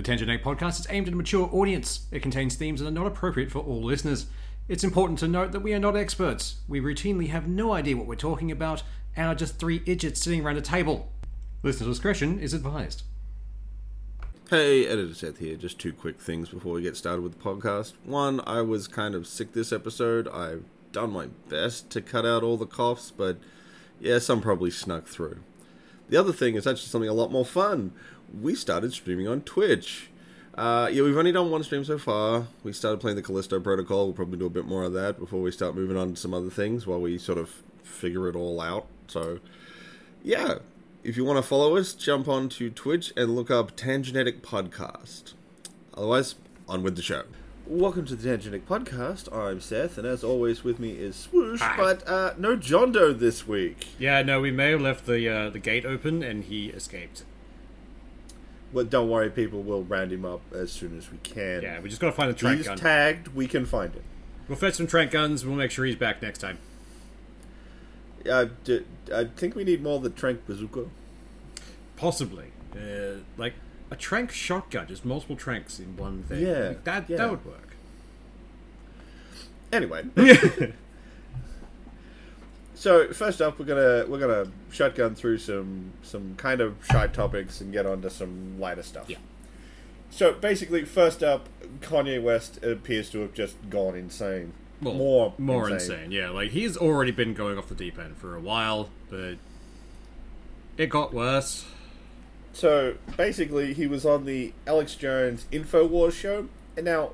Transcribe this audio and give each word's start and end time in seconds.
The 0.00 0.10
Tangenetic 0.10 0.42
podcast 0.42 0.80
is 0.80 0.86
aimed 0.88 1.08
at 1.08 1.12
a 1.12 1.16
mature 1.18 1.46
audience. 1.52 2.06
It 2.10 2.22
contains 2.22 2.56
themes 2.56 2.80
that 2.80 2.86
are 2.86 2.90
not 2.90 3.06
appropriate 3.06 3.50
for 3.50 3.58
all 3.58 3.82
listeners. 3.82 4.28
It's 4.66 4.82
important 4.82 5.18
to 5.18 5.28
note 5.28 5.52
that 5.52 5.60
we 5.60 5.74
are 5.74 5.78
not 5.78 5.94
experts. 5.94 6.62
We 6.66 6.80
routinely 6.80 7.28
have 7.28 7.46
no 7.46 7.74
idea 7.74 7.98
what 7.98 8.06
we're 8.06 8.14
talking 8.14 8.50
about 8.50 8.82
and 9.14 9.26
are 9.26 9.34
just 9.34 9.58
three 9.58 9.82
idiots 9.84 10.22
sitting 10.22 10.42
around 10.42 10.56
a 10.56 10.62
table. 10.62 11.12
Listener 11.62 11.86
discretion 11.86 12.38
is 12.38 12.54
advised. 12.54 13.02
Hey, 14.48 14.86
Editor 14.86 15.12
Seth 15.12 15.36
here. 15.36 15.56
Just 15.56 15.78
two 15.78 15.92
quick 15.92 16.18
things 16.18 16.48
before 16.48 16.72
we 16.72 16.80
get 16.80 16.96
started 16.96 17.20
with 17.20 17.36
the 17.36 17.44
podcast. 17.44 17.92
One, 18.02 18.40
I 18.46 18.62
was 18.62 18.88
kind 18.88 19.14
of 19.14 19.26
sick 19.26 19.52
this 19.52 19.70
episode. 19.70 20.28
I've 20.28 20.64
done 20.92 21.12
my 21.12 21.26
best 21.50 21.90
to 21.90 22.00
cut 22.00 22.24
out 22.24 22.42
all 22.42 22.56
the 22.56 22.64
coughs, 22.64 23.12
but 23.14 23.36
yeah, 24.00 24.18
some 24.18 24.40
probably 24.40 24.70
snuck 24.70 25.08
through. 25.08 25.40
The 26.08 26.16
other 26.16 26.32
thing 26.32 26.56
is 26.56 26.66
actually 26.66 26.88
something 26.88 27.08
a 27.08 27.14
lot 27.14 27.30
more 27.30 27.44
fun. 27.44 27.92
We 28.38 28.54
started 28.54 28.92
streaming 28.92 29.26
on 29.28 29.40
Twitch. 29.42 30.08
Uh, 30.54 30.88
yeah, 30.92 31.02
we've 31.02 31.16
only 31.16 31.32
done 31.32 31.50
one 31.50 31.62
stream 31.62 31.84
so 31.84 31.98
far. 31.98 32.46
We 32.62 32.72
started 32.72 33.00
playing 33.00 33.16
the 33.16 33.22
Callisto 33.22 33.58
Protocol. 33.60 34.06
We'll 34.06 34.14
probably 34.14 34.38
do 34.38 34.46
a 34.46 34.50
bit 34.50 34.66
more 34.66 34.84
of 34.84 34.92
that 34.92 35.18
before 35.18 35.40
we 35.40 35.50
start 35.50 35.74
moving 35.74 35.96
on 35.96 36.14
to 36.14 36.20
some 36.20 36.34
other 36.34 36.50
things 36.50 36.86
while 36.86 37.00
we 37.00 37.18
sort 37.18 37.38
of 37.38 37.62
figure 37.82 38.28
it 38.28 38.36
all 38.36 38.60
out. 38.60 38.86
So, 39.08 39.40
yeah, 40.22 40.58
if 41.02 41.16
you 41.16 41.24
want 41.24 41.38
to 41.38 41.42
follow 41.42 41.76
us, 41.76 41.92
jump 41.92 42.28
onto 42.28 42.70
Twitch 42.70 43.12
and 43.16 43.34
look 43.34 43.50
up 43.50 43.76
Tangenetic 43.76 44.42
Podcast. 44.42 45.34
Otherwise, 45.96 46.36
on 46.68 46.82
with 46.82 46.96
the 46.96 47.02
show. 47.02 47.24
Welcome 47.66 48.04
to 48.06 48.16
the 48.16 48.28
Tangenetic 48.28 48.66
Podcast. 48.66 49.32
I'm 49.34 49.60
Seth, 49.60 49.96
and 49.98 50.06
as 50.06 50.22
always, 50.22 50.62
with 50.62 50.78
me 50.78 50.90
is 50.92 51.16
Swoosh, 51.16 51.60
Hi. 51.60 51.76
but 51.76 52.06
uh, 52.08 52.34
no 52.36 52.56
John 52.56 52.92
Doe 52.92 53.12
this 53.12 53.46
week. 53.46 53.88
Yeah, 53.98 54.22
no, 54.22 54.40
we 54.40 54.50
may 54.50 54.70
have 54.70 54.80
left 54.80 55.06
the 55.06 55.28
uh, 55.28 55.50
the 55.50 55.58
gate 55.58 55.84
open 55.84 56.22
and 56.22 56.44
he 56.44 56.68
escaped. 56.68 57.24
But 58.72 58.88
don't 58.90 59.10
worry, 59.10 59.30
people 59.30 59.62
We'll 59.62 59.82
round 59.82 60.12
him 60.12 60.24
up 60.24 60.40
as 60.54 60.70
soon 60.70 60.96
as 60.96 61.10
we 61.10 61.18
can. 61.18 61.62
Yeah, 61.62 61.80
we 61.80 61.88
just 61.88 62.00
gotta 62.00 62.12
find 62.12 62.30
the 62.30 62.34
trank 62.34 62.58
He's 62.58 62.66
gun. 62.68 62.76
tagged, 62.78 63.28
we 63.28 63.46
can 63.48 63.66
find 63.66 63.92
him. 63.92 64.02
we'll 64.48 64.58
fetch 64.58 64.74
some 64.74 64.86
trank 64.86 65.10
guns. 65.10 65.44
We'll 65.44 65.56
make 65.56 65.70
sure 65.70 65.84
he's 65.84 65.96
back 65.96 66.22
next 66.22 66.38
time. 66.38 66.58
D- 68.24 68.84
I 69.14 69.24
think 69.36 69.54
we 69.54 69.64
need 69.64 69.82
more 69.82 69.96
of 69.96 70.02
the 70.02 70.10
Trank 70.10 70.46
Bazooka. 70.46 70.86
Possibly, 71.96 72.46
uh, 72.76 73.20
like 73.36 73.54
a 73.90 73.96
trank 73.96 74.30
shotgun, 74.30 74.86
just 74.86 75.04
multiple 75.04 75.36
tranks 75.36 75.80
in 75.80 75.96
one 75.96 76.22
thing. 76.24 76.46
Yeah, 76.46 76.68
Like, 76.68 76.84
that 76.84 77.10
yeah. 77.10 77.16
that 77.16 77.30
would 77.30 77.44
work. 77.44 77.76
Anyway, 79.72 80.04
so 82.80 83.12
first 83.12 83.42
up, 83.42 83.58
we're 83.58 83.66
gonna 83.66 84.06
we're 84.08 84.18
gonna 84.18 84.50
shotgun 84.72 85.14
through 85.14 85.36
some 85.36 85.92
some 86.00 86.34
kind 86.36 86.62
of 86.62 86.76
shy 86.90 87.08
topics 87.08 87.60
and 87.60 87.74
get 87.74 87.84
onto 87.84 88.08
some 88.08 88.58
lighter 88.58 88.82
stuff. 88.82 89.10
Yeah. 89.10 89.18
So 90.08 90.32
basically, 90.32 90.86
first 90.86 91.22
up, 91.22 91.50
Kanye 91.80 92.22
West 92.22 92.64
appears 92.64 93.10
to 93.10 93.20
have 93.20 93.34
just 93.34 93.56
gone 93.68 93.96
insane. 93.96 94.54
Well, 94.80 94.94
more 94.94 95.34
more 95.36 95.68
insane. 95.68 96.10
Yeah, 96.10 96.30
like 96.30 96.52
he's 96.52 96.74
already 96.78 97.10
been 97.10 97.34
going 97.34 97.58
off 97.58 97.68
the 97.68 97.74
deep 97.74 97.98
end 97.98 98.16
for 98.16 98.34
a 98.34 98.40
while, 98.40 98.88
but 99.10 99.34
it 100.78 100.86
got 100.86 101.12
worse. 101.12 101.66
So 102.54 102.94
basically, 103.14 103.74
he 103.74 103.86
was 103.86 104.06
on 104.06 104.24
the 104.24 104.54
Alex 104.66 104.94
Jones 104.94 105.44
Infowars 105.52 106.12
show, 106.12 106.48
and 106.78 106.86
now, 106.86 107.10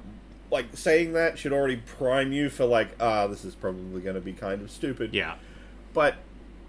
like 0.48 0.67
saying 0.75 1.12
that 1.14 1.41
should 1.41 1.53
already 1.53 1.78
prime 1.78 2.30
you 2.30 2.51
for 2.51 2.67
like, 2.67 2.91
ah, 3.01 3.27
this 3.27 3.45
is 3.45 3.56
probably 3.56 4.01
going 4.01 4.14
to 4.14 4.20
be 4.20 4.33
kind 4.33 4.62
of 4.62 4.70
stupid. 4.70 5.12
Yeah, 5.12 5.34
But 5.97 6.16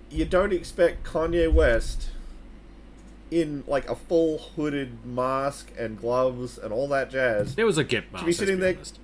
you 0.10 0.24
don't 0.24 0.54
expect 0.54 1.04
Kanye 1.04 1.52
West 1.52 2.12
in 3.30 3.66
like 3.68 3.90
a 3.90 3.96
full 3.96 4.38
hooded 4.38 5.06
mask 5.06 5.70
and 5.78 6.00
gloves 6.00 6.58
and 6.58 6.72
all 6.72 6.88
that 6.88 7.12
jazz. 7.12 7.54
it 7.58 7.66
was 7.66 7.78
a 7.78 7.84
gimp 7.84 8.06
mask. 8.14 8.22
To 8.22 8.26
be 8.26 8.32
sitting 8.32 8.62
there- 8.62 8.76
honest. 8.76 9.00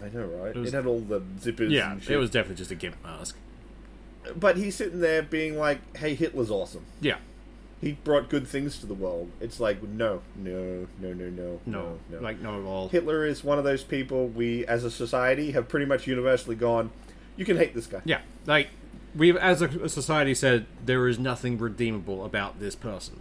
I 0.00 0.08
know, 0.16 0.26
right? 0.26 0.54
It, 0.54 0.56
was- 0.60 0.72
had 0.72 0.86
all 0.86 1.00
the 1.00 1.20
zippers. 1.40 1.72
Yeah, 1.72 1.98
it 2.08 2.16
was 2.16 2.30
definitely 2.30 2.58
just 2.58 2.70
a 2.70 2.76
gimp 2.76 3.02
mask. 3.02 3.36
But 4.36 4.56
he's 4.56 4.76
sitting 4.76 5.00
there 5.00 5.20
being 5.20 5.58
like, 5.58 5.96
"Hey, 5.96 6.14
Hitler's 6.14 6.50
awesome. 6.52 6.84
Yeah, 7.00 7.16
He 7.80 7.92
brought 8.04 8.28
good 8.28 8.46
things 8.46 8.78
to 8.78 8.86
the 8.86 8.94
world." 8.94 9.32
It's 9.40 9.58
like, 9.58 9.82
no, 9.82 10.22
no, 10.36 10.86
no, 11.00 11.12
no, 11.12 11.28
no, 11.28 11.60
no, 11.66 11.98
no. 12.08 12.20
like 12.20 12.40
not 12.40 12.54
at 12.60 12.64
all. 12.64 12.88
Hitler 12.88 13.26
is 13.26 13.42
one 13.42 13.58
of 13.58 13.64
those 13.64 13.82
people 13.82 14.28
we, 14.28 14.64
as 14.66 14.84
a 14.84 14.92
society, 14.92 15.50
have 15.50 15.68
pretty 15.68 15.86
much 15.86 16.06
universally 16.06 16.54
gone. 16.54 16.90
You 17.36 17.44
can 17.44 17.56
hate 17.56 17.74
this 17.74 17.88
guy. 17.88 18.02
Yeah, 18.04 18.20
like 18.46 18.68
we've 19.14 19.36
as 19.36 19.62
a, 19.62 19.88
society 19.88 20.34
said, 20.34 20.66
there 20.84 21.06
is 21.08 21.18
nothing 21.18 21.58
redeemable 21.58 22.24
about 22.24 22.60
this 22.60 22.74
person. 22.74 23.20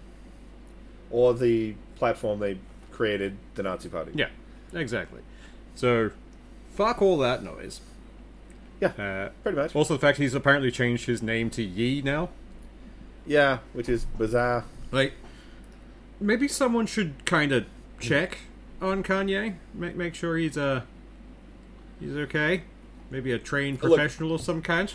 Or 1.11 1.33
the 1.33 1.75
platform 1.95 2.39
they 2.39 2.59
created, 2.91 3.37
the 3.55 3.63
Nazi 3.63 3.89
Party. 3.89 4.11
Yeah, 4.13 4.27
exactly. 4.73 5.21
So, 5.75 6.11
fuck 6.73 7.01
all 7.01 7.17
that 7.19 7.43
noise. 7.43 7.81
Yeah, 8.81 8.89
Uh, 8.97 9.29
pretty 9.43 9.57
much. 9.57 9.75
also, 9.75 9.95
the 9.95 9.99
fact 9.99 10.17
he's 10.19 10.33
apparently 10.35 10.71
changed 10.71 11.05
his 11.07 11.21
name 11.21 11.49
to 11.51 11.63
Ye 11.63 12.01
now. 12.01 12.29
Yeah, 13.25 13.59
which 13.73 13.89
is 13.89 14.05
bizarre. 14.05 14.65
Like, 14.91 15.13
maybe 16.19 16.47
someone 16.47 16.85
should 16.85 17.25
kind 17.25 17.51
of 17.51 17.65
check 17.99 18.39
on 18.81 19.03
Kanye, 19.03 19.55
make 19.73 19.95
make 19.95 20.15
sure 20.15 20.37
he's 20.37 20.57
uh 20.57 20.81
he's 21.99 22.15
okay. 22.15 22.63
Maybe 23.11 23.31
a 23.31 23.39
trained 23.39 23.81
Look- 23.83 23.95
professional 23.95 24.33
of 24.35 24.41
some 24.41 24.61
kind. 24.61 24.93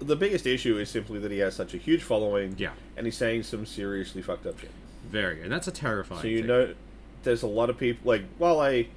The 0.00 0.16
biggest 0.16 0.46
issue 0.46 0.78
is 0.78 0.88
simply 0.88 1.18
that 1.20 1.30
he 1.30 1.38
has 1.38 1.54
such 1.54 1.74
a 1.74 1.76
huge 1.76 2.02
following. 2.02 2.54
Yeah. 2.58 2.72
And 2.96 3.06
he's 3.06 3.16
saying 3.16 3.44
some 3.44 3.64
seriously 3.66 4.22
fucked 4.22 4.46
up 4.46 4.58
shit. 4.58 4.70
Very, 5.08 5.42
and 5.42 5.52
that's 5.52 5.68
a 5.68 5.72
terrifying. 5.72 6.22
So 6.22 6.28
you 6.28 6.38
thing. 6.38 6.46
know, 6.46 6.74
there's 7.22 7.42
a 7.42 7.46
lot 7.46 7.70
of 7.70 7.78
people. 7.78 8.08
Like, 8.08 8.22
while 8.38 8.60
I, 8.60 8.88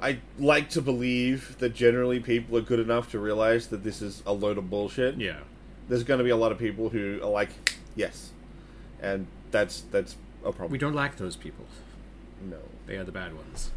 I 0.00 0.18
like 0.38 0.70
to 0.70 0.82
believe 0.82 1.56
that 1.58 1.74
generally 1.74 2.18
people 2.20 2.56
are 2.56 2.62
good 2.62 2.80
enough 2.80 3.10
to 3.12 3.18
realize 3.18 3.68
that 3.68 3.84
this 3.84 4.00
is 4.02 4.22
a 4.26 4.32
load 4.32 4.58
of 4.58 4.68
bullshit. 4.70 5.16
Yeah, 5.16 5.38
There's 5.88 6.04
going 6.04 6.18
to 6.18 6.24
be 6.24 6.30
a 6.30 6.36
lot 6.36 6.50
of 6.52 6.58
people 6.58 6.88
who 6.90 7.20
are 7.22 7.30
like, 7.30 7.50
yes, 7.94 8.30
and 9.00 9.26
that's 9.50 9.82
that's 9.90 10.16
a 10.44 10.52
problem. 10.52 10.70
we 10.72 10.78
don't 10.78 10.94
like 10.94 11.16
those 11.16 11.36
people. 11.36 11.64
no. 12.42 12.58
They 12.86 12.96
are 12.96 13.04
the 13.04 13.12
bad 13.12 13.34
ones. 13.34 13.70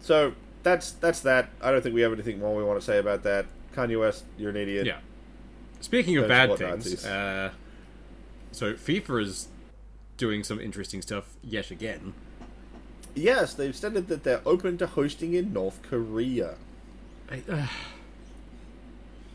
So 0.00 0.34
that's 0.62 0.90
that's 0.92 1.20
that. 1.20 1.48
I 1.60 1.70
don't 1.70 1.82
think 1.82 1.94
we 1.94 2.02
have 2.02 2.12
anything 2.12 2.38
more 2.40 2.54
we 2.54 2.62
want 2.64 2.78
to 2.80 2.84
say 2.84 2.98
about 2.98 3.22
that. 3.22 3.46
Kanye 3.74 3.98
West, 3.98 4.24
you're 4.38 4.50
an 4.50 4.56
idiot. 4.56 4.86
Yeah. 4.86 4.98
Speaking 5.82 6.16
of 6.16 6.28
bad 6.28 6.56
things, 6.56 7.04
uh, 7.04 7.50
so 8.52 8.74
FIFA 8.74 9.22
is 9.22 9.48
doing 10.16 10.44
some 10.44 10.60
interesting 10.60 11.02
stuff 11.02 11.34
yet 11.42 11.70
again. 11.70 12.14
Yes, 13.14 13.52
they've 13.54 13.74
stated 13.74 14.08
that 14.08 14.22
they're 14.22 14.40
open 14.46 14.78
to 14.78 14.86
hosting 14.86 15.34
in 15.34 15.52
North 15.52 15.82
Korea. 15.82 16.54
I, 17.30 17.42
uh, 17.50 17.66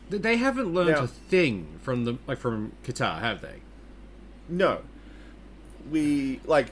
they- 0.08 0.36
haven't 0.38 0.72
learned 0.72 0.90
Now- 0.90 1.02
a 1.04 1.06
thing 1.06 1.78
from 1.82 2.04
the 2.04 2.16
like 2.26 2.38
from 2.38 2.72
Qatar, 2.82 3.20
have 3.20 3.42
they? 3.42 3.60
No. 4.48 4.80
We, 5.90 6.40
like, 6.46 6.68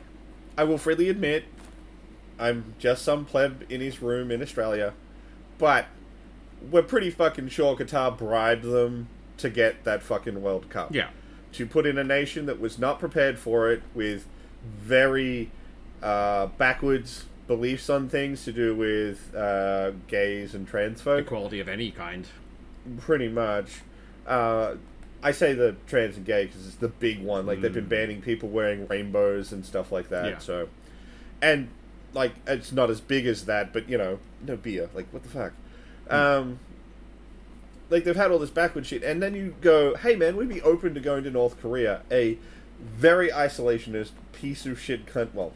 I 0.56 0.64
will 0.64 0.78
freely 0.78 1.08
admit, 1.10 1.44
I'm 2.38 2.74
just 2.78 3.02
some 3.04 3.24
pleb 3.24 3.64
in 3.68 3.80
his 3.80 4.00
room 4.00 4.30
in 4.30 4.42
Australia, 4.42 4.94
but 5.58 5.86
we're 6.70 6.82
pretty 6.82 7.10
fucking 7.10 7.48
sure 7.48 7.76
Qatar 7.76 8.16
bribed 8.16 8.64
them 8.64 9.08
to 9.38 9.50
get 9.50 9.84
that 9.84 10.02
fucking 10.02 10.40
World 10.42 10.68
Cup. 10.70 10.94
Yeah, 10.94 11.08
To 11.52 11.66
put 11.66 11.86
in 11.86 11.98
a 11.98 12.04
nation 12.04 12.46
that 12.46 12.60
was 12.60 12.78
not 12.78 12.98
prepared 12.98 13.38
for 13.38 13.70
it 13.70 13.82
with 13.94 14.26
very 14.64 15.50
uh, 16.02 16.46
backwards 16.58 17.24
beliefs 17.46 17.88
on 17.88 18.08
things 18.08 18.44
to 18.44 18.52
do 18.52 18.74
with 18.74 19.32
uh, 19.34 19.92
gays 20.08 20.54
and 20.54 20.66
trans 20.66 21.00
folk 21.00 21.20
equality 21.26 21.60
of 21.60 21.68
any 21.68 21.90
kind. 21.90 22.26
pretty 22.98 23.28
much. 23.28 23.80
Uh, 24.26 24.74
I 25.22 25.30
say 25.32 25.54
the 25.54 25.76
trans 25.86 26.16
and 26.16 26.26
gay 26.26 26.46
because 26.46 26.66
it's 26.66 26.76
the 26.76 26.88
big 26.88 27.22
one. 27.22 27.46
Like 27.46 27.60
they've 27.60 27.72
been 27.72 27.86
banning 27.88 28.20
people 28.20 28.48
wearing 28.48 28.86
rainbows 28.88 29.52
and 29.52 29.64
stuff 29.64 29.90
like 29.92 30.08
that. 30.08 30.26
Yeah. 30.26 30.38
So, 30.38 30.68
and 31.40 31.68
like 32.12 32.32
it's 32.46 32.72
not 32.72 32.90
as 32.90 33.00
big 33.00 33.26
as 33.26 33.46
that, 33.46 33.72
but 33.72 33.88
you 33.88 33.96
know, 33.98 34.18
no 34.46 34.56
beer. 34.56 34.90
Like 34.94 35.06
what 35.12 35.22
the 35.22 35.28
fuck? 35.28 35.52
Um, 36.10 36.58
like 37.90 38.04
they've 38.04 38.16
had 38.16 38.30
all 38.30 38.38
this 38.38 38.50
backward 38.50 38.86
shit, 38.86 39.02
and 39.02 39.22
then 39.22 39.34
you 39.34 39.54
go, 39.60 39.94
"Hey 39.96 40.16
man, 40.16 40.36
we'd 40.36 40.48
be 40.48 40.62
open 40.62 40.94
to 40.94 41.00
going 41.00 41.24
to 41.24 41.30
North 41.30 41.60
Korea, 41.60 42.02
a 42.10 42.38
very 42.80 43.28
isolationist 43.30 44.10
piece 44.32 44.66
of 44.66 44.80
shit 44.80 45.06
cunt." 45.06 45.32
Well, 45.34 45.52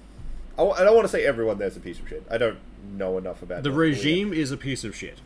I, 0.59 0.63
I 0.65 0.85
don't 0.85 0.95
want 0.95 1.07
to 1.07 1.13
say 1.13 1.25
everyone 1.25 1.59
there's 1.59 1.77
a 1.77 1.81
piece 1.81 1.99
of 1.99 2.09
shit. 2.09 2.25
I 2.31 2.39
don't 2.39 2.59
know 2.93 3.19
enough 3.19 3.43
about 3.43 3.63
The 3.63 3.69
North 3.71 3.77
Korea. 3.79 3.91
regime 3.95 4.33
is 4.33 4.51
a 4.53 4.57
piece 4.57 4.85
of 4.85 4.95
shit. 4.97 5.19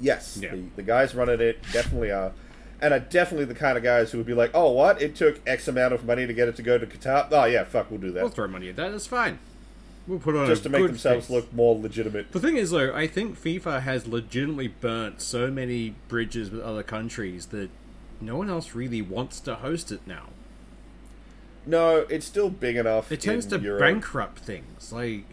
Yes, 0.00 0.38
Yeah. 0.40 0.52
the, 0.52 0.64
the 0.76 0.82
guys 0.82 1.14
running 1.14 1.40
it 1.40 1.58
definitely 1.72 2.12
are, 2.12 2.32
and 2.80 2.94
are 2.94 3.00
definitely 3.00 3.46
the 3.46 3.54
kind 3.54 3.76
of 3.76 3.82
guys 3.82 4.12
who 4.12 4.18
would 4.18 4.26
be 4.26 4.34
like, 4.34 4.52
"Oh, 4.54 4.70
what? 4.72 5.02
It 5.02 5.14
took 5.16 5.40
X 5.46 5.66
amount 5.68 5.92
of 5.92 6.04
money 6.04 6.26
to 6.26 6.32
get 6.32 6.46
it 6.48 6.54
to 6.56 6.62
go 6.62 6.78
to 6.78 6.86
Qatar. 6.86 7.28
Oh 7.32 7.44
yeah, 7.46 7.64
fuck, 7.64 7.90
we'll 7.90 8.00
do 8.00 8.12
that 8.12 8.22
We'll 8.22 8.30
throw 8.30 8.46
money 8.48 8.68
at 8.68 8.76
that. 8.76 8.92
That's 8.92 9.06
fine. 9.08 9.38
We'll 10.08 10.18
put 10.18 10.34
on 10.34 10.46
just 10.46 10.62
a 10.62 10.64
to 10.64 10.68
make 10.70 10.80
good 10.80 10.90
themselves 10.92 11.26
face. 11.26 11.34
look 11.34 11.52
more 11.52 11.78
legitimate." 11.78 12.32
The 12.32 12.40
thing 12.40 12.56
is, 12.56 12.70
though, 12.70 12.92
I 12.94 13.06
think 13.06 13.38
FIFA 13.40 13.82
has 13.82 14.06
legitimately 14.08 14.68
burnt 14.68 15.20
so 15.20 15.50
many 15.50 15.94
bridges 16.08 16.50
with 16.50 16.62
other 16.62 16.82
countries 16.82 17.46
that 17.46 17.70
no 18.20 18.36
one 18.36 18.48
else 18.50 18.74
really 18.74 19.02
wants 19.02 19.38
to 19.40 19.54
host 19.56 19.92
it 19.92 20.00
now. 20.06 20.30
No, 21.66 22.06
it's 22.08 22.26
still 22.26 22.48
big 22.50 22.76
enough. 22.76 23.12
It 23.12 23.20
tends 23.20 23.44
in 23.52 23.60
to 23.60 23.64
Europe. 23.64 23.80
bankrupt 23.80 24.38
things. 24.40 24.90
Like, 24.90 25.24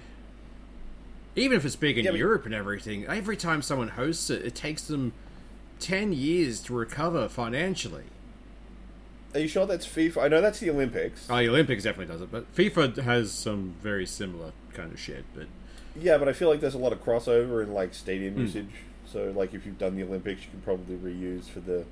even 1.36 1.57
if 1.57 1.66
it's 1.66 1.77
big 1.77 1.98
in 1.98 2.06
Yeah, 2.06 2.12
but- 2.12 2.19
Europe 2.19 2.45
and 2.45 2.54
everything, 2.54 3.06
every 3.06 3.38
time 3.38 3.62
someone 3.62 3.89
hosts 3.89 4.30
it, 4.30 4.44
it 4.45 4.54
takes 4.56 4.83
them 4.83 5.13
10 5.80 6.12
years 6.13 6.60
to 6.62 6.74
recover 6.74 7.27
financially. 7.30 8.04
Are 9.36 9.40
you 9.40 9.48
sure 9.50 9.66
that's 9.68 9.86
FIFA? 9.86 10.24
I 10.24 10.28
know 10.30 10.40
that's 10.42 10.60
the 10.60 10.70
Olympics. 10.70 11.28
Oh, 11.30 11.38
the 11.38 11.50
Olympics 11.50 11.84
definitely 11.84 12.12
does 12.14 12.22
it, 12.22 12.32
but 12.32 12.54
FIFA 12.56 12.98
has 13.04 13.32
some 13.34 13.76
very 13.82 14.06
similar 14.06 14.54
kind 14.74 14.94
of 14.94 15.00
shit. 15.00 15.26
But 15.36 15.48
Yeah, 16.00 16.18
but 16.18 16.30
I 16.30 16.34
feel 16.34 16.50
like 16.50 16.62
there's 16.62 16.74
a 16.74 16.78
lot 16.80 16.94
of 16.94 17.04
crossover 17.04 17.62
in 17.62 17.74
like 17.74 17.94
stadium 17.94 18.36
Hmm. 18.36 18.42
usage. 18.42 18.70
So, 19.12 19.32
like, 19.36 19.54
if 19.54 19.66
you've 19.66 19.78
done 19.78 19.96
the 19.96 20.04
Olympics, 20.04 20.42
you 20.44 20.50
can 20.52 20.62
probably 20.62 20.96
reuse 20.96 21.46
for 21.46 21.60
the. 21.60 21.86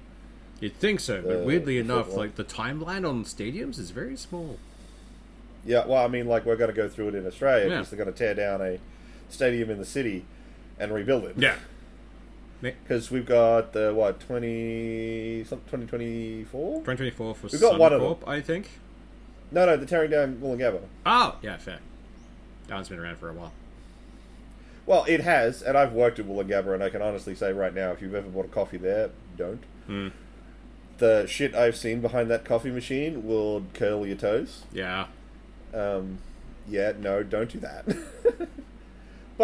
you'd 0.60 0.75
think 0.78 1.00
so, 1.01 1.22
but 1.22 1.42
Uh, 1.42 1.44
weirdly 1.44 1.78
enough, 1.78 2.06
football. 2.06 2.24
like 2.24 2.36
the 2.36 2.44
timeline 2.45 3.07
on 3.07 3.24
stadiums 3.25 3.78
is 3.78 3.92
very 3.92 4.16
small. 4.16 4.57
Yeah, 5.66 5.86
well, 5.86 6.04
I 6.04 6.07
mean, 6.07 6.28
like, 6.28 6.45
we're 6.45 6.56
going 6.56 6.69
to 6.69 6.75
go 6.75 6.88
through 6.90 7.10
it 7.10 7.16
in 7.16 7.25
Australia 7.28 7.66
Yeah. 7.69 7.78
because 7.78 7.90
they're 7.90 7.98
going 7.98 8.12
to 8.13 8.18
tear 8.18 8.34
down 8.34 8.62
a 8.62 8.80
stadium 9.30 9.69
in 9.69 9.78
the 9.78 9.86
city 9.86 10.25
and 10.80 10.94
rebuild 10.94 11.25
it. 11.25 11.36
Yeah. 11.38 11.56
Because 12.71 13.12
we've 13.12 13.25
got 13.25 13.74
the, 13.74 13.94
what, 13.94 14.19
20. 14.21 15.44
some- 15.44 15.60
2024? 15.60 16.80
2024 16.80 17.36
for 17.36 17.48
We've 17.48 17.62
got 17.62 17.80
one 17.80 17.94
of 17.94 18.01
Suncorp, 18.01 18.27
I 18.27 18.42
think. 18.42 18.69
No, 19.51 19.65
no, 19.65 19.77
they're 19.77 19.86
tearing 19.86 20.12
down 20.12 20.38
Woolloongabba. 20.38 20.81
Oh, 21.06 21.38
yeah, 21.42 21.57
fair. 21.57 21.80
That 22.68 22.75
one's 22.75 22.89
been 22.89 23.00
around 23.00 23.18
for 23.18 23.30
a 23.30 23.33
while. 23.33 23.51
Well, 24.86 25.06
it 25.07 25.21
has, 25.21 25.62
and 25.62 25.77
I've 25.77 25.94
worked 25.94 26.19
at 26.19 26.25
Woolloongabba, 26.25 26.74
and 26.74 26.83
I 26.83 26.89
can 26.89 27.01
honestly 27.01 27.36
say 27.36 27.54
right 27.54 27.74
now, 27.74 27.92
if 27.92 28.01
you've 28.01 28.15
ever 28.15 28.30
bought 28.30 28.45
a 28.45 28.50
coffee 28.50 28.77
there, 28.77 29.12
don't. 29.38 29.63
Hmm. 29.86 30.07
The 30.98 31.25
shit 31.27 31.56
I've 31.56 31.75
seen 31.75 32.01
behind 32.01 32.30
that 32.31 32.45
coffee 32.45 32.71
machine 32.71 33.25
will 33.27 33.63
curl 33.74 34.06
your 34.06 34.16
toes. 34.16 34.63
Yeah. 34.71 35.07
Um, 35.74 36.19
yeah, 36.68 36.94
no, 36.98 37.24
don't 37.24 37.50
do 37.51 37.59
that. 37.59 37.86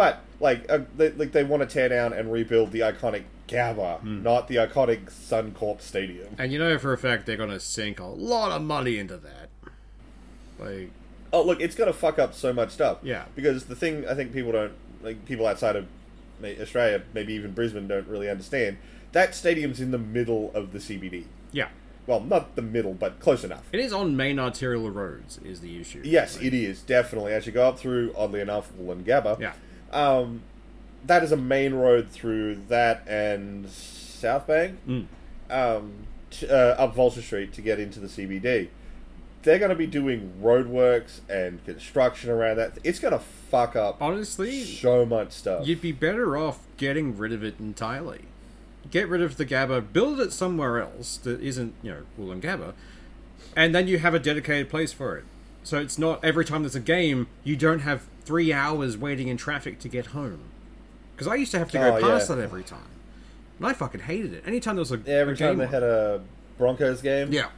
but 0.00 0.20
like, 0.40 0.64
uh, 0.72 0.78
they, 0.96 1.10
like 1.12 1.32
they 1.32 1.44
want 1.44 1.60
to 1.62 1.66
tear 1.66 1.90
down 1.90 2.14
and 2.14 2.32
rebuild 2.32 2.72
the 2.72 2.80
iconic 2.80 3.24
Gabba, 3.48 3.98
Hmm. 4.00 4.22
not 4.22 4.48
the 4.48 4.56
iconic 4.56 5.10
Suncorp 5.10 5.82
Stadium. 5.82 6.34
And 6.38 6.50
you 6.52 6.58
know 6.58 6.78
for 6.78 6.92
a 6.94 6.98
fact 6.98 7.26
they're 7.26 7.36
going 7.36 7.50
to 7.50 7.60
sink 7.60 8.00
a 8.00 8.04
lot 8.06 8.50
of 8.50 8.62
money 8.62 8.96
into 8.98 9.18
that. 9.18 9.48
Like, 10.58 10.90
Oh, 11.32 11.42
look, 11.42 11.60
it's 11.60 11.74
gonna 11.76 11.92
fuck 11.92 12.18
up 12.18 12.34
so 12.34 12.52
much 12.52 12.70
stuff. 12.70 12.98
Yeah. 13.02 13.24
Because 13.36 13.66
the 13.66 13.76
thing 13.76 14.04
I 14.08 14.14
think 14.14 14.32
people 14.32 14.50
don't, 14.52 14.72
like 15.02 15.24
people 15.26 15.46
outside 15.46 15.76
of 15.76 15.86
Australia, 16.42 17.02
maybe 17.14 17.34
even 17.34 17.52
Brisbane, 17.52 17.86
don't 17.86 18.08
really 18.08 18.28
understand. 18.28 18.78
That 19.12 19.34
stadium's 19.34 19.80
in 19.80 19.90
the 19.92 19.98
middle 19.98 20.50
of 20.54 20.72
the 20.72 20.78
CBD. 20.80 21.24
yeah. 21.52 21.68
Well, 22.06 22.20
not 22.20 22.56
the 22.56 22.62
middle, 22.62 22.94
but 22.94 23.20
close 23.20 23.44
enough. 23.44 23.62
It 23.72 23.78
is 23.78 23.92
on 23.92 24.16
main 24.16 24.38
arterial 24.40 24.90
roads, 24.90 25.38
is 25.44 25.60
the 25.60 25.80
issue. 25.80 26.00
Yes, 26.02 26.36
Like, 26.36 26.46
it 26.46 26.54
is 26.54 26.80
definitely. 26.82 27.32
As 27.32 27.46
you 27.46 27.52
go 27.52 27.68
up 27.68 27.78
through, 27.78 28.12
oddly 28.16 28.40
enough, 28.40 28.72
Woolloongabba, 28.80 29.38
Yeah. 29.38 29.52
Um, 29.92 30.42
that 31.06 31.22
is 31.22 31.32
a 31.32 31.36
main 31.36 31.74
road 31.74 32.08
through 32.10 32.56
that 32.68 33.06
and 33.08 33.68
South 33.70 34.46
Bank, 34.46 34.78
Mm. 34.86 35.06
um, 35.50 35.92
t- 36.30 36.46
uh, 36.48 36.54
up 36.54 36.94
Vulture 36.94 37.22
Street 37.22 37.52
to 37.54 37.62
get 37.62 37.78
into 37.80 37.98
the 38.00 38.08
CBD. 38.08 38.68
They're 39.42 39.58
going 39.58 39.70
to 39.70 39.74
be 39.76 39.86
doing 39.86 40.34
roadworks 40.42 41.20
and 41.30 41.64
construction 41.64 42.28
around 42.28 42.56
that. 42.58 42.72
It's 42.84 42.98
going 42.98 43.12
to 43.14 43.18
fuck 43.18 43.74
up 43.74 43.96
Honestly, 44.02 44.62
so 44.64 45.06
much 45.06 45.32
stuff. 45.32 45.66
you'd 45.66 45.80
be 45.80 45.92
better 45.92 46.36
off 46.36 46.58
getting 46.76 47.16
rid 47.16 47.32
of 47.32 47.42
it 47.42 47.54
entirely. 47.58 48.20
Get 48.90 49.08
rid 49.08 49.22
of 49.22 49.38
the 49.38 49.46
Gabba, 49.46 49.90
build 49.92 50.20
it 50.20 50.32
somewhere 50.34 50.80
else 50.82 51.16
that 51.18 51.40
isn't, 51.40 51.72
you 51.82 51.90
know, 51.90 52.02
Woolloongabba, 52.18 52.74
and 53.56 53.74
then 53.74 53.88
you 53.88 53.98
have 53.98 54.12
a 54.12 54.18
dedicated 54.18 54.68
place 54.68 54.92
for 54.92 55.16
it. 55.16 55.24
So 55.62 55.78
it's 55.78 55.98
not 55.98 56.22
every 56.22 56.44
time 56.44 56.62
there's 56.62 56.74
a 56.74 56.80
game, 56.80 57.26
you 57.42 57.56
don't 57.56 57.80
have 57.80 58.02
three 58.30 58.52
hours 58.52 58.96
waiting 58.96 59.26
in 59.26 59.36
traffic 59.36 59.80
to 59.80 59.88
get 59.88 60.06
home. 60.06 60.38
Because 61.16 61.26
I 61.26 61.34
used 61.34 61.50
to 61.50 61.58
have 61.58 61.68
to 61.72 61.78
go 61.78 61.96
Oh, 61.96 62.00
past 62.00 62.30
yeah. 62.30 62.36
that 62.36 62.42
every 62.42 62.62
time. 62.62 62.78
And 63.58 63.66
I 63.66 63.72
fucking 63.72 64.02
hated 64.02 64.32
it. 64.32 64.44
Anytime 64.46 64.76
there 64.76 64.82
was 64.82 64.92
a, 64.92 64.98
Yeah, 64.98 65.14
every 65.14 65.34
a 65.34 65.36
time 65.36 65.48
game 65.48 65.58
they 65.58 65.64
on. 65.64 65.70
had 65.72 65.82
a 65.82 66.20
Broncos 66.56 67.02
game. 67.02 67.32
Yeah. 67.32 67.48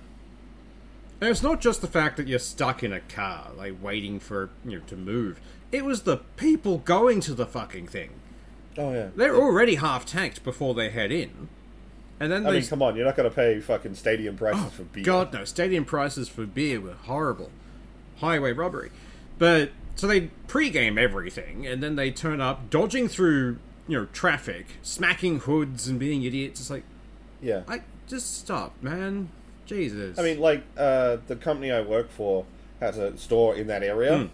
And 1.21 1.29
it's 1.29 1.43
not 1.43 1.61
just 1.61 1.83
the 1.83 1.87
fact 1.87 2.17
that 2.17 2.27
you're 2.27 2.39
stuck 2.39 2.83
in 2.83 2.91
a 2.91 3.01
car, 3.01 3.51
like 3.55 3.75
waiting 3.83 4.19
for 4.19 4.49
you 4.65 4.79
know 4.79 4.85
to 4.87 4.97
move. 4.97 5.41
It 5.71 5.85
was 5.85 6.05
the 6.05 6.17
people 6.39 6.79
going 6.79 7.21
to 7.21 7.35
the 7.35 7.45
fucking 7.47 7.89
thing. 7.89 8.13
Oh 8.79 8.95
yeah. 8.95 9.09
They're 9.15 9.37
already 9.37 9.75
half 9.75 10.07
tanked 10.07 10.43
before 10.43 10.73
they 10.73 10.89
head 10.89 11.13
in, 11.13 11.49
and 12.19 12.33
then 12.33 12.47
I 12.47 12.51
they. 12.53 12.61
mean, 12.61 12.67
come 12.69 12.81
on, 12.83 12.97
you're 12.97 13.05
not 13.05 13.15
going 13.17 13.29
to 13.29 13.35
pay 13.37 13.61
fucking 13.61 13.95
stadium 13.97 14.37
prices 14.39 14.65
oh, 14.67 14.71
for 14.71 14.85
beer. 14.85 15.03
Oh, 15.03 15.05
God 15.05 15.33
no! 15.35 15.45
Stadium 15.45 15.85
prices 15.85 16.31
for 16.31 16.47
beer 16.47 16.81
were 16.81 16.95
horrible, 16.95 17.51
highway 18.17 18.53
robbery. 18.53 18.91
But 19.39 19.71
so 19.97 20.07
they 20.07 20.23
pre-game 20.49 20.99
everything, 20.99 21.67
and 21.67 21.83
then 21.83 21.97
they 21.97 22.11
turn 22.11 22.41
up, 22.41 22.71
dodging 22.71 23.09
through 23.09 23.59
you 23.89 23.99
know 23.99 24.07
traffic, 24.13 24.67
smacking 24.83 25.41
hoods 25.41 25.89
and 25.89 25.99
being 25.99 26.23
idiots. 26.23 26.61
It's 26.61 26.71
like, 26.71 26.85
Yeah. 27.41 27.63
I 27.69 27.83
just 28.07 28.39
stop, 28.39 28.75
man. 28.83 29.29
Jesus. 29.67 30.19
I 30.19 30.23
mean, 30.23 30.41
like 30.41 30.65
uh, 30.77 31.19
the 31.29 31.37
company 31.37 31.71
I 31.71 31.81
work 31.81 32.11
for 32.11 32.45
has 32.81 32.99
a 32.99 33.17
store 33.17 33.55
in 33.55 33.69
that 33.69 33.83
area. 33.83 34.19
Hmm. 34.19 34.27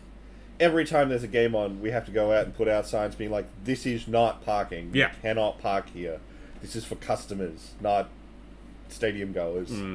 Every 0.59 0.85
time 0.85 1.11
there's 1.11 1.23
a 1.23 1.29
game 1.29 1.55
on, 1.55 1.81
we 1.81 1.91
have 1.93 2.05
to 2.07 2.11
go 2.11 2.33
out 2.33 2.45
and 2.45 2.57
put 2.57 2.67
out 2.67 2.87
signs 2.87 3.15
being 3.15 3.31
like, 3.31 3.47
"This 3.65 3.87
is 3.87 4.09
not 4.09 4.45
parking. 4.45 4.91
You 4.93 5.07
cannot 5.23 5.61
park 5.61 5.91
here. 5.91 6.19
This 6.61 6.75
is 6.75 6.85
for 6.85 6.97
customers, 6.97 7.75
not 7.81 8.09
stadium 8.89 9.33
goers." 9.33 9.69
Hmm. 9.69 9.95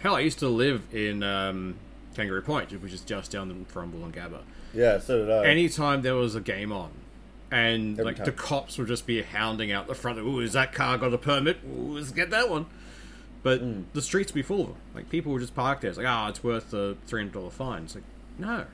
Hell, 0.00 0.16
I 0.16 0.20
used 0.20 0.38
to 0.40 0.48
live 0.48 0.82
in 0.92 1.22
um, 1.22 1.76
Kangaroo 2.14 2.42
Point, 2.42 2.70
which 2.82 2.92
is 2.92 3.00
just 3.00 3.30
down 3.30 3.64
from 3.66 3.92
Woolloongabba. 3.92 4.40
Yeah, 4.76 4.98
so 4.98 5.24
did 5.24 5.30
I. 5.30 5.46
Anytime 5.46 6.02
there 6.02 6.14
was 6.14 6.34
a 6.34 6.40
game 6.40 6.70
on, 6.72 6.90
and 7.50 7.92
Every 7.98 8.04
like 8.04 8.16
time. 8.16 8.26
the 8.26 8.32
cops 8.32 8.76
would 8.78 8.88
just 8.88 9.06
be 9.06 9.22
hounding 9.22 9.72
out 9.72 9.86
the 9.86 9.94
front. 9.94 10.18
Ooh, 10.18 10.40
is 10.40 10.52
that 10.52 10.72
car 10.72 10.98
got 10.98 11.12
a 11.14 11.18
permit? 11.18 11.58
Ooh, 11.66 11.94
let's 11.96 12.10
get 12.10 12.30
that 12.30 12.48
one. 12.50 12.66
But 13.42 13.60
Hmm. 13.60 13.82
the 13.92 14.02
streets 14.02 14.32
would 14.32 14.36
be 14.38 14.42
full 14.42 14.60
of 14.62 14.66
them. 14.68 14.76
Like 14.94 15.08
people 15.08 15.32
would 15.32 15.40
just 15.40 15.54
park 15.54 15.80
there. 15.80 15.88
It's 15.90 15.98
like, 15.98 16.06
ah, 16.08 16.28
it's 16.28 16.42
worth 16.44 16.70
the 16.72 16.96
three 17.06 17.20
hundred 17.22 17.34
dollar 17.34 17.50
fine. 17.50 17.84
It's 17.84 17.94
like, 17.94 18.04
no, 18.38 18.64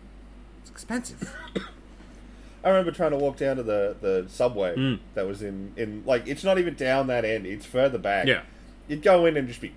it's 0.63 0.71
expensive. 0.71 1.35
I 2.65 2.69
remember 2.69 2.93
trying 2.93 3.11
to 3.11 3.17
walk 3.17 3.37
down 3.39 3.57
to 3.57 3.63
the, 3.63 3.97
the 4.01 4.25
subway 4.29 4.75
Hmm. 4.75 4.95
that 5.15 5.27
was 5.27 5.43
in, 5.43 5.73
in 5.77 6.03
like 6.07 6.27
it's 6.27 6.45
not 6.45 6.59
even 6.59 6.75
down 6.75 7.09
that 7.09 7.25
end; 7.25 7.45
it's 7.47 7.67
further 7.67 7.99
back. 7.99 8.27
yeah. 8.27 8.43
you'd 8.89 9.03
go 9.03 9.27
in 9.27 9.37
and 9.37 9.47
just 9.49 9.61
be 9.61 9.73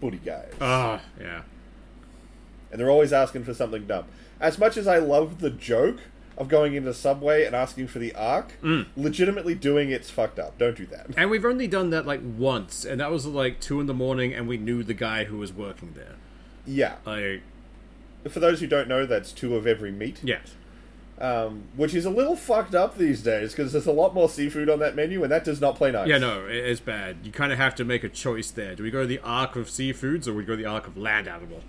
booty 0.00 0.18
guys, 0.18 0.52
Ah, 0.60 1.00
yeah. 1.20 1.42
and 2.70 2.80
they're 2.80 2.90
always 2.90 3.12
asking 3.12 3.44
for 3.44 3.52
something 3.54 3.86
dumb. 3.86 4.04
As 4.40 4.58
much 4.58 4.76
as 4.76 4.86
I 4.86 4.98
love 4.98 5.40
the 5.40 5.50
joke 5.50 5.98
of 6.36 6.48
going 6.48 6.74
into 6.74 6.90
the 6.90 6.94
subway 6.94 7.44
and 7.44 7.56
asking 7.56 7.88
for 7.88 7.98
the 7.98 8.14
arc, 8.14 8.52
Hmm. 8.60 8.82
legitimately 8.96 9.56
doing 9.56 9.90
it's 9.90 10.08
fucked 10.10 10.38
up. 10.38 10.56
Don't 10.58 10.76
do 10.76 10.86
that. 10.86 11.06
And 11.16 11.30
we've 11.30 11.44
only 11.44 11.66
done 11.66 11.90
that 11.90 12.06
like 12.06 12.20
once, 12.22 12.84
and 12.84 13.00
that 13.00 13.10
was 13.10 13.26
like 13.26 13.58
two 13.60 13.80
in 13.80 13.86
the 13.86 13.94
morning, 13.94 14.32
and 14.32 14.46
we 14.46 14.56
knew 14.56 14.82
the 14.84 14.94
guy 14.94 15.24
who 15.24 15.38
was 15.38 15.52
working 15.52 15.94
there. 15.96 16.14
Yeah. 16.64 16.94
Like, 17.04 17.42
For 18.28 18.38
those 18.40 18.60
who 18.60 18.66
don't 18.68 18.86
know, 18.88 19.04
that's 19.06 19.32
two 19.32 19.56
of 19.56 19.66
every 19.66 19.90
meat, 19.90 20.20
yes. 20.22 20.54
um, 21.20 21.62
which 21.76 21.94
is 21.94 22.04
a 22.04 22.10
little 22.10 22.36
fucked 22.36 22.74
up 22.74 22.96
these 22.98 23.22
days 23.22 23.52
because 23.52 23.72
there's 23.72 23.86
a 23.86 23.92
lot 23.92 24.14
more 24.14 24.28
seafood 24.28 24.68
on 24.70 24.78
that 24.80 24.94
menu, 24.94 25.22
and 25.24 25.32
that 25.32 25.44
does 25.44 25.60
not 25.60 25.74
play 25.76 25.90
nice. 25.90 26.06
Yeah, 26.08 26.18
no, 26.18 26.46
it's 26.46 26.80
bad. 26.80 27.16
You 27.24 27.32
kind 27.32 27.50
of 27.52 27.58
have 27.58 27.74
to 27.76 27.84
make 27.84 28.04
a 28.04 28.08
choice 28.08 28.50
there. 28.52 28.76
Do 28.76 28.82
we 28.84 28.90
go 28.92 29.04
the 29.06 29.18
arc 29.24 29.56
of 29.56 29.66
seafoods 29.66 30.28
or 30.28 30.34
we 30.34 30.44
go 30.44 30.54
the 30.56 30.66
arc 30.66 30.86
of 30.86 30.96
land 30.96 31.26
animal? 31.26 31.62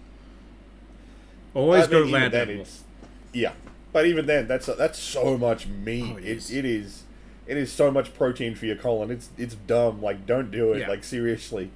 Always 1.54 1.86
I 1.86 1.88
go 1.90 2.00
mean, 2.00 2.10
even 2.10 2.22
land 2.22 2.34
then 2.34 2.42
animal. 2.42 2.62
it's- 2.62 2.84
Yeah, 3.34 3.54
but 3.92 4.06
even 4.06 4.26
then, 4.26 4.48
that's 4.48 4.66
that's 4.68 5.00
so 5.00 5.38
much 5.38 5.68
meat. 5.68 6.12
Oh, 6.14 6.18
it 6.18 6.24
it, 6.26 6.38
is. 6.38 6.52
it 6.52 6.66
is, 6.66 7.04
it 7.48 7.58
is 7.58 7.72
so 7.72 7.90
much 7.92 8.14
protein 8.14 8.56
for 8.56 8.66
your 8.66 8.76
colon. 8.76 9.10
It's 9.12 9.30
it's 9.38 9.56
dumb. 9.56 10.02
Like, 10.02 10.26
don't 10.26 10.52
do 10.52 10.74
it. 10.74 10.80
Yeah. 10.80 10.88
Like 10.90 11.04
seriously, 11.04 11.72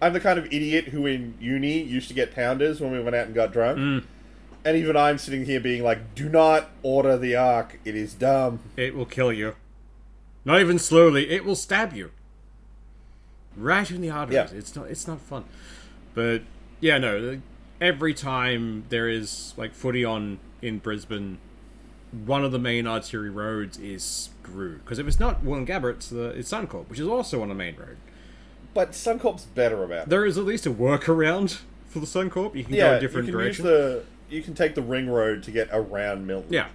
I'm 0.00 0.12
the 0.12 0.20
kind 0.20 0.38
of 0.38 0.46
idiot 0.46 0.86
who 0.88 1.06
in 1.06 1.34
uni 1.40 1.80
used 1.82 2.08
to 2.08 2.14
get 2.14 2.34
pounders 2.34 2.80
when 2.80 2.90
we 2.92 3.00
went 3.00 3.14
out 3.16 3.26
and 3.26 3.34
got 3.34 3.52
drunk. 3.52 3.78
Mm. 3.78 4.04
And 4.64 4.76
even 4.76 4.96
I'm 4.96 5.18
sitting 5.18 5.44
here 5.44 5.58
being 5.60 5.82
like, 5.82 6.14
"Do 6.14 6.28
not 6.28 6.70
order 6.82 7.16
the 7.18 7.34
arc. 7.36 7.78
It 7.84 7.96
is 7.96 8.14
dumb." 8.14 8.60
It 8.76 8.94
will 8.94 9.06
kill 9.06 9.32
you. 9.32 9.54
Not 10.44 10.60
even 10.60 10.78
slowly. 10.78 11.30
It 11.30 11.44
will 11.44 11.56
stab 11.56 11.92
you. 11.94 12.10
Right 13.56 13.88
in 13.90 14.00
the 14.00 14.10
arteries. 14.10 14.34
Yeah. 14.52 14.58
It's 14.58 14.74
not. 14.74 14.86
It's 14.90 15.06
not 15.06 15.20
fun. 15.20 15.44
But 16.14 16.42
yeah, 16.80 16.98
no. 16.98 17.40
Every 17.80 18.14
time 18.14 18.84
there 18.90 19.08
is 19.08 19.54
like 19.56 19.72
footy 19.74 20.04
on 20.04 20.38
in 20.60 20.78
Brisbane, 20.78 21.38
one 22.24 22.44
of 22.44 22.52
the 22.52 22.58
main 22.58 22.86
artery 22.86 23.30
roads 23.30 23.78
is 23.78 24.04
screwed. 24.04 24.84
Because 24.84 24.98
if 24.98 25.06
it's 25.08 25.18
not 25.18 25.42
Woolloongabba, 25.44 25.90
it's 25.94 26.08
the 26.08 26.26
it's 26.30 26.50
Suncorp, 26.52 26.88
which 26.88 27.00
is 27.00 27.08
also 27.08 27.42
on 27.42 27.50
a 27.50 27.54
main 27.54 27.74
road. 27.76 27.96
But 28.74 28.92
Suncorp's 28.92 29.44
better 29.46 29.82
about 29.82 30.04
it. 30.04 30.08
There 30.08 30.24
is 30.24 30.38
at 30.38 30.44
least 30.44 30.64
a 30.66 30.70
workaround 30.70 31.60
for 31.88 31.98
the 31.98 32.06
Suncorp. 32.06 32.54
You 32.54 32.64
can 32.64 32.74
yeah, 32.74 32.90
go 32.92 32.96
a 32.96 33.00
different 33.00 33.26
you 33.26 33.32
can 33.32 33.40
direction. 33.40 33.64
use 33.64 33.72
the 33.74 34.04
you 34.34 34.42
can 34.42 34.54
take 34.54 34.74
the 34.74 34.82
ring 34.82 35.10
road 35.10 35.42
to 35.42 35.50
get 35.50 35.68
around 35.72 36.26
Milton. 36.26 36.52
Yeah. 36.52 36.68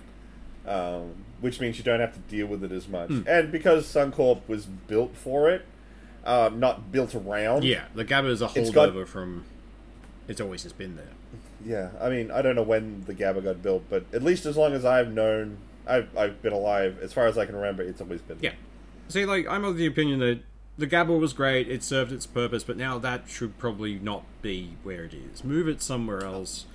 um, 0.67 1.13
which 1.39 1.59
means 1.61 1.77
you 1.77 1.83
don't 1.83 1.99
have 1.99 2.13
to 2.13 2.19
deal 2.21 2.47
with 2.47 2.63
it 2.63 2.71
as 2.71 2.87
much. 2.87 3.11
And 3.27 3.51
because 3.51 3.85
Suncorp 3.85 4.41
was 4.47 4.65
built 4.65 5.15
for 5.15 5.49
it, 5.51 5.65
um, 6.25 6.59
not 6.59 6.91
built 6.91 7.13
around. 7.15 7.63
Yeah, 7.63 7.85
the 7.95 8.03
Gabba 8.03 8.29
is 8.29 8.41
a 8.41 8.45
got- 8.47 8.55
holdover 8.55 9.07
from. 9.07 9.45
It's 10.27 10.41
always 10.41 10.63
just 10.63 10.77
been 10.77 10.95
there. 10.95 11.13
yeah. 11.65 11.89
I 12.01 12.09
mean, 12.09 12.31
I 12.31 12.41
don't 12.41 12.55
know 12.55 12.63
when 12.63 13.03
the 13.05 13.13
Gabba 13.13 13.43
got 13.43 13.61
built, 13.61 13.83
but 13.89 14.05
at 14.13 14.23
least 14.23 14.45
as 14.45 14.57
long 14.57 14.73
as 14.73 14.83
I've 14.85 15.11
known, 15.11 15.57
I've 15.85 16.15
I've 16.17 16.41
been 16.41 16.53
alive. 16.53 16.99
As 17.01 17.13
far 17.13 17.27
as 17.27 17.37
I 17.37 17.45
can 17.45 17.55
remember, 17.55 17.83
it's 17.83 18.01
always 18.01 18.21
been. 18.21 18.39
There. 18.39 18.51
Yeah. 18.51 18.57
See, 19.07 19.25
like, 19.25 19.47
I'm 19.47 19.63
of 19.63 19.77
the 19.77 19.85
opinion 19.85 20.19
that 20.19 20.41
the 20.77 20.85
Gabba 20.85 21.17
was 21.17 21.33
great, 21.33 21.69
it 21.69 21.83
served 21.83 22.11
its 22.11 22.27
purpose, 22.27 22.63
but 22.63 22.77
now 22.77 22.97
that 22.99 23.29
should 23.29 23.57
probably 23.57 23.97
not 23.99 24.23
be 24.41 24.75
where 24.83 25.05
it 25.05 25.13
is. 25.13 25.43
Move 25.43 25.67
it 25.67 25.81
somewhere 25.81 26.23
else 26.23 26.65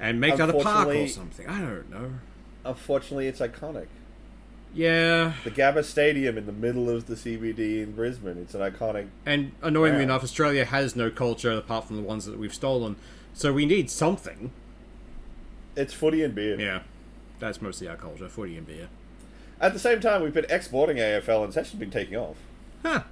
and 0.00 0.20
make 0.20 0.36
that 0.36 0.50
a 0.50 0.54
park 0.54 0.88
or 0.88 1.08
something. 1.08 1.48
I 1.48 1.60
don't 1.60 1.90
know. 1.90 2.12
Unfortunately, 2.64 3.26
it's 3.26 3.40
iconic. 3.40 3.86
Yeah. 4.74 5.34
The 5.44 5.50
Gabba 5.50 5.84
Stadium 5.84 6.36
in 6.36 6.46
the 6.46 6.52
middle 6.52 6.90
of 6.90 7.06
the 7.06 7.14
CBD 7.14 7.82
in 7.82 7.92
Brisbane. 7.92 8.38
It's 8.38 8.54
an 8.54 8.60
iconic. 8.60 9.08
And 9.24 9.52
annoyingly 9.62 10.02
enough, 10.02 10.24
Australia 10.24 10.64
has 10.64 10.96
no 10.96 11.10
culture 11.10 11.52
apart 11.52 11.86
from 11.86 11.96
the 11.96 12.02
ones 12.02 12.26
that 12.26 12.38
we've 12.38 12.54
stolen. 12.54 12.96
So 13.32 13.52
we 13.52 13.66
need 13.66 13.90
something. 13.90 14.50
It's 15.76 15.92
footy 15.92 16.22
and 16.22 16.34
beer. 16.34 16.60
Yeah. 16.60 16.80
That's 17.38 17.62
mostly 17.62 17.88
our 17.88 17.96
culture, 17.96 18.28
footy 18.28 18.56
and 18.56 18.66
beer. 18.66 18.88
At 19.60 19.72
the 19.72 19.78
same 19.78 20.00
time, 20.00 20.22
we've 20.22 20.34
been 20.34 20.46
exporting 20.48 20.96
AFL, 20.96 21.40
and 21.40 21.48
it's 21.48 21.56
actually 21.56 21.80
been 21.80 21.90
taking 21.90 22.16
off. 22.16 22.36
Huh. 22.82 23.02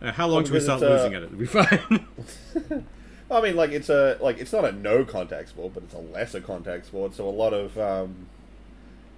Uh, 0.00 0.12
how 0.12 0.26
long 0.26 0.44
till 0.44 0.54
we 0.54 0.60
because 0.60 0.78
start 0.78 0.82
uh, 0.82 0.94
losing 0.94 1.14
at 1.14 1.22
it? 1.22 1.36
We 1.36 1.46
fine. 1.46 2.06
I 3.30 3.40
mean, 3.40 3.56
like 3.56 3.70
it's 3.70 3.88
a 3.88 4.18
like 4.20 4.38
it's 4.38 4.52
not 4.52 4.64
a 4.64 4.72
no 4.72 5.04
contact 5.04 5.50
sport, 5.50 5.74
but 5.74 5.84
it's 5.84 5.94
a 5.94 5.98
lesser 5.98 6.40
contact 6.40 6.86
sport. 6.86 7.14
So 7.14 7.28
a 7.28 7.30
lot 7.30 7.52
of 7.52 7.78
um, 7.78 8.26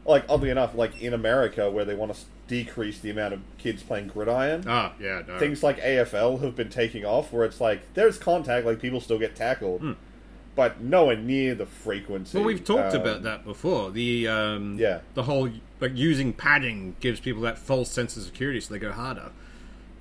like 0.05 0.25
oddly 0.29 0.51
enough, 0.51 0.75
like 0.75 1.01
in 1.01 1.15
America 1.15 1.71
where 1.71 1.85
they 1.85 1.95
want 1.95 2.13
to 2.15 2.21
decrease 2.49 2.99
the 2.99 3.09
amount 3.11 3.33
of 3.35 3.41
kids 3.59 3.83
playing 3.83 4.09
gridiron, 4.09 4.65
ah, 4.67 4.93
yeah, 5.01 5.23
no. 5.27 5.39
things 5.39 5.63
like 5.63 5.79
AFL 5.81 6.41
have 6.43 6.57
been 6.57 6.69
taking 6.71 7.05
off, 7.05 7.33
where 7.33 7.45
it's 7.45 7.61
like 7.61 7.95
there's 7.95 8.19
contact, 8.19 8.67
like 8.67 8.81
people 8.81 9.01
still 9.01 9.19
get 9.19 9.35
tackled, 9.37 9.97
but 10.55 10.81
nowhere 10.81 11.17
near 11.17 11.55
the 11.55 11.67
frequency. 11.67 12.33
Hmm. 12.33 12.39
Well, 12.39 12.47
we've 12.49 12.65
talked 12.65 12.95
Um, 12.95 13.01
about 13.01 13.23
that 13.23 13.45
before. 13.45 13.91
The 13.91 14.29
um, 14.29 14.77
Yeah. 14.79 15.01
the 15.15 15.23
whole 15.23 15.49
like 15.81 15.93
using 15.97 16.33
padding 16.33 16.97
gives 17.01 17.21
people 17.21 17.43
that 17.43 17.59
false 17.59 17.91
sense 17.91 18.17
of 18.17 18.23
security, 18.25 18.61
so 18.61 18.75
they 18.75 18.81
go 18.81 18.93
harder. 18.93 19.31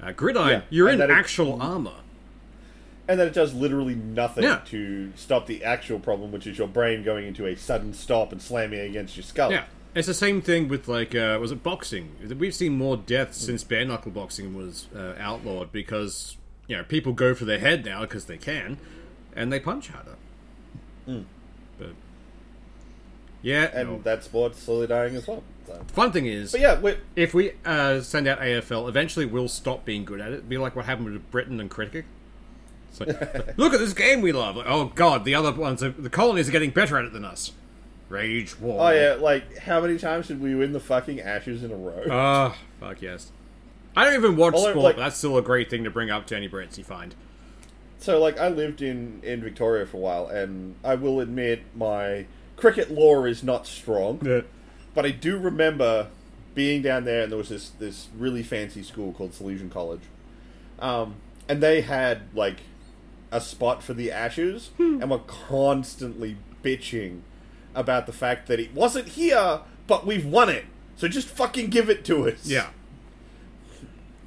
Uh, 0.01 0.11
gridiron, 0.11 0.49
Yeah, 0.49 0.61
you're 0.71 0.87
and 0.87 0.95
in 1.01 1.07
that 1.07 1.09
it- 1.15 1.19
actual 1.19 1.61
armor. 1.61 1.91
and 3.07 3.19
then 3.19 3.27
it 3.27 3.33
does 3.33 3.53
literally 3.53 3.95
nothing 3.95 4.43
Yeah. 4.45 4.61
to 4.69 5.11
stop 5.15 5.45
the 5.45 5.63
actual 5.63 5.99
problem, 5.99 6.31
which 6.31 6.47
is 6.47 6.57
your 6.57 6.67
brain 6.67 7.03
going 7.03 7.27
into 7.27 7.45
a 7.45 7.55
sudden 7.55 7.93
stop 7.93 8.31
and 8.31 8.41
slamming 8.41 8.79
against 8.79 9.15
your 9.15 9.23
skull. 9.23 9.51
Yeah, 9.51 9.65
it's 9.93 10.07
the 10.07 10.13
same 10.13 10.41
thing 10.41 10.67
with 10.67 10.87
like 10.87 11.13
uh, 11.13 11.37
was 11.39 11.51
it 11.51 11.63
boxing? 11.63 12.15
We've 12.37 12.55
seen 12.55 12.77
more 12.77 12.97
deaths 12.97 13.37
since 13.37 13.63
bare 13.63 13.85
knuckle 13.85 14.11
boxing 14.11 14.55
was 14.55 14.87
uh, 14.95 15.13
outlawed 15.19 15.71
because 15.71 16.37
you 16.67 16.77
know 16.77 16.83
people 16.83 17.13
go 17.13 17.33
for 17.35 17.45
their 17.45 17.59
head 17.59 17.83
now 17.83 18.01
because 18.01 18.25
they 18.25 18.37
can, 18.37 18.77
and 19.35 19.51
they 19.51 19.59
punch 19.59 19.89
harder. 19.89 20.15
But 21.77 21.89
yeah, 23.41 23.69
and 23.73 23.89
no. 23.89 24.01
that 24.03 24.23
sport's 24.23 24.61
slowly 24.61 24.87
dying 24.87 25.15
as 25.15 25.27
well. 25.27 25.43
So. 25.67 25.79
fun 25.93 26.11
thing 26.11 26.25
is, 26.25 26.51
But 26.51 26.61
yeah, 26.61 26.93
if 27.15 27.33
we 27.33 27.51
uh, 27.65 28.01
send 28.01 28.27
out 28.27 28.39
AFL, 28.39 28.87
eventually 28.87 29.25
we'll 29.25 29.47
stop 29.47 29.85
being 29.85 30.05
good 30.05 30.19
at 30.19 30.31
it. 30.31 30.49
Be 30.49 30.57
like 30.57 30.75
what 30.75 30.85
happened 30.85 31.11
with 31.11 31.31
Britain 31.31 31.59
and 31.59 31.69
cricket. 31.69 32.05
It's 32.89 32.99
like, 32.99 33.07
look 33.57 33.73
at 33.73 33.79
this 33.79 33.93
game 33.93 34.21
we 34.21 34.31
love. 34.31 34.55
Like, 34.55 34.67
oh 34.67 34.85
god, 34.95 35.25
the 35.25 35.35
other 35.35 35.51
ones, 35.51 35.83
are, 35.83 35.89
the 35.89 36.09
colonies 36.09 36.49
are 36.49 36.51
getting 36.51 36.71
better 36.71 36.97
at 36.97 37.05
it 37.05 37.13
than 37.13 37.25
us. 37.25 37.51
Rage 38.11 38.59
war. 38.59 38.89
Oh 38.89 38.91
yeah, 38.91 39.13
like 39.19 39.57
how 39.59 39.79
many 39.81 39.97
times 39.97 40.27
did 40.27 40.41
we 40.41 40.53
win 40.53 40.73
the 40.73 40.79
fucking 40.79 41.19
Ashes 41.21 41.63
in 41.63 41.71
a 41.71 41.75
row? 41.75 42.03
Oh, 42.09 42.55
fuck 42.79 43.01
yes. 43.01 43.31
I 43.95 44.05
don't 44.05 44.13
even 44.13 44.35
watch 44.37 44.53
Well, 44.53 44.63
sport, 44.63 44.77
like- 44.77 44.95
but 44.95 45.01
that's 45.03 45.17
still 45.17 45.37
a 45.37 45.41
great 45.41 45.69
thing 45.69 45.83
to 45.83 45.89
bring 45.89 46.09
up 46.09 46.25
to 46.27 46.35
any 46.35 46.47
Brits 46.47 46.77
you 46.77 46.83
find. 46.83 47.13
so 47.99 48.19
like 48.19 48.39
I 48.39 48.49
lived 48.49 48.81
in 48.81 49.19
in 49.23 49.41
Victoria 49.41 49.85
for 49.85 49.97
a 49.97 49.99
while, 50.01 50.27
and 50.27 50.75
I 50.83 50.95
will 50.95 51.19
admit 51.19 51.63
my 51.75 52.25
cricket 52.57 52.91
lore 52.91 53.27
is 53.27 53.43
not 53.43 53.65
strong, 53.65 54.19
yeah. 54.23 54.41
but 54.93 55.05
I 55.05 55.09
do 55.11 55.37
remember 55.39 56.07
being 56.53 56.81
down 56.81 57.05
there, 57.05 57.23
and 57.23 57.31
there 57.31 57.37
was 57.37 57.49
this 57.49 57.69
this 57.79 58.07
really 58.17 58.43
fancy 58.43 58.83
school 58.83 59.13
called 59.13 59.31
Salesian 59.31 59.71
College, 59.71 60.01
um, 60.79 61.15
and 61.49 61.61
they 61.63 61.81
had 61.81 62.21
like 62.33 62.57
a 63.31 63.39
spot 63.41 63.81
for 63.81 63.93
the 63.93 64.11
Ashes, 64.11 64.71
and 64.77 65.09
were 65.09 65.19
constantly 65.19 66.35
bitching 66.63 67.21
about 67.75 68.05
the 68.05 68.13
fact 68.13 68.47
that 68.47 68.59
it 68.59 68.73
wasn't 68.73 69.09
here, 69.09 69.61
but 69.87 70.05
we've 70.05 70.25
won 70.25 70.49
it. 70.49 70.65
So 70.97 71.07
just 71.07 71.27
fucking 71.27 71.69
give 71.69 71.89
it 71.89 72.05
to 72.05 72.27
us. 72.29 72.45
Yeah. 72.45 72.69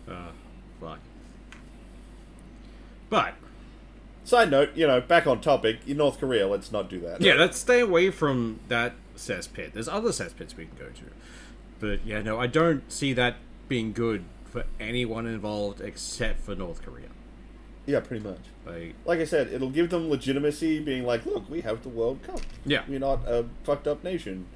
Uh, 0.09 0.29
fuck. 0.81 0.99
But, 3.09 3.35
Side 4.25 4.51
note, 4.51 4.71
you 4.75 4.87
know, 4.87 5.01
back 5.03 5.27
on 5.27 5.41
topic, 5.43 5.81
in 5.87 5.99
North 5.99 6.19
Korea, 6.19 6.49
let's 6.49 6.73
not 6.73 6.89
do 6.89 6.99
that. 7.01 7.21
yeah, 7.21 7.35
let's 7.35 7.59
stay 7.59 7.81
away 7.81 8.11
from 8.11 8.61
that 8.69 8.95
cesspit. 9.17 9.73
There's 9.75 9.89
other 9.89 10.11
cesspits 10.11 10.57
we 10.57 10.65
can 10.65 10.77
go 10.79 10.87
to. 10.87 11.05
But, 11.79 12.07
yeah, 12.07 12.23
no, 12.23 12.41
I 12.41 12.47
don't 12.47 12.91
see 12.91 13.13
that 13.13 13.37
being 13.69 13.93
good 13.93 14.25
for 14.47 14.65
anyone 14.81 15.27
involved 15.27 15.81
except 15.81 16.41
for 16.41 16.55
North 16.55 16.83
Korea. 16.83 17.09
Yeah, 17.87 18.01
pretty 18.01 18.27
much. 18.27 18.41
Like, 18.67 18.95
Like 19.05 19.21
I 19.21 19.25
said, 19.25 19.53
it'll 19.53 19.71
give 19.71 19.91
them 19.91 20.09
legitimacy, 20.09 20.81
being 20.81 21.05
like, 21.05 21.27
look, 21.27 21.49
we 21.51 21.61
have 21.61 21.83
the 21.83 21.89
World 21.91 22.23
Cup. 22.23 22.41
Yeah. 22.65 22.83
We're 22.89 22.99
not 22.99 23.21
a 23.27 23.45
fucked 23.63 23.87
up 23.87 24.03
nation. 24.03 24.47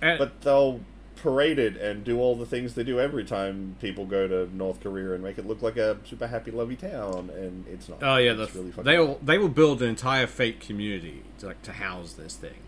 and, 0.00 0.18
But 0.18 0.40
they'll 0.40 0.80
parade 1.16 1.58
it 1.58 1.76
and 1.76 2.04
do 2.04 2.18
all 2.20 2.36
the 2.36 2.46
things 2.46 2.74
they 2.74 2.84
do 2.84 3.00
every 3.00 3.24
time 3.24 3.76
people 3.80 4.06
go 4.06 4.28
to 4.28 4.56
North 4.56 4.80
Korea 4.80 5.12
and 5.12 5.22
make 5.22 5.36
it 5.36 5.46
look 5.46 5.60
like 5.60 5.76
a 5.76 5.98
super 6.04 6.28
happy, 6.28 6.50
lovey 6.50 6.76
town, 6.76 7.30
and 7.34 7.66
it's 7.66 7.88
not. 7.88 7.98
Oh 8.02 8.16
yeah, 8.16 8.32
the, 8.34 8.46
really 8.54 8.70
fucking 8.70 8.84
they'll 8.84 9.18
they 9.22 9.36
will 9.36 9.48
build 9.48 9.82
an 9.82 9.88
entire 9.88 10.26
fake 10.28 10.60
community 10.60 11.24
to, 11.40 11.46
like 11.46 11.60
to 11.62 11.72
house 11.72 12.12
this 12.12 12.36
thing, 12.36 12.60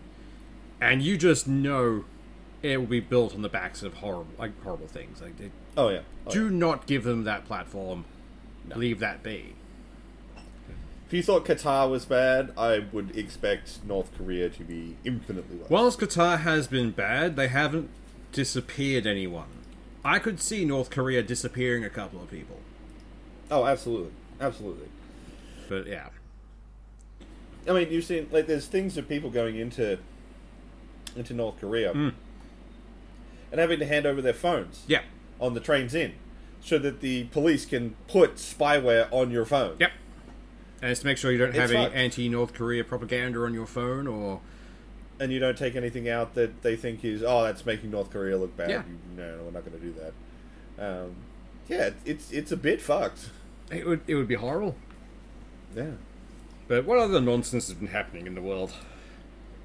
and 0.81 1.01
you 1.01 1.17
just 1.17 1.47
know 1.47 2.03
it 2.61 2.77
will 2.77 2.87
be 2.87 2.99
built 2.99 3.33
on 3.33 3.41
the 3.41 3.49
backs 3.49 3.83
of 3.83 3.95
horrible 3.95 4.27
like 4.37 4.61
horrible 4.63 4.87
things. 4.87 5.21
Like, 5.21 5.37
they, 5.37 5.49
Oh 5.77 5.87
yeah. 5.87 6.01
Oh, 6.27 6.31
do 6.31 6.45
yeah. 6.45 6.51
not 6.51 6.85
give 6.85 7.05
them 7.05 7.23
that 7.23 7.45
platform. 7.45 8.05
Leave 8.75 8.99
that 8.99 9.23
be. 9.23 9.55
If 11.11 11.15
you 11.15 11.23
thought 11.23 11.43
Qatar 11.43 11.89
was 11.91 12.05
bad, 12.05 12.53
I 12.57 12.85
would 12.93 13.17
expect 13.17 13.83
North 13.85 14.09
Korea 14.17 14.47
to 14.49 14.63
be 14.63 14.95
infinitely 15.03 15.57
worse. 15.57 15.69
Whilst 15.69 15.99
Qatar 15.99 16.39
has 16.39 16.67
been 16.67 16.91
bad, 16.91 17.35
they 17.35 17.49
haven't 17.49 17.89
disappeared 18.31 19.05
anyone. 19.05 19.49
I 20.05 20.19
could 20.19 20.39
see 20.39 20.63
North 20.63 20.89
Korea 20.89 21.21
disappearing 21.21 21.83
a 21.83 21.89
couple 21.89 22.21
of 22.21 22.31
people, 22.31 22.59
Oh, 23.51 23.65
absolutely, 23.65 24.13
absolutely. 24.39 24.87
but 25.67 25.85
yeah, 25.85 26.07
I 27.67 27.73
mean, 27.73 27.91
you've 27.91 28.05
seen 28.05 28.29
like 28.31 28.47
there's 28.47 28.67
things 28.67 28.95
of 28.97 29.09
people 29.09 29.29
going 29.29 29.57
into 29.57 29.99
into 31.17 31.33
North 31.33 31.59
Korea 31.59 31.91
Hmm. 31.91 32.09
and 33.51 33.59
having 33.59 33.79
to 33.79 33.85
hand 33.85 34.05
over 34.05 34.21
their 34.21 34.31
phones 34.33 34.83
yeah, 34.87 35.01
on 35.41 35.55
the 35.55 35.59
trains 35.59 35.93
in, 35.93 36.13
so 36.61 36.79
that 36.79 37.01
the 37.01 37.25
police 37.25 37.65
can 37.65 37.95
put 38.07 38.35
spyware 38.35 39.09
on 39.11 39.29
your 39.29 39.43
phone. 39.43 39.75
yep. 39.77 39.91
And 40.81 40.91
it's 40.91 41.01
to 41.01 41.05
make 41.05 41.17
sure 41.17 41.31
you 41.31 41.37
don't 41.37 41.49
It's 41.49 41.57
have 41.57 41.71
any 41.71 41.83
fucked. 41.85 41.95
anti-North 41.95 42.53
Korea 42.53 42.83
propaganda 42.83 43.43
on 43.43 43.53
your 43.53 43.67
phone, 43.67 44.07
or 44.07 44.41
And 45.19 45.31
you 45.31 45.39
don't 45.39 45.57
take 45.57 45.75
anything 45.75 46.09
out 46.09 46.33
that 46.35 46.63
they 46.63 46.75
think 46.75 47.05
is 47.05 47.21
oh 47.23 47.43
that's 47.43 47.65
making 47.65 47.91
North 47.91 48.09
Korea 48.11 48.37
look 48.37 48.55
bad. 48.57 48.69
Yeah. 48.69 48.83
You, 48.87 48.97
no, 49.15 49.37
no, 49.37 49.43
we're 49.43 49.51
not 49.51 49.65
going 49.65 49.79
to 49.79 49.85
do 49.85 49.93
that. 49.99 50.13
Um, 51.03 51.15
yeah, 51.67 51.91
it's 52.05 52.31
it's 52.31 52.51
a 52.51 52.57
bit 52.57 52.81
fucked. 52.81 53.29
it 53.71 53.85
would 53.85 54.01
it 54.07 54.15
would 54.15 54.27
be 54.27 54.35
horrible. 54.35 54.75
Yeah. 55.75 55.91
But 56.67 56.85
what 56.85 56.97
other 56.97 57.21
nonsense 57.21 57.67
has 57.67 57.75
been 57.75 57.89
happening 57.89 58.25
in 58.27 58.33
the 58.35 58.41
world? 58.41 58.73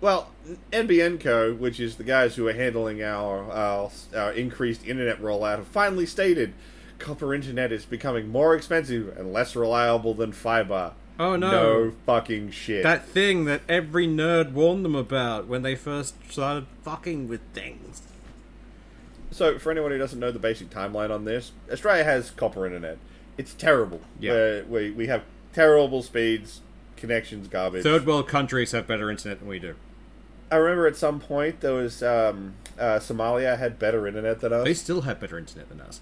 Well, 0.01 0.31
NBN 0.73 1.21
Co., 1.21 1.55
which 1.55 1.81
is 1.81 1.97
the 1.97 2.05
guys 2.05 2.35
who 2.37 2.47
are 2.49 2.53
handling 2.53 3.03
our, 3.03 3.51
our 3.51 3.91
our 4.15 4.33
increased 4.33 4.87
internet 4.87 5.21
rollout, 5.23 5.57
have 5.57 5.67
finally 5.69 6.05
stated 6.05 6.53
copper 6.99 7.33
internet 7.35 7.73
is 7.73 7.85
becoming 7.87 8.29
more 8.29 8.55
expensive 8.55 9.17
and 9.17 9.33
less 9.33 9.57
reliable 9.57 10.13
than 10.13 10.33
fiber. 10.33 10.93
Oh, 11.19 11.37
no. 11.37 11.51
No 11.51 11.93
fucking 12.05 12.51
shit. 12.51 12.83
That 12.83 13.07
thing 13.07 13.45
that 13.47 13.63
every 13.69 14.07
nerd 14.07 14.53
warned 14.53 14.85
them 14.85 14.95
about 14.95 15.47
when 15.47 15.63
they 15.63 15.75
first 15.75 16.15
started 16.31 16.67
fucking 16.83 17.29
with 17.29 17.41
things. 17.55 18.03
so, 19.31 19.59
for 19.59 19.71
anyone 19.71 19.91
who 19.91 19.99
doesn't 19.99 20.19
know 20.19 20.31
the 20.31 20.39
basic 20.39 20.69
timeline 20.71 21.11
on 21.11 21.25
this, 21.25 21.53
Australia 21.73 22.05
has 22.05 22.31
copper 22.31 22.67
internet. 22.67 22.99
It's 23.39 23.55
terrible. 23.55 24.01
Yeah. 24.21 24.33
Uh, 24.33 24.63
we 24.69 24.91
we 24.91 25.07
have 25.09 25.23
terrible 25.53 26.03
speeds, 26.03 26.61
connections 26.97 27.49
garbage. 27.49 27.83
Third 27.83 28.07
world 28.07 28.29
countries 28.29 28.73
have 28.73 28.87
better 28.87 29.11
internet 29.11 29.41
than 29.41 29.49
we 29.49 29.59
do. 29.59 29.75
I 30.51 30.57
remember 30.57 30.87
at 30.87 30.97
some 30.97 31.19
point 31.21 31.61
there 31.61 31.75
was 31.75 32.03
um, 32.03 32.55
uh, 32.79 32.99
Somalia 32.99 33.59
had 33.59 33.79
better 33.79 34.07
internet 34.07 34.41
than 34.41 34.53
us. 34.53 34.65
They 34.65 34.75
still 34.75 35.03
have 35.03 35.19
better 35.21 35.39
internet 35.39 35.69
than 35.69 35.81
us. 35.81 36.01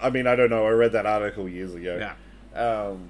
I 0.00 0.10
mean, 0.10 0.26
I 0.26 0.36
don't 0.36 0.50
know. 0.50 0.66
I 0.66 0.70
read 0.70 0.92
that 0.92 1.06
article 1.06 1.48
years 1.48 1.74
ago. 1.74 1.98
Yeah. 1.98 2.60
Um, 2.60 3.08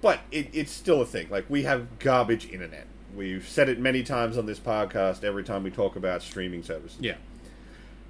but 0.00 0.20
it, 0.30 0.48
it's 0.52 0.72
still 0.72 1.00
a 1.00 1.06
thing. 1.06 1.28
Like 1.30 1.44
we 1.48 1.62
have 1.64 1.98
garbage 1.98 2.48
internet. 2.50 2.86
We've 3.16 3.46
said 3.48 3.68
it 3.68 3.78
many 3.78 4.02
times 4.02 4.36
on 4.38 4.46
this 4.46 4.58
podcast. 4.60 5.24
Every 5.24 5.42
time 5.44 5.62
we 5.62 5.70
talk 5.70 5.96
about 5.96 6.22
streaming 6.22 6.62
services. 6.62 6.98
Yeah. 7.00 7.16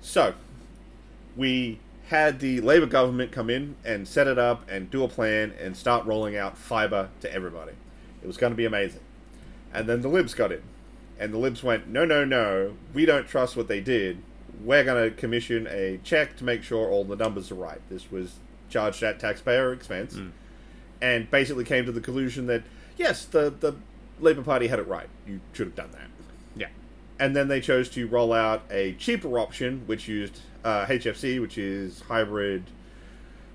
So 0.00 0.34
we 1.36 1.78
had 2.08 2.40
the 2.40 2.60
Labor 2.60 2.86
government 2.86 3.32
come 3.32 3.50
in 3.50 3.76
and 3.84 4.08
set 4.08 4.26
it 4.26 4.38
up 4.38 4.68
and 4.68 4.90
do 4.90 5.04
a 5.04 5.08
plan 5.08 5.52
and 5.60 5.76
start 5.76 6.06
rolling 6.06 6.36
out 6.36 6.56
fiber 6.58 7.10
to 7.20 7.32
everybody. 7.32 7.72
It 8.22 8.26
was 8.26 8.36
going 8.36 8.52
to 8.52 8.56
be 8.56 8.64
amazing. 8.64 9.00
And 9.72 9.86
then 9.88 10.00
the 10.00 10.08
Libs 10.08 10.34
got 10.34 10.50
in 10.50 10.62
And 11.20 11.32
the 11.32 11.38
libs 11.38 11.62
went, 11.62 11.86
no, 11.88 12.04
no, 12.04 12.24
no, 12.24 12.74
we 12.94 13.04
don't 13.04 13.28
trust 13.28 13.56
what 13.56 13.68
they 13.68 13.80
did. 13.80 14.22
We're 14.64 14.84
going 14.84 15.10
to 15.10 15.16
commission 15.16 15.68
a 15.70 15.98
check 16.02 16.36
to 16.38 16.44
make 16.44 16.62
sure 16.62 16.88
all 16.88 17.04
the 17.04 17.16
numbers 17.16 17.50
are 17.50 17.56
right. 17.56 17.80
This 17.90 18.10
was 18.10 18.36
charged 18.70 19.02
at 19.02 19.20
taxpayer 19.20 19.72
expense. 19.72 20.14
Mm. 20.14 20.30
And 21.00 21.30
basically 21.30 21.64
came 21.64 21.86
to 21.86 21.92
the 21.92 22.00
conclusion 22.00 22.46
that, 22.46 22.62
yes, 22.96 23.24
the, 23.24 23.50
the 23.50 23.76
Labour 24.20 24.42
Party 24.42 24.66
had 24.66 24.78
it 24.78 24.86
right. 24.88 25.08
You 25.26 25.40
should 25.52 25.68
have 25.68 25.76
done 25.76 25.90
that. 25.92 26.08
Yeah. 26.56 26.68
And 27.20 27.36
then 27.36 27.48
they 27.48 27.60
chose 27.60 27.88
to 27.90 28.06
roll 28.06 28.32
out 28.32 28.62
a 28.70 28.94
cheaper 28.94 29.38
option, 29.38 29.82
which 29.86 30.08
used 30.08 30.40
uh, 30.64 30.86
HFC, 30.86 31.40
which 31.40 31.56
is 31.58 32.00
hybrid 32.02 32.64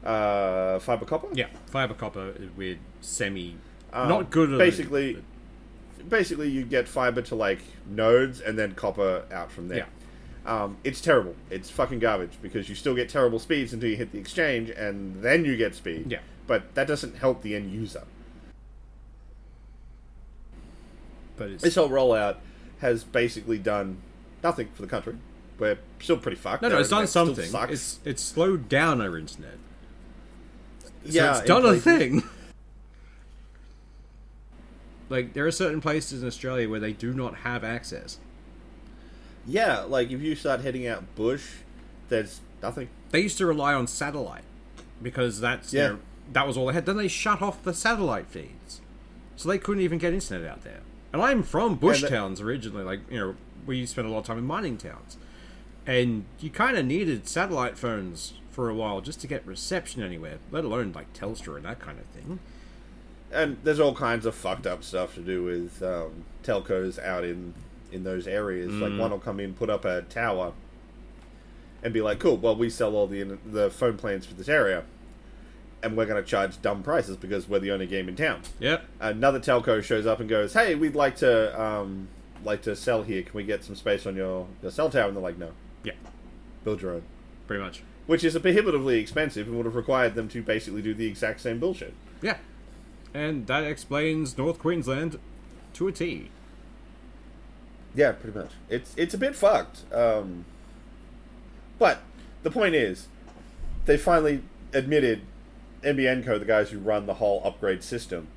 uh, 0.03 0.79
fiber 0.79 1.05
copper. 1.05 1.27
Yeah. 1.33 1.47
Fiber 1.67 1.93
copper 1.93 2.33
with 2.55 2.77
semi. 3.01 3.55
Um, 3.91 4.09
not 4.09 4.29
good. 4.29 4.57
Basically, 4.57 5.13
but- 5.13 6.09
basically 6.09 6.50
you 6.50 6.63
get 6.63 6.88
fiber 6.88 7.21
to 7.21 7.35
like 7.35 7.59
nodes 7.85 8.41
and 8.41 8.57
then 8.57 8.73
copper 8.75 9.23
out 9.31 9.51
from 9.51 9.67
there. 9.67 9.88
Um, 10.45 10.77
it's 10.83 11.00
terrible. 11.00 11.35
It's 11.50 11.69
fucking 11.69 12.00
garbage 12.00 12.38
because 12.41 12.67
you 12.67 12.75
still 12.75 12.95
get 12.95 13.07
terrible 13.07 13.39
speeds 13.39 13.71
until 13.71 13.89
you 13.89 13.95
hit 13.95 14.12
the 14.12 14.17
exchange, 14.19 14.69
and 14.69 15.21
then 15.21 15.45
you 15.45 15.55
get 15.55 15.73
speed. 15.73 16.12
Yeah. 16.12 16.19
But 16.47 16.73
that 16.75 16.88
doesn't 16.88 17.17
help 17.17 17.41
the 17.41 17.55
end 17.55 17.71
user. 17.71 18.03
but 21.38 21.50
it's 21.50 21.63
This 21.63 21.75
whole 21.75 21.89
rollout 21.89 22.38
has 22.79 23.03
basically 23.03 23.57
done 23.57 23.97
nothing 24.43 24.69
for 24.73 24.81
the 24.81 24.88
country. 24.88 25.15
We're 25.57 25.77
still 26.00 26.17
pretty 26.17 26.38
fucked. 26.38 26.62
no, 26.62 26.69
no. 26.69 26.79
It's 26.79 26.89
done 26.89 27.07
something. 27.07 27.50
It's 27.69 28.00
it's 28.05 28.21
slowed 28.21 28.69
down 28.69 29.01
our 29.01 29.17
internet. 29.17 29.57
yeah, 31.05 31.33
so 31.33 31.39
it's 31.39 31.39
in 31.41 31.47
done 31.47 31.65
a 31.75 31.79
thing. 31.79 32.23
like 35.09 35.33
there 35.33 35.45
are 35.45 35.51
certain 35.51 35.81
places 35.81 36.21
in 36.21 36.27
Australia 36.27 36.69
where 36.69 36.79
they 36.79 36.93
do 36.93 37.13
not 37.13 37.38
have 37.38 37.63
access. 37.63 38.19
Yeah, 39.45 39.81
like 39.81 40.09
if 40.12 40.21
you 40.21 40.35
start 40.35 40.62
heading 40.62 40.88
out 40.88 41.15
bush, 41.15 41.45
there's 42.09 42.41
nothing. 42.62 42.89
They 43.12 43.21
used 43.21 43.38
to 43.39 43.45
rely 43.45 43.73
on 43.73 43.88
satellite 43.88 44.43
because 45.01 45.39
that's 45.39 45.73
Yeah. 45.73 45.88
their, 45.89 45.97
that 46.32 46.48
was 46.48 46.58
all 46.58 46.68
they 46.68 46.74
had. 46.74 46.86
Then 46.86 46.98
they 46.98 47.08
shut 47.08 47.42
off 47.42 47.63
the 47.63 47.74
satellite 47.74 48.27
feeds, 48.27 48.82
so 49.36 49.50
they 49.50 49.58
couldn't 49.58 49.84
even 49.84 49.98
get 49.98 50.13
internet 50.13 50.50
out 50.50 50.63
there. 50.63 50.82
And 51.12 51.22
I'm 51.22 51.44
from 51.44 51.75
bush 51.75 52.01
the- 52.01 52.10
towns 52.10 52.42
originally. 52.42 52.84
Like 52.84 53.01
you 53.12 53.20
know, 53.20 53.36
we 53.65 53.86
spent 53.86 54.08
a 54.08 54.10
lot 54.12 54.20
of 54.20 54.25
time 54.25 54.38
in 54.38 54.46
mining 54.46 54.77
towns, 54.77 55.18
and 55.86 56.25
you 56.39 56.50
kind 56.50 56.77
of 56.77 56.86
needed 56.86 57.27
satellite 57.27 57.77
phones 57.77 58.34
for 58.50 58.70
a 58.70 58.74
while 58.75 59.01
just 59.01 59.20
to 59.22 59.27
get 59.27 59.46
reception 59.48 60.01
anywhere, 60.03 60.38
let 60.51 60.63
alone 60.63 60.92
like 60.94 61.12
Telstra 61.13 61.56
and 61.58 61.65
that 61.65 61.80
kind 61.80 61.98
of 62.00 62.06
thing. 62.08 62.39
and 63.32 63.58
there's 63.63 63.80
all 63.80 63.96
kinds 63.96 64.27
of 64.27 64.36
fucked 64.36 64.68
up 64.68 64.84
stuff 64.84 65.15
to 65.15 65.22
do 65.22 65.44
with 65.44 65.82
um, 65.82 66.24
telcos 66.44 67.03
out 67.03 67.24
in 67.24 67.53
in 67.92 68.03
those 68.03 68.27
areas. 68.27 68.72
Mm. 68.72 68.82
Like 68.82 69.00
one 69.00 69.12
will 69.12 69.20
come 69.20 69.39
in, 69.39 69.53
put 69.53 69.70
up 69.70 69.86
a 69.86 70.03
tower, 70.03 70.53
and 71.84 71.94
be 71.94 72.01
like, 72.01 72.20
"Cool, 72.20 72.38
well 72.38 72.56
we 72.56 72.70
sell 72.70 72.96
all 72.96 73.08
the 73.08 73.24
the 73.46 73.70
phone 73.72 73.98
plans 73.98 74.25
for 74.25 74.34
this 74.36 74.50
area, 74.50 74.84
and 75.83 75.95
we're 75.97 76.05
going 76.05 76.23
to 76.23 76.27
charge 76.27 76.61
dumb 76.61 76.81
prices 76.83 77.17
because 77.17 77.47
we're 77.47 77.59
the 77.59 77.71
only 77.71 77.85
game 77.85 78.07
in 78.09 78.15
town." 78.15 78.41
Yep. 78.59 78.83
Another 78.99 79.39
telco 79.39 79.83
shows 79.83 80.05
up 80.05 80.19
and 80.19 80.29
goes, 80.29 80.53
"Hey, 80.53 80.73
we'd 80.75 80.95
like 80.95 81.17
to 81.17 81.61
um, 81.61 82.07
like 82.43 82.61
to 82.63 82.75
sell 82.75 83.03
here. 83.03 83.21
Can 83.23 83.33
we 83.33 83.43
get 83.43 83.63
some 83.63 83.75
space 83.75 84.05
on 84.05 84.15
your 84.15 84.47
your 84.61 84.71
cell 84.71 84.89
tower?" 84.89 85.07
And 85.07 85.15
they're 85.15 85.23
like, 85.23 85.37
"No, 85.37 85.51
Yeah. 85.83 85.93
build 86.63 86.81
your 86.81 86.93
own." 86.93 87.03
Pretty 87.47 87.61
much. 87.61 87.83
Which 88.07 88.23
is 88.23 88.37
prohibitively 88.37 88.99
expensive 88.99 89.47
and 89.47 89.55
would 89.57 89.65
have 89.65 89.75
required 89.75 90.15
them 90.15 90.27
to 90.29 90.41
basically 90.41 90.81
do 90.81 90.93
the 90.93 91.05
exact 91.07 91.39
same 91.41 91.59
bullshit. 91.59 91.93
Yeah. 92.21 92.37
And 93.13 93.47
that 93.47 93.63
explains 93.63 94.37
North 94.37 94.59
Queensland 94.59 95.19
to 95.73 95.87
a 95.87 95.91
T. 95.91 96.29
Yeah, 97.95 98.11
pretty 98.13 98.37
much. 98.37 98.51
It's 98.69 98.93
it's 98.97 99.13
a 99.13 99.17
bit 99.17 99.35
fucked. 99.35 99.81
Um, 99.93 100.45
but 101.77 101.99
the 102.43 102.49
point 102.51 102.75
is, 102.75 103.07
they 103.85 103.97
finally 103.97 104.41
admitted, 104.73 105.21
NBN 105.83 106.25
Co, 106.25 106.37
the 106.39 106.46
guys 106.46 106.69
who 106.69 106.79
run 106.79 107.05
the 107.05 107.15
whole 107.15 107.41
upgrade 107.46 107.83
system, 107.83 108.27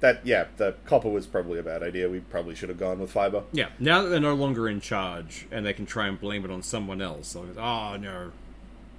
that 0.00 0.24
yeah, 0.26 0.46
the 0.56 0.74
copper 0.84 1.08
was 1.08 1.26
probably 1.26 1.58
a 1.58 1.62
bad 1.62 1.82
idea. 1.82 2.08
We 2.08 2.20
probably 2.20 2.54
should 2.54 2.68
have 2.68 2.78
gone 2.78 2.98
with 2.98 3.10
fiber. 3.10 3.44
Yeah, 3.52 3.68
now 3.78 4.02
that 4.02 4.08
they're 4.10 4.20
no 4.20 4.34
longer 4.34 4.68
in 4.68 4.80
charge 4.80 5.46
and 5.50 5.64
they 5.64 5.72
can 5.72 5.86
try 5.86 6.06
and 6.06 6.20
blame 6.20 6.44
it 6.44 6.50
on 6.50 6.62
someone 6.62 7.00
else, 7.00 7.34
like, 7.34 7.56
oh 7.56 7.96
no, 7.96 8.32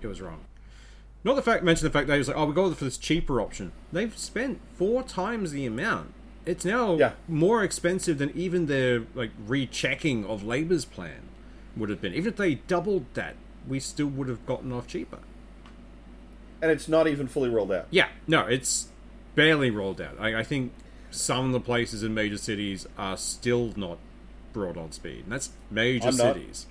it 0.02 0.08
was 0.08 0.22
wrong. 0.22 0.42
Not 1.24 1.36
the 1.36 1.42
fact, 1.42 1.64
mention 1.64 1.86
the 1.86 1.92
fact 1.92 2.08
that 2.08 2.14
he 2.14 2.20
was 2.20 2.28
like, 2.30 2.38
oh, 2.38 2.46
we 2.46 2.54
go 2.54 2.72
for 2.74 2.86
this 2.86 2.98
cheaper 2.98 3.42
option. 3.42 3.72
They've 3.92 4.18
spent 4.18 4.60
four 4.76 5.04
times 5.04 5.52
the 5.52 5.66
amount. 5.66 6.14
It's 6.46 6.64
now 6.64 6.96
Yeah. 6.96 7.12
more 7.28 7.64
expensive 7.64 8.18
than 8.18 8.32
even 8.36 8.68
their 8.68 9.04
like 9.14 9.32
rechecking 9.46 10.26
of 10.26 10.44
Labour's 10.44 10.86
plan 10.86 11.24
would 11.76 11.90
have 11.90 12.02
been. 12.02 12.14
Even 12.14 12.30
if 12.30 12.38
they 12.38 12.56
doubled 12.56 13.06
that, 13.16 13.36
we 13.68 13.80
still 13.80 14.08
would 14.08 14.30
have 14.30 14.46
gotten 14.46 14.72
off 14.72 14.88
cheaper. 14.88 15.20
And 16.62 16.72
it's 16.72 16.88
not 16.88 17.08
even 17.08 17.28
fully 17.28 17.50
rolled 17.50 17.72
out. 17.72 17.88
Yeah, 17.92 18.08
no, 18.28 18.42
it's 18.48 18.88
barely 19.36 19.70
rolled 19.70 20.02
out. 20.02 20.16
I, 20.20 20.40
I 20.40 20.44
think 20.44 20.74
some 21.12 21.46
of 21.48 21.52
the 21.52 21.60
places 21.60 22.04
in 22.04 22.14
major 22.14 22.38
cities 22.38 22.88
are 22.98 23.18
still 23.18 23.74
not 23.76 24.00
brought 24.54 24.78
on 24.78 24.92
speed, 24.92 25.24
and 25.24 25.32
that's 25.32 25.52
major 25.70 26.08
I'm 26.08 26.18
not. 26.18 26.36
cities. 26.36 26.66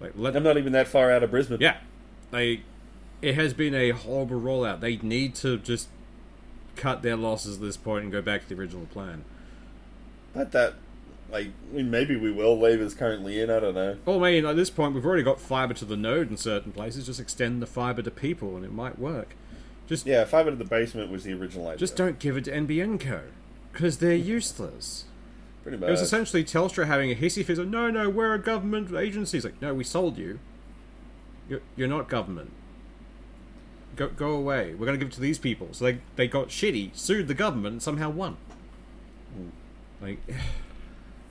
Like, 0.00 0.12
let 0.16 0.36
I'm 0.36 0.42
not 0.42 0.58
even 0.58 0.72
that 0.72 0.88
far 0.88 1.10
out 1.12 1.22
of 1.22 1.30
Brisbane. 1.30 1.60
yeah, 1.60 1.76
like 2.32 2.60
it 3.22 3.36
has 3.36 3.54
been 3.54 3.74
a 3.74 3.90
horrible 3.90 4.40
rollout. 4.40 4.80
They 4.80 4.96
need 4.96 5.34
to 5.36 5.58
just 5.58 5.88
cut 6.76 7.02
their 7.02 7.16
losses 7.16 7.56
at 7.56 7.62
this 7.62 7.76
point 7.76 8.02
and 8.04 8.12
go 8.12 8.20
back 8.20 8.42
to 8.42 8.48
the 8.48 8.60
original 8.60 8.86
plan. 8.86 9.24
But 10.34 10.50
that, 10.52 10.74
like, 11.34 11.48
I 11.72 11.76
mean, 11.76 11.90
maybe 11.90 12.14
we 12.14 12.30
will. 12.30 12.56
Labour's 12.56 12.94
currently 12.94 13.40
in. 13.40 13.50
I 13.50 13.58
don't 13.58 13.74
know. 13.74 13.96
Well, 14.06 14.24
I 14.24 14.30
mean, 14.30 14.46
at 14.46 14.54
this 14.54 14.70
point, 14.70 14.94
we've 14.94 15.04
already 15.04 15.24
got 15.24 15.40
fiber 15.40 15.74
to 15.74 15.84
the 15.84 15.96
node 15.96 16.30
in 16.30 16.36
certain 16.36 16.70
places. 16.70 17.06
Just 17.06 17.18
extend 17.18 17.60
the 17.60 17.66
fiber 17.66 18.02
to 18.02 18.10
people, 18.12 18.54
and 18.54 18.64
it 18.64 18.72
might 18.72 19.00
work. 19.00 19.34
Just 19.88 20.06
Yeah, 20.06 20.24
fiber 20.24 20.50
to 20.50 20.56
the 20.56 20.64
basement 20.64 21.10
was 21.10 21.24
the 21.24 21.32
original 21.32 21.66
idea. 21.66 21.78
just 21.78 21.96
don't 21.96 22.20
give 22.20 22.36
it 22.36 22.44
to 22.44 22.52
NBN 22.52 23.00
Co. 23.00 23.22
Because 23.72 23.98
they're 23.98 24.14
useless. 24.14 25.06
pretty 25.64 25.76
much. 25.76 25.88
It 25.88 25.90
was 25.90 26.02
essentially 26.02 26.44
Telstra 26.44 26.86
having 26.86 27.10
a 27.10 27.16
hissy 27.16 27.44
fit 27.44 27.58
of, 27.58 27.68
no, 27.68 27.90
no, 27.90 28.08
we're 28.08 28.32
a 28.32 28.38
government 28.38 28.94
agency. 28.94 29.38
It's 29.38 29.44
like, 29.44 29.60
no, 29.60 29.74
we 29.74 29.82
sold 29.82 30.16
you. 30.16 30.38
You're, 31.48 31.62
you're 31.74 31.88
not 31.88 32.08
government. 32.08 32.52
Go, 33.96 34.08
go 34.08 34.30
away. 34.30 34.72
We're 34.74 34.86
going 34.86 34.98
to 34.98 35.04
give 35.04 35.12
it 35.12 35.14
to 35.16 35.20
these 35.20 35.38
people. 35.38 35.68
So 35.72 35.84
they, 35.86 35.98
they 36.14 36.28
got 36.28 36.48
shitty, 36.48 36.96
sued 36.96 37.26
the 37.26 37.34
government, 37.34 37.72
and 37.72 37.82
somehow 37.82 38.10
won. 38.10 38.36
Hmm. 39.34 39.48
Like, 40.00 40.18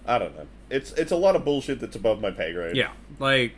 I 0.05 0.17
don't 0.19 0.35
know. 0.35 0.47
It's 0.69 0.91
it's 0.93 1.11
a 1.11 1.15
lot 1.15 1.35
of 1.35 1.45
bullshit 1.45 1.79
that's 1.79 1.95
above 1.95 2.21
my 2.21 2.31
pay 2.31 2.51
grade. 2.53 2.75
yeah. 2.75 2.91
Like, 3.19 3.53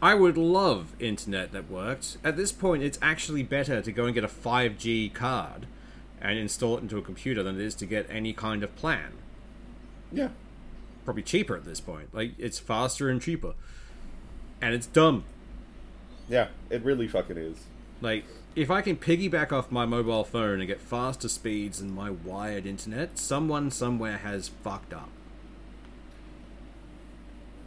I 0.00 0.14
would 0.14 0.38
love 0.38 0.94
internet 0.98 1.52
that 1.52 1.70
worked. 1.70 2.16
At 2.24 2.36
this 2.36 2.52
point, 2.52 2.82
it's 2.82 2.98
actually 3.02 3.42
better 3.42 3.82
to 3.82 3.92
go 3.92 4.06
and 4.06 4.14
get 4.14 4.24
a 4.24 4.28
5G 4.28 5.12
card 5.12 5.66
and 6.20 6.38
install 6.38 6.78
it 6.78 6.82
into 6.82 6.96
a 6.96 7.02
computer 7.02 7.42
than 7.42 7.60
it 7.60 7.64
is 7.64 7.74
to 7.76 7.86
get 7.86 8.06
any 8.10 8.32
kind 8.32 8.62
of 8.62 8.74
plan. 8.76 9.12
Yeah. 10.12 10.28
probably 11.04 11.22
cheaper 11.22 11.54
at 11.56 11.64
this 11.64 11.80
point. 11.80 12.14
Like 12.14 12.32
it's 12.38 12.58
faster 12.58 13.08
and 13.08 13.20
cheaper, 13.20 13.54
and 14.60 14.74
it's 14.74 14.86
dumb. 14.86 15.24
Yeah. 16.28 16.48
It 16.70 16.82
really 16.82 17.08
fucking 17.08 17.36
is. 17.36 17.58
Like 18.00 18.24
if 18.56 18.70
I 18.70 18.80
can 18.82 18.96
piggyback 18.96 19.52
off 19.52 19.70
my 19.70 19.84
mobile 19.86 20.24
phone 20.24 20.60
and 20.60 20.66
get 20.66 20.80
faster 20.80 21.28
speeds 21.28 21.78
than 21.80 21.94
my 21.94 22.10
wired 22.10 22.66
internet, 22.66 23.18
someone 23.18 23.70
somewhere 23.70 24.18
has 24.18 24.48
fucked 24.48 24.92
up. 24.92 25.08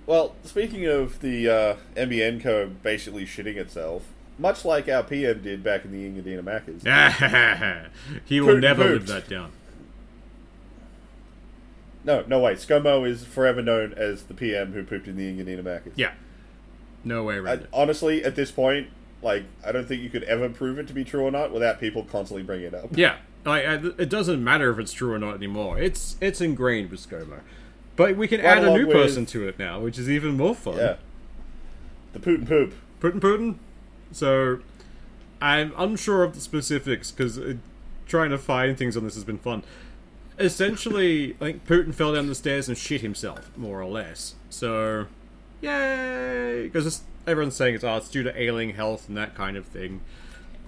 Well, 0.05 0.35
speaking 0.43 0.85
of 0.85 1.19
the 1.21 1.49
uh, 1.49 1.75
NBN 1.95 2.41
Co 2.41 2.67
basically 2.67 3.25
shitting 3.25 3.55
itself, 3.55 4.03
much 4.37 4.65
like 4.65 4.89
our 4.89 5.03
PM 5.03 5.41
did 5.41 5.63
back 5.63 5.85
in 5.85 5.91
the 5.91 6.03
Engadine 6.21 6.41
Maccas. 6.43 7.89
he 8.25 8.41
will 8.41 8.55
Poot 8.55 8.61
never 8.61 8.83
poot. 8.83 8.91
live 8.93 9.07
that 9.07 9.29
down. 9.29 9.51
No, 12.03 12.23
no 12.27 12.39
way. 12.39 12.55
ScoMo 12.55 13.07
is 13.07 13.23
forever 13.23 13.61
known 13.61 13.93
as 13.93 14.23
the 14.23 14.33
PM 14.33 14.73
who 14.73 14.83
pooped 14.83 15.07
in 15.07 15.15
the 15.15 15.23
Engadine 15.31 15.63
Maccas. 15.63 15.93
Yeah, 15.95 16.11
no 17.05 17.23
way 17.23 17.35
I, 17.35 17.37
around 17.37 17.59
it. 17.61 17.69
honestly, 17.71 18.25
at 18.25 18.35
this 18.35 18.51
point, 18.51 18.89
like, 19.21 19.45
I 19.65 19.71
don't 19.71 19.87
think 19.87 20.01
you 20.01 20.09
could 20.09 20.23
ever 20.23 20.49
prove 20.49 20.79
it 20.79 20.87
to 20.87 20.93
be 20.93 21.05
true 21.05 21.21
or 21.21 21.31
not 21.31 21.53
without 21.53 21.79
people 21.79 22.03
constantly 22.03 22.43
bringing 22.43 22.67
it 22.67 22.73
up. 22.73 22.89
Yeah, 22.97 23.17
like 23.45 23.65
I- 23.65 23.75
it 23.97 24.09
doesn't 24.09 24.43
matter 24.43 24.69
if 24.69 24.79
it's 24.79 24.91
true 24.91 25.13
or 25.13 25.19
not 25.19 25.35
anymore. 25.35 25.79
It's 25.79 26.17
it's 26.19 26.41
ingrained 26.41 26.91
with 26.91 27.09
ScoMo, 27.09 27.39
but 27.95 28.15
we 28.15 28.27
can 28.27 28.41
add 28.41 28.63
a 28.63 28.71
new 28.73 28.87
person 28.87 29.25
to 29.27 29.47
it 29.47 29.59
now, 29.59 29.79
which 29.79 29.97
is 29.97 30.09
even 30.09 30.37
more 30.37 30.55
fun. 30.55 30.77
Yeah. 30.77 30.95
The 32.13 32.19
Putin 32.19 32.47
poop. 32.47 32.73
Putin 32.99 33.19
Putin. 33.19 33.55
So 34.11 34.59
I'm 35.41 35.73
unsure 35.77 36.23
of 36.23 36.35
the 36.35 36.41
specifics 36.41 37.11
because 37.11 37.37
uh, 37.37 37.55
trying 38.07 38.29
to 38.29 38.37
find 38.37 38.77
things 38.77 38.95
on 38.95 39.03
this 39.03 39.15
has 39.15 39.23
been 39.23 39.37
fun. 39.37 39.63
Essentially, 40.39 41.35
I 41.41 41.45
think 41.45 41.67
Putin 41.67 41.93
fell 41.93 42.13
down 42.13 42.27
the 42.27 42.35
stairs 42.35 42.67
and 42.67 42.77
shit 42.77 43.01
himself, 43.01 43.51
more 43.55 43.79
or 43.81 43.85
less. 43.85 44.35
So, 44.49 45.07
yay! 45.61 46.63
Because 46.63 47.01
everyone's 47.27 47.55
saying 47.55 47.75
it's, 47.75 47.83
oh, 47.83 47.97
it's 47.97 48.09
due 48.09 48.23
to 48.23 48.41
ailing 48.41 48.71
health 48.71 49.07
and 49.07 49.17
that 49.17 49.35
kind 49.35 49.57
of 49.57 49.65
thing. 49.65 50.01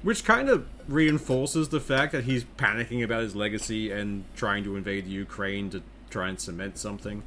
Which 0.04 0.24
kind 0.24 0.50
of 0.50 0.68
reinforces 0.88 1.70
the 1.70 1.80
fact 1.80 2.12
that 2.12 2.26
he's 2.26 2.44
panicking 2.44 3.04
about 3.04 3.24
his 3.24 3.36
legacy 3.36 3.92
and 3.92 4.26
trying 4.36 4.64
to 4.66 4.76
invade 4.76 5.08
Ukraine 5.08 5.72
to 5.72 5.82
try 6.16 6.30
and 6.30 6.40
cement 6.40 6.78
something. 6.78 7.24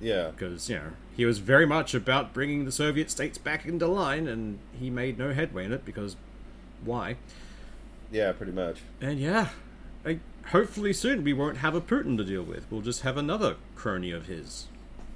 Yeah. 0.00 0.30
because 0.30 0.70
you 0.70 0.76
know 0.76 0.92
he 1.14 1.26
was 1.26 1.38
very 1.40 1.66
much 1.66 1.92
about 1.92 2.32
bringing 2.32 2.64
the 2.64 2.72
Soviet 2.72 3.10
states 3.10 3.36
back 3.36 3.66
into 3.66 3.86
line, 3.86 4.28
and 4.28 4.58
he 4.78 4.88
made 4.88 5.18
no 5.18 5.32
headway 5.34 5.64
in 5.64 5.72
it 5.72 5.84
because 5.84 6.16
why? 6.84 7.16
Yeah, 8.10 8.32
pretty 8.32 8.52
much. 8.52 8.78
And 9.00 9.18
yeah, 9.18 9.48
I, 10.06 10.20
hopefully 10.46 10.92
soon 10.92 11.24
we 11.24 11.32
won't 11.32 11.58
have 11.58 11.74
a 11.74 11.80
Putin 11.80 12.16
to 12.16 12.24
deal 12.24 12.42
with. 12.42 12.66
We'll 12.70 12.80
just 12.80 13.02
have 13.02 13.16
another 13.16 13.56
crony 13.74 14.12
of 14.12 14.26
his, 14.26 14.68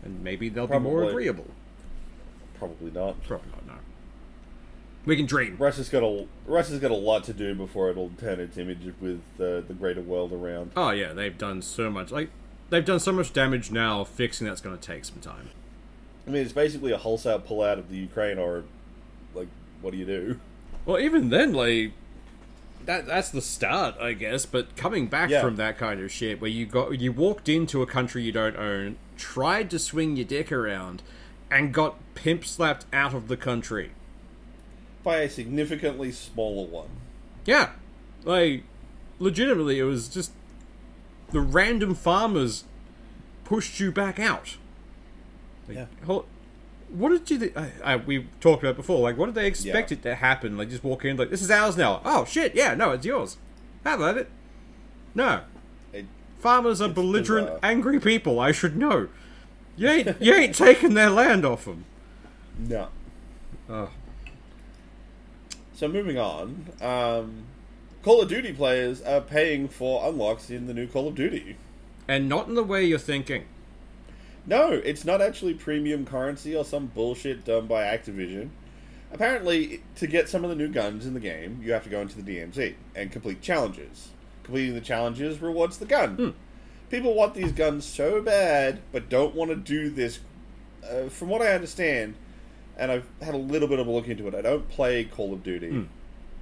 and 0.03 0.22
maybe 0.22 0.48
they'll 0.48 0.66
be 0.66 0.79
more 0.79 1.05
agreeable. 1.05 1.50
Probably 2.59 2.90
not. 2.90 3.22
Probably 3.22 3.50
not. 3.53 3.66
No. 3.66 3.74
We 5.07 5.16
can 5.16 5.27
dream. 5.27 5.57
Russia's 5.59 5.88
got 5.88 6.03
a 6.03 6.27
Russia's 6.46 6.81
got 6.81 6.90
a 6.90 6.94
lot 6.94 7.24
to 7.24 7.33
do 7.33 7.55
before 7.55 7.90
it'll 7.90 8.11
turn 8.18 8.40
its 8.40 8.59
image 8.59 8.81
with 9.00 9.22
uh, 9.38 9.61
the 9.66 9.74
greater 9.79 10.03
world 10.03 10.33
around. 10.33 10.72
Oh 10.77 10.90
yeah, 10.90 11.12
they've 11.12 11.37
done 11.37 11.62
so 11.62 11.90
much. 11.90 12.11
Like 12.11 12.31
they've 12.75 12.85
done 12.85 13.01
so 13.01 13.13
much 13.13 13.33
damage 13.33 13.71
now. 13.71 14.05
Fixing 14.05 14.47
that's 14.47 14.61
going 14.61 14.77
to 14.77 14.83
take 14.85 15.05
some 15.05 15.21
time. 15.21 15.51
I 16.27 16.31
mean, 16.31 16.43
it's 16.43 16.53
basically 16.53 16.93
a 16.93 16.97
wholesale 16.99 17.41
pullout 17.41 17.79
of 17.79 17.91
the 17.91 17.97
Ukraine, 17.97 18.39
or 18.39 18.65
like, 19.35 19.49
what 19.81 19.93
do 19.93 19.97
you 19.97 20.07
do? 20.07 20.41
Well, 20.87 20.99
even 20.99 21.31
then, 21.31 21.53
like 21.53 21.93
that 22.85 23.07
that's 23.07 23.31
the 23.31 23.41
start, 23.41 23.97
I 24.01 24.13
guess. 24.13 24.45
But 24.47 24.77
coming 24.77 25.07
back 25.07 25.31
Yeah. 25.31 25.41
from 25.41 25.57
that 25.57 25.79
kind 25.79 26.01
of 26.01 26.11
shit, 26.11 26.41
where 26.41 26.51
you 26.51 26.67
got 26.67 26.99
you 27.01 27.13
walked 27.13 27.49
into 27.49 27.81
a 27.83 27.87
country 27.87 28.23
you 28.23 28.33
don't 28.33 28.57
own, 28.57 28.97
tried 29.17 29.71
to 29.71 29.79
swing 29.79 30.17
your 30.17 30.27
dick 30.27 30.51
around, 30.53 31.03
and 31.51 31.73
got 31.73 31.97
pimp 32.15 32.45
slapped 32.45 32.87
out 32.93 33.15
of 33.15 33.29
the 33.29 33.37
country. 33.37 33.91
By 35.03 35.19
a 35.19 35.31
significantly 35.31 36.11
smaller 36.13 36.67
one. 36.67 36.89
Yeah, 37.47 37.71
like 38.25 38.65
legitimately, 39.19 39.79
it 39.79 39.85
was 39.85 40.09
just 40.09 40.33
the 41.35 41.40
random 41.40 41.94
farmers 41.94 42.64
pushed 43.44 43.79
you 43.81 43.92
back 43.92 44.18
out. 44.18 44.57
Like, 45.68 45.77
Yeah. 45.77 45.87
hol- 46.07 46.27
What 46.88 47.09
did 47.11 47.29
you? 47.31 47.38
Th- 47.40 47.57
I, 47.57 47.70
I, 47.85 47.97
we 47.97 48.29
talked 48.40 48.62
about 48.62 48.70
it 48.70 48.77
before. 48.77 49.01
Like, 49.01 49.16
what 49.18 49.27
did 49.27 49.35
they 49.35 49.47
expect 49.47 49.90
Yeah. 49.90 49.97
it 49.99 50.03
to 50.05 50.14
happen? 50.14 50.57
Like, 50.57 50.70
just 50.70 50.85
walk 50.85 51.05
in, 51.05 51.16
like, 51.16 51.31
this 51.31 51.42
is 51.42 51.51
ours 51.51 51.77
now. 51.77 52.01
Oh 52.05 52.25
shit! 52.25 52.55
Yeah, 52.55 52.75
no, 52.75 52.92
it's 52.92 53.05
yours. 53.05 53.37
Have 53.85 54.01
at 54.01 54.16
it. 54.16 54.31
No, 55.14 55.40
It, 55.92 56.07
farmers 56.38 56.81
are 56.81 56.88
belligerent, 56.88 57.47
bizarre. 57.47 57.61
angry 57.62 58.01
people. 58.01 58.38
I 58.40 58.53
should 58.53 58.77
know. 58.77 59.09
You 59.77 59.88
ain't, 59.88 60.23
you 60.23 60.33
ain't 60.35 60.55
taking 60.66 60.94
their 60.94 61.11
land 61.11 61.44
off 61.44 61.64
them. 61.66 61.85
no. 62.59 62.88
Oh, 63.68 63.90
So 65.75 65.88
moving 65.88 66.16
on, 66.18 66.66
um, 66.81 67.44
Call 68.05 68.21
of 68.21 68.29
Duty 68.29 68.53
players 68.53 69.01
are 69.01 69.23
paying 69.23 69.67
for 69.67 70.07
unlocks 70.07 70.51
in 70.51 70.67
the 70.67 70.75
new 70.75 70.87
Call 70.87 71.09
of 71.09 71.14
Duty. 71.14 71.57
and 72.07 72.29
not 72.29 72.49
in 72.49 72.55
the 72.55 72.62
way 72.62 72.85
you're 72.85 72.99
thinking. 72.99 73.47
No, 74.47 74.73
it's 74.73 75.07
not 75.07 75.23
actually 75.23 75.55
premium 75.55 76.05
currency 76.05 76.55
or 76.55 76.67
some 76.67 76.88
bullshit 76.88 77.47
done 77.47 77.67
by 77.67 77.85
Activision. 77.85 78.51
Apparently, 79.11 79.83
to 79.97 80.07
get 80.07 80.29
some 80.29 80.45
of 80.45 80.51
the 80.51 80.57
new 80.57 80.69
guns 80.69 81.07
in 81.07 81.14
the 81.14 81.21
game, 81.21 81.61
you 81.62 81.73
have 81.73 81.83
to 81.85 81.88
go 81.88 82.03
into 82.03 82.21
the 82.21 82.37
DMZ 82.37 82.75
and 82.95 83.11
complete 83.11 83.40
challenges. 83.40 84.09
Completing 84.43 84.75
the 84.75 84.83
challenges 84.83 85.40
rewards 85.40 85.79
the 85.79 85.87
gun. 85.87 86.35
People 86.90 87.14
want 87.14 87.33
these 87.33 87.53
guns 87.53 87.87
so 87.87 88.21
bad, 88.21 88.81
but 88.93 89.09
don't 89.09 89.35
want 89.35 89.51
to 89.51 89.57
do 89.57 89.88
this. 89.88 90.21
Uh, 90.87 91.09
from 91.09 91.31
what 91.31 91.40
I 91.40 91.53
understand, 91.55 92.17
and 92.77 92.93
I've 92.93 93.07
had 93.23 93.33
a 93.33 93.38
little 93.38 93.67
bit 93.67 93.79
of 93.79 93.87
a 93.87 93.90
look 93.90 94.09
into 94.09 94.29
it, 94.29 94.35
I 94.35 94.43
don't 94.43 94.69
play 94.69 95.05
Call 95.05 95.33
of 95.33 95.43
Duty. 95.43 95.69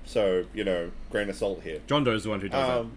So, 0.04 0.44
you 0.52 0.64
know, 0.64 0.90
grain 1.10 1.28
of 1.28 1.36
salt 1.36 1.62
here. 1.62 1.80
John 1.86 2.04
Doe's 2.04 2.24
the 2.24 2.30
one 2.30 2.40
who 2.40 2.48
does 2.48 2.80
Um, 2.80 2.92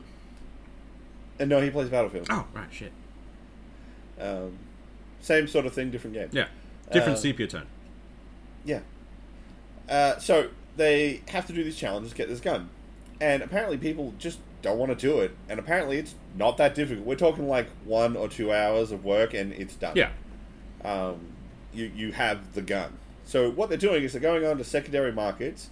and 1.39 1.49
no, 1.49 1.61
he 1.61 1.69
plays 1.69 1.89
Battlefield. 1.89 2.27
Oh, 2.29 2.45
right, 2.53 2.67
shit. 2.71 2.91
Um, 4.19 4.57
same 5.21 5.47
sort 5.47 5.65
of 5.65 5.73
thing, 5.73 5.91
different 5.91 6.13
game. 6.15 6.29
Yeah, 6.31 6.47
different 6.91 7.17
Uh, 7.17 7.21
sepia 7.21 7.47
tone. 7.47 7.67
Yeah. 8.63 8.79
Uh, 9.89 10.17
so 10.17 10.49
they 10.77 11.21
have 11.29 11.45
to 11.47 11.53
do 11.53 11.63
these 11.63 11.75
challenges, 11.77 12.13
get 12.13 12.27
this 12.29 12.39
gun, 12.39 12.69
and 13.21 13.43
apparently 13.43 13.77
people 13.77 14.13
just 14.17 14.39
don't 14.61 14.77
want 14.79 14.97
to 14.97 15.07
do 15.07 15.19
it. 15.19 15.35
And 15.47 15.59
apparently 15.59 15.97
it's 15.97 16.15
not 16.35 16.57
that 16.57 16.73
difficult. 16.73 17.05
We're 17.05 17.15
talking 17.15 17.47
like 17.47 17.67
one 17.83 18.15
or 18.15 18.27
two 18.27 18.51
hours 18.51 18.91
of 18.91 19.03
work, 19.05 19.33
and 19.33 19.53
it's 19.53 19.75
done. 19.75 19.95
Yeah. 19.95 20.09
Um, 20.83 21.19
you 21.73 21.91
you 21.95 22.11
have 22.13 22.53
the 22.53 22.61
gun. 22.61 22.97
So 23.25 23.49
what 23.51 23.69
they're 23.69 23.77
doing 23.77 24.03
is 24.03 24.13
they're 24.13 24.21
going 24.21 24.45
on 24.45 24.57
to 24.57 24.63
secondary 24.63 25.11
markets, 25.11 25.69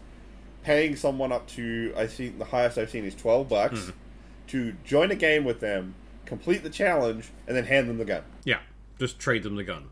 paying 0.63 0.95
someone 0.95 1.32
up 1.32 1.47
to 1.49 1.93
I 1.95 2.08
think 2.08 2.39
the 2.39 2.45
highest 2.45 2.78
I've 2.78 2.89
seen 2.89 3.06
is 3.06 3.15
twelve 3.15 3.49
bucks 3.49 3.86
hmm. 3.86 3.91
to 4.47 4.73
join 4.84 5.12
a 5.12 5.15
game 5.15 5.43
with 5.43 5.60
them, 5.60 5.95
complete 6.26 6.63
the 6.63 6.69
challenge, 6.69 7.30
and 7.47 7.56
then 7.56 7.65
hand 7.65 7.89
them 7.89 7.97
the 7.97 8.06
gun. 8.06 8.23
Yeah, 8.43 8.60
just 8.99 9.19
trade 9.19 9.43
them 9.43 9.56
the 9.56 9.63
gun. 9.63 9.89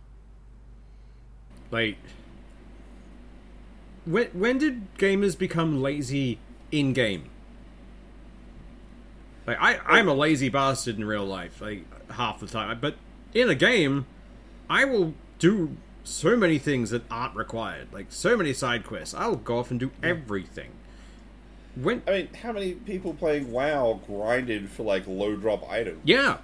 Like, 1.70 1.98
when 4.06 4.28
when 4.28 4.58
did 4.58 4.94
gamers 4.98 5.38
become 5.38 5.82
lazy 5.82 6.40
in 6.72 6.94
game? 6.94 7.30
Like, 9.48 9.58
I 9.60 9.80
I'm 9.86 10.08
a 10.08 10.14
lazy 10.14 10.50
bastard 10.50 10.98
in 10.98 11.06
real 11.06 11.26
life, 11.26 11.62
like 11.62 11.86
half 12.12 12.40
the 12.40 12.48
time. 12.48 12.80
But 12.80 12.96
in 13.34 13.50
a 13.50 13.56
game, 13.56 14.06
I 14.70 14.86
will 14.86 15.14
do 15.40 15.78
so 16.04 16.36
many 16.36 16.58
things 16.58 16.90
that 16.90 17.04
aren't 17.12 17.36
required, 17.36 17.88
like 17.92 18.08
so 18.10 18.36
many 18.36 18.54
side 18.54 18.84
quests. 18.86 19.14
I'll 19.14 19.36
go 19.36 19.60
off 19.60 19.72
and 19.72 19.80
do 19.80 19.92
everything. 20.04 20.72
When 21.76 22.02
I 22.08 22.12
mean, 22.12 22.30
how 22.42 22.52
many 22.52 22.74
people 22.74 23.14
playing 23.14 23.52
WoW 23.52 24.02
grinded 24.06 24.70
for 24.70 24.84
like 24.84 25.08
low 25.08 25.36
drop 25.36 25.70
items? 25.70 26.02
Yeah. 26.04 26.38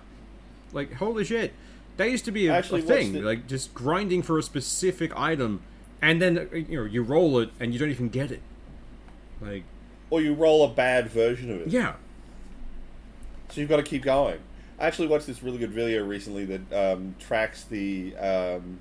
Like, 0.74 0.94
holy 0.94 1.24
shit. 1.26 1.54
That 1.98 2.12
used 2.12 2.26
to 2.26 2.32
be 2.32 2.48
a, 2.48 2.54
Actually, 2.54 2.82
a 2.82 2.86
thing. 2.86 3.14
the- 3.14 3.22
Like, 3.22 3.48
just 3.48 3.74
grinding 3.74 4.22
for 4.22 4.38
a 4.38 4.44
specific 4.44 5.12
item, 5.18 5.62
and 6.02 6.22
then, 6.22 6.48
you 6.70 6.78
know, 6.80 6.84
you 6.86 7.02
roll 7.02 7.40
it, 7.40 7.50
and 7.60 7.74
you 7.74 7.80
don't 7.80 7.90
even 7.90 8.10
get 8.10 8.32
it. 8.32 8.42
Like, 9.42 9.64
Or 10.12 10.22
you 10.22 10.34
roll 10.36 10.64
a 10.64 10.68
bad 10.68 11.10
version 11.10 11.50
of 11.52 11.62
it. 11.62 11.68
yeah. 11.70 11.94
So 13.50 13.62
you've 13.62 13.70
got 13.70 13.78
to 13.78 13.84
keep 13.84 14.04
going. 14.04 14.40
I 14.80 14.86
actually 14.86 15.08
watched 15.08 15.26
this 15.26 15.42
really 15.42 15.58
good 15.58 15.72
video 15.72 16.06
recently 16.06 16.46
that 16.46 16.94
um, 16.94 17.16
tracks 17.18 17.64
the 17.64 18.16
um, 18.18 18.80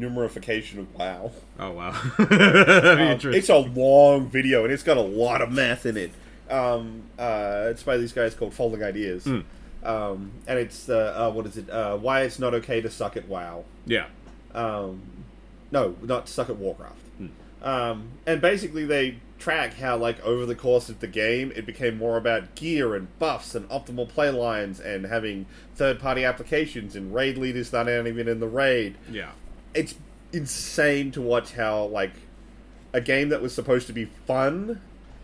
numerification 0.00 0.78
of 0.78 0.94
WoW. 0.94 1.30
Oh, 1.58 1.70
wow. 1.72 1.90
Um, 2.18 3.34
it's 3.34 3.48
a 3.48 3.56
long 3.58 4.28
video 4.28 4.64
and 4.64 4.72
it's 4.72 4.82
got 4.82 4.96
a 4.96 5.02
lot 5.02 5.42
of 5.42 5.52
math 5.52 5.84
in 5.86 5.96
it. 5.96 6.10
Um, 6.50 7.02
uh, 7.18 7.68
it's 7.70 7.82
by 7.82 7.96
these 7.96 8.12
guys 8.12 8.34
called 8.34 8.54
Folding 8.54 8.82
Ideas. 8.82 9.24
Hmm. 9.24 9.40
Um, 9.82 10.32
and 10.46 10.58
it's, 10.58 10.88
uh, 10.88 11.14
uh, 11.16 11.32
what 11.32 11.46
is 11.46 11.56
it? 11.56 11.70
Uh, 11.70 11.96
why 11.96 12.22
it's 12.22 12.38
not 12.38 12.54
okay 12.54 12.80
to 12.80 12.90
suck 12.90 13.16
at 13.16 13.28
WoW. 13.28 13.64
yeah. 13.86 14.06
Um, 14.54 15.02
no, 15.70 15.94
not 16.02 16.28
suck 16.28 16.50
at 16.50 16.56
Warcraft. 16.56 16.96
Um, 17.62 18.08
and 18.26 18.40
basically, 18.40 18.84
they 18.84 19.18
track 19.38 19.74
how, 19.74 19.96
like, 19.96 20.20
over 20.24 20.46
the 20.46 20.54
course 20.54 20.88
of 20.88 21.00
the 21.00 21.06
game, 21.06 21.52
it 21.54 21.66
became 21.66 21.98
more 21.98 22.16
about 22.16 22.54
gear 22.54 22.94
and 22.94 23.06
buffs 23.18 23.54
and 23.54 23.68
optimal 23.68 24.08
play 24.08 24.30
lines 24.30 24.80
and 24.80 25.06
having 25.06 25.46
third 25.76 26.00
party 26.00 26.24
applications 26.24 26.96
and 26.96 27.14
raid 27.14 27.36
leaders 27.36 27.70
that 27.70 27.88
aren't 27.88 28.08
even 28.08 28.28
in 28.28 28.40
the 28.40 28.48
raid. 28.48 28.96
Yeah. 29.10 29.32
It's 29.74 29.94
insane 30.32 31.10
to 31.12 31.20
watch 31.20 31.52
how, 31.52 31.84
like, 31.84 32.12
a 32.92 33.00
game 33.00 33.28
that 33.28 33.40
was 33.42 33.54
supposed 33.54 33.86
to 33.88 33.92
be 33.92 34.06
fun 34.26 34.80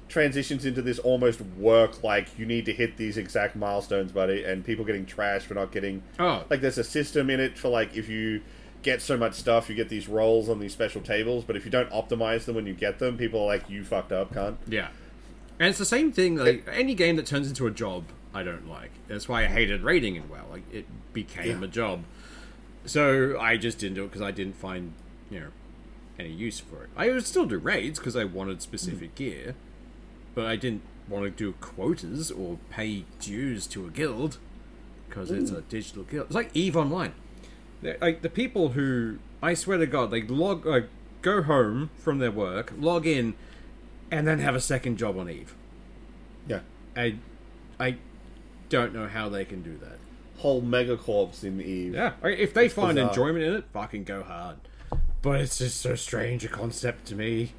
transitions 0.08 0.64
into 0.64 0.80
this 0.80 1.00
almost 1.00 1.40
work 1.40 2.04
like 2.04 2.38
you 2.38 2.46
need 2.46 2.64
to 2.64 2.72
hit 2.72 2.96
these 2.96 3.16
exact 3.18 3.56
milestones 3.56 4.12
buddy 4.12 4.44
and 4.44 4.64
people 4.64 4.84
getting 4.84 5.04
trashed 5.04 5.42
for 5.42 5.54
not 5.54 5.72
getting 5.72 6.00
Oh. 6.16 6.44
like 6.48 6.60
there's 6.60 6.78
a 6.78 6.84
system 6.84 7.28
in 7.28 7.40
it 7.40 7.58
for 7.58 7.68
like 7.70 7.96
if 7.96 8.08
you 8.08 8.40
get 8.84 9.02
so 9.02 9.16
much 9.16 9.34
stuff 9.34 9.68
you 9.68 9.74
get 9.74 9.88
these 9.88 10.06
rolls 10.06 10.48
on 10.48 10.60
these 10.60 10.72
special 10.72 11.00
tables 11.00 11.42
but 11.44 11.56
if 11.56 11.64
you 11.64 11.72
don't 11.72 11.90
optimize 11.90 12.44
them 12.44 12.54
when 12.54 12.66
you 12.68 12.72
get 12.72 13.00
them 13.00 13.18
people 13.18 13.40
are 13.42 13.46
like 13.46 13.68
you 13.68 13.82
fucked 13.82 14.12
up 14.12 14.32
cunt 14.32 14.54
Yeah. 14.68 14.88
And 15.58 15.70
it's 15.70 15.78
the 15.78 15.84
same 15.84 16.12
thing, 16.12 16.36
like, 16.36 16.64
any 16.70 16.94
game 16.94 17.16
that 17.16 17.26
turns 17.26 17.48
into 17.48 17.66
a 17.66 17.70
job, 17.72 18.04
I 18.32 18.42
don't 18.44 18.68
like. 18.68 18.90
That's 19.08 19.26
why 19.28 19.42
I 19.42 19.46
hated 19.46 19.82
raiding 19.82 20.14
in 20.14 20.28
well 20.28 20.44
Like, 20.52 20.62
it 20.72 20.86
became 21.14 21.62
Yeah. 21.62 21.64
a 21.64 21.68
job. 21.68 22.04
So 22.86 23.38
I 23.38 23.56
just 23.56 23.78
didn't 23.78 23.96
do 23.96 24.04
it 24.04 24.08
because 24.08 24.22
I 24.22 24.30
didn't 24.30 24.56
find, 24.56 24.92
you 25.30 25.40
know, 25.40 25.48
any 26.18 26.30
use 26.30 26.60
for 26.60 26.84
it. 26.84 26.90
I 26.96 27.10
would 27.10 27.26
still 27.26 27.46
do 27.46 27.58
raids 27.58 27.98
because 27.98 28.16
I 28.16 28.24
wanted 28.24 28.62
specific 28.62 29.12
mm. 29.12 29.16
gear, 29.16 29.54
but 30.34 30.46
I 30.46 30.56
didn't 30.56 30.82
want 31.08 31.24
to 31.24 31.30
do 31.30 31.52
quotas 31.60 32.30
or 32.30 32.58
pay 32.70 33.04
dues 33.20 33.66
to 33.68 33.86
a 33.86 33.90
guild 33.90 34.38
because 35.08 35.30
it's 35.30 35.50
mm. 35.50 35.58
a 35.58 35.60
digital 35.62 36.04
guild. 36.04 36.26
It's 36.26 36.34
like 36.34 36.50
Eve 36.54 36.76
Online. 36.76 37.12
They're- 37.82 37.98
Like 38.00 38.22
the 38.22 38.30
people 38.30 38.70
who, 38.70 39.18
I 39.42 39.54
swear 39.54 39.78
to 39.78 39.86
God, 39.86 40.10
they 40.10 40.22
log, 40.22 40.64
like, 40.64 40.88
go 41.22 41.42
home 41.42 41.90
from 41.96 42.18
their 42.18 42.30
work, 42.30 42.72
log 42.78 43.06
in, 43.06 43.34
and 44.10 44.26
then 44.26 44.38
have 44.38 44.54
a 44.54 44.60
second 44.60 44.96
job 44.96 45.18
on 45.18 45.28
Eve. 45.28 45.54
yeah 46.46 46.60
I, 46.96 47.16
I 47.78 47.96
don't 48.68 48.94
know 48.94 49.06
how 49.06 49.28
they 49.28 49.44
can 49.44 49.62
do 49.62 49.76
that. 49.78 49.98
Whole 50.38 50.60
mega 50.60 50.96
megacorps 50.96 51.44
in 51.44 51.60
eve 51.60 51.94
Yeah, 51.94 52.12
if 52.22 52.54
they 52.54 52.68
find 52.68 52.96
bizarre. 52.96 53.10
enjoyment 53.10 53.44
in 53.44 53.54
it, 53.54 53.64
fucking 53.72 54.04
go 54.04 54.22
hard. 54.22 54.56
But 55.22 55.40
it's 55.40 55.58
just 55.58 55.80
so 55.80 55.94
strange 55.94 56.44
a 56.44 56.48
concept 56.48 57.06
to 57.06 57.14
me. 57.14 57.52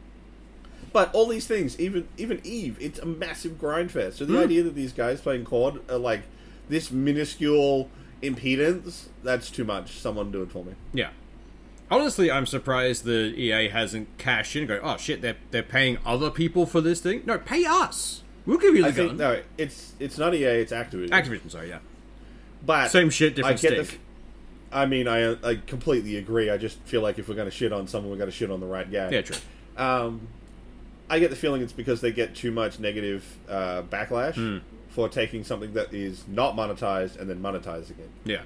but 0.94 1.14
all 1.14 1.28
these 1.28 1.46
things 1.48 1.80
even 1.80 2.08
even 2.18 2.40
eve 2.44 2.78
it's 2.80 2.98
a 3.00 3.06
massive 3.06 3.60
grind 3.60 3.92
fest 3.92 4.18
so 4.18 4.26
the 4.26 4.34
hmm. 4.34 4.44
idea 4.44 4.64
that 4.64 4.74
these 4.74 4.94
guys 4.94 5.20
playing 5.20 5.44
COD 5.44 5.82
are 5.90 5.98
like 5.98 6.24
this 6.70 6.92
minuscule 6.92 7.90
impedance, 8.22 9.08
that's 9.24 9.50
too 9.50 9.64
much. 9.64 10.00
Someone 10.00 10.32
do 10.32 10.42
it 10.42 10.52
for 10.52 10.64
me. 10.64 10.74
Yeah. 10.94 11.10
Honestly, 11.90 12.30
I'm 12.30 12.46
surprised 12.46 13.06
the 13.06 13.34
EA 13.38 13.70
hasn't 13.70 14.18
cashed 14.18 14.56
in 14.56 14.64
and 14.64 14.68
go, 14.68 14.80
oh 14.84 14.98
shit, 14.98 15.22
they're, 15.22 15.38
they're 15.52 15.64
paying 15.64 15.98
other 16.06 16.30
people 16.30 16.66
for 16.66 16.82
this 16.82 17.00
thing? 17.00 17.24
No, 17.26 17.38
pay 17.38 17.66
us. 17.66 18.24
We'll 18.46 18.58
give 18.58 18.76
you 18.76 18.84
the 18.84 18.90
I 18.90 18.92
gun. 18.92 19.08
think 19.08 19.20
no, 19.20 19.42
it's 19.58 19.94
it's 20.00 20.18
not 20.18 20.34
EA, 20.34 20.46
it's 20.46 20.72
Activision. 20.72 21.10
Activision, 21.10 21.52
sorry, 21.52 21.68
yeah. 21.68 21.80
But 22.66 22.90
Same 22.90 23.10
shit, 23.10 23.34
I 23.34 23.36
different 23.36 23.62
get 23.62 23.78
the 23.78 23.86
stick. 23.86 24.00
f- 24.00 24.04
I 24.72 24.86
mean, 24.86 25.08
I 25.08 25.32
I 25.48 25.56
completely 25.66 26.18
agree. 26.18 26.50
I 26.50 26.58
just 26.58 26.80
feel 26.82 27.02
like 27.02 27.18
if 27.20 27.30
we're 27.30 27.36
going 27.36 27.50
to 27.50 27.56
shit 27.56 27.72
on 27.72 27.88
someone, 27.88 28.12
we're 28.12 28.18
going 28.18 28.30
to 28.30 28.36
shit 28.36 28.52
on 28.52 28.60
the 28.60 28.66
right 28.68 28.90
guy. 28.92 29.10
yeah, 29.10 29.22
true. 29.22 29.38
Um, 29.78 30.28
I 31.10 31.20
get 31.20 31.30
the 31.30 31.36
feeling 31.38 31.62
it's 31.62 31.72
because 31.72 32.02
they 32.02 32.12
get 32.12 32.36
too 32.36 32.52
much 32.52 32.80
negative 32.80 33.24
uh, 33.50 33.84
backlash 33.84 34.34
Hmm. 34.36 34.58
for 34.90 35.08
taking 35.08 35.44
something 35.46 35.74
that 35.74 35.94
is 35.94 36.26
not 36.28 36.56
monetized 36.58 37.18
and 37.20 37.30
then 37.30 37.42
monetizing 37.42 37.92
it. 37.92 38.10
Yeah. 38.26 38.42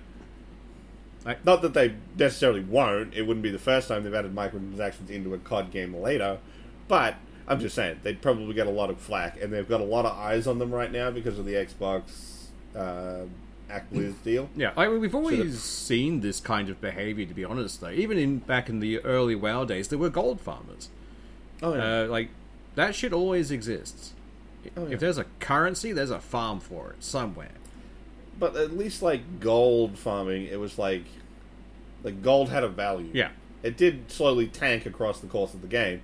Not 1.46 1.62
that 1.62 1.74
they 1.76 1.94
necessarily 2.18 2.62
won't. 2.62 3.14
It 3.14 3.24
wouldn't 3.28 3.44
be 3.44 3.52
the 3.52 3.60
first 3.60 3.88
time 3.88 4.04
they've 4.04 4.14
added 4.14 4.36
microtransactions 4.36 5.10
into 5.10 5.34
a 5.36 5.38
COD 5.38 5.72
game 5.72 5.96
later. 5.96 6.40
But 6.88 7.16
I'm 7.48 7.60
just 7.60 7.76
saying 7.76 8.00
they'd 8.04 8.22
probably 8.22 8.54
get 8.56 8.66
a 8.68 8.72
lot 8.72 8.90
of 8.90 9.00
flack, 9.00 9.40
and 9.42 9.54
they've 9.54 9.68
got 9.70 9.82
a 9.82 9.86
lot 9.86 10.06
of 10.06 10.18
eyes 10.18 10.48
on 10.48 10.58
them 10.58 10.72
right 10.72 10.92
now 10.92 11.12
because 11.12 11.38
of 11.38 11.46
the 11.46 11.54
Xbox 11.54 12.46
uh, 12.76 13.26
Activision 13.72 14.16
deal. 14.24 14.50
Yeah, 14.56 14.72
I 14.78 14.88
mean, 14.88 15.00
we've 15.02 15.16
always 15.16 15.62
seen 15.62 16.22
this 16.22 16.40
kind 16.40 16.70
of 16.70 16.80
behavior. 16.82 17.26
To 17.26 17.34
be 17.34 17.46
honest, 17.46 17.82
though, 17.82 17.90
even 17.90 18.18
in 18.18 18.40
back 18.40 18.70
in 18.70 18.80
the 18.80 19.00
early 19.00 19.36
WoW 19.36 19.64
days, 19.66 19.88
there 19.88 20.00
were 20.00 20.10
gold 20.10 20.42
farmers. 20.42 20.90
Oh 21.64 21.74
Uh, 21.74 22.08
like 22.10 22.30
that 22.76 22.96
shit 22.96 23.14
always 23.14 23.52
exists. 23.52 24.14
Oh, 24.78 24.86
yeah. 24.88 24.94
If 24.94 25.00
there's 25.00 25.18
a 25.18 25.26
currency, 25.40 25.92
there's 25.92 26.12
a 26.12 26.20
farm 26.20 26.60
for 26.60 26.92
it 26.92 27.04
somewhere. 27.04 27.52
but 28.40 28.56
at 28.56 28.78
least 28.78 29.02
like 29.02 29.40
gold 29.40 29.98
farming, 29.98 30.46
it 30.46 30.60
was 30.60 30.78
like 30.78 31.04
like 32.04 32.22
gold 32.22 32.50
had 32.50 32.64
a 32.64 32.68
value. 32.70 33.10
Yeah, 33.14 33.30
it 33.64 33.78
did 33.78 34.12
slowly 34.12 34.48
tank 34.48 34.86
across 34.86 35.20
the 35.20 35.28
course 35.28 35.54
of 35.54 35.62
the 35.62 35.68
game. 35.68 36.02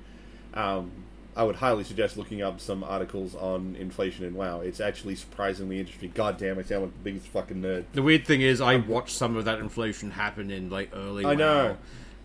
Um, 0.53 0.91
I 1.37 1.43
would 1.43 1.57
highly 1.57 1.83
suggest 1.83 2.17
looking 2.17 2.41
up 2.41 2.59
some 2.59 2.83
articles 2.83 3.35
on 3.35 3.75
inflation 3.79 4.25
in 4.25 4.33
WoW. 4.33 4.61
It's 4.61 4.79
actually 4.79 5.15
surprisingly 5.15 5.79
interesting. 5.79 6.11
God 6.15 6.37
damn, 6.39 6.57
I 6.57 6.63
sound 6.63 6.81
like 6.85 6.93
the 6.93 7.03
biggest 7.03 7.27
fucking 7.27 7.61
nerd. 7.61 7.85
the 7.93 8.01
weird 8.01 8.25
thing 8.25 8.41
is, 8.41 8.59
I 8.59 8.77
watched 8.77 9.15
some 9.15 9.37
of 9.37 9.45
that 9.45 9.59
inflation 9.59 10.11
happen 10.11 10.49
in 10.49 10.71
like 10.71 10.89
early. 10.95 11.25
I 11.25 11.29
WoW, 11.29 11.35
know. 11.35 11.77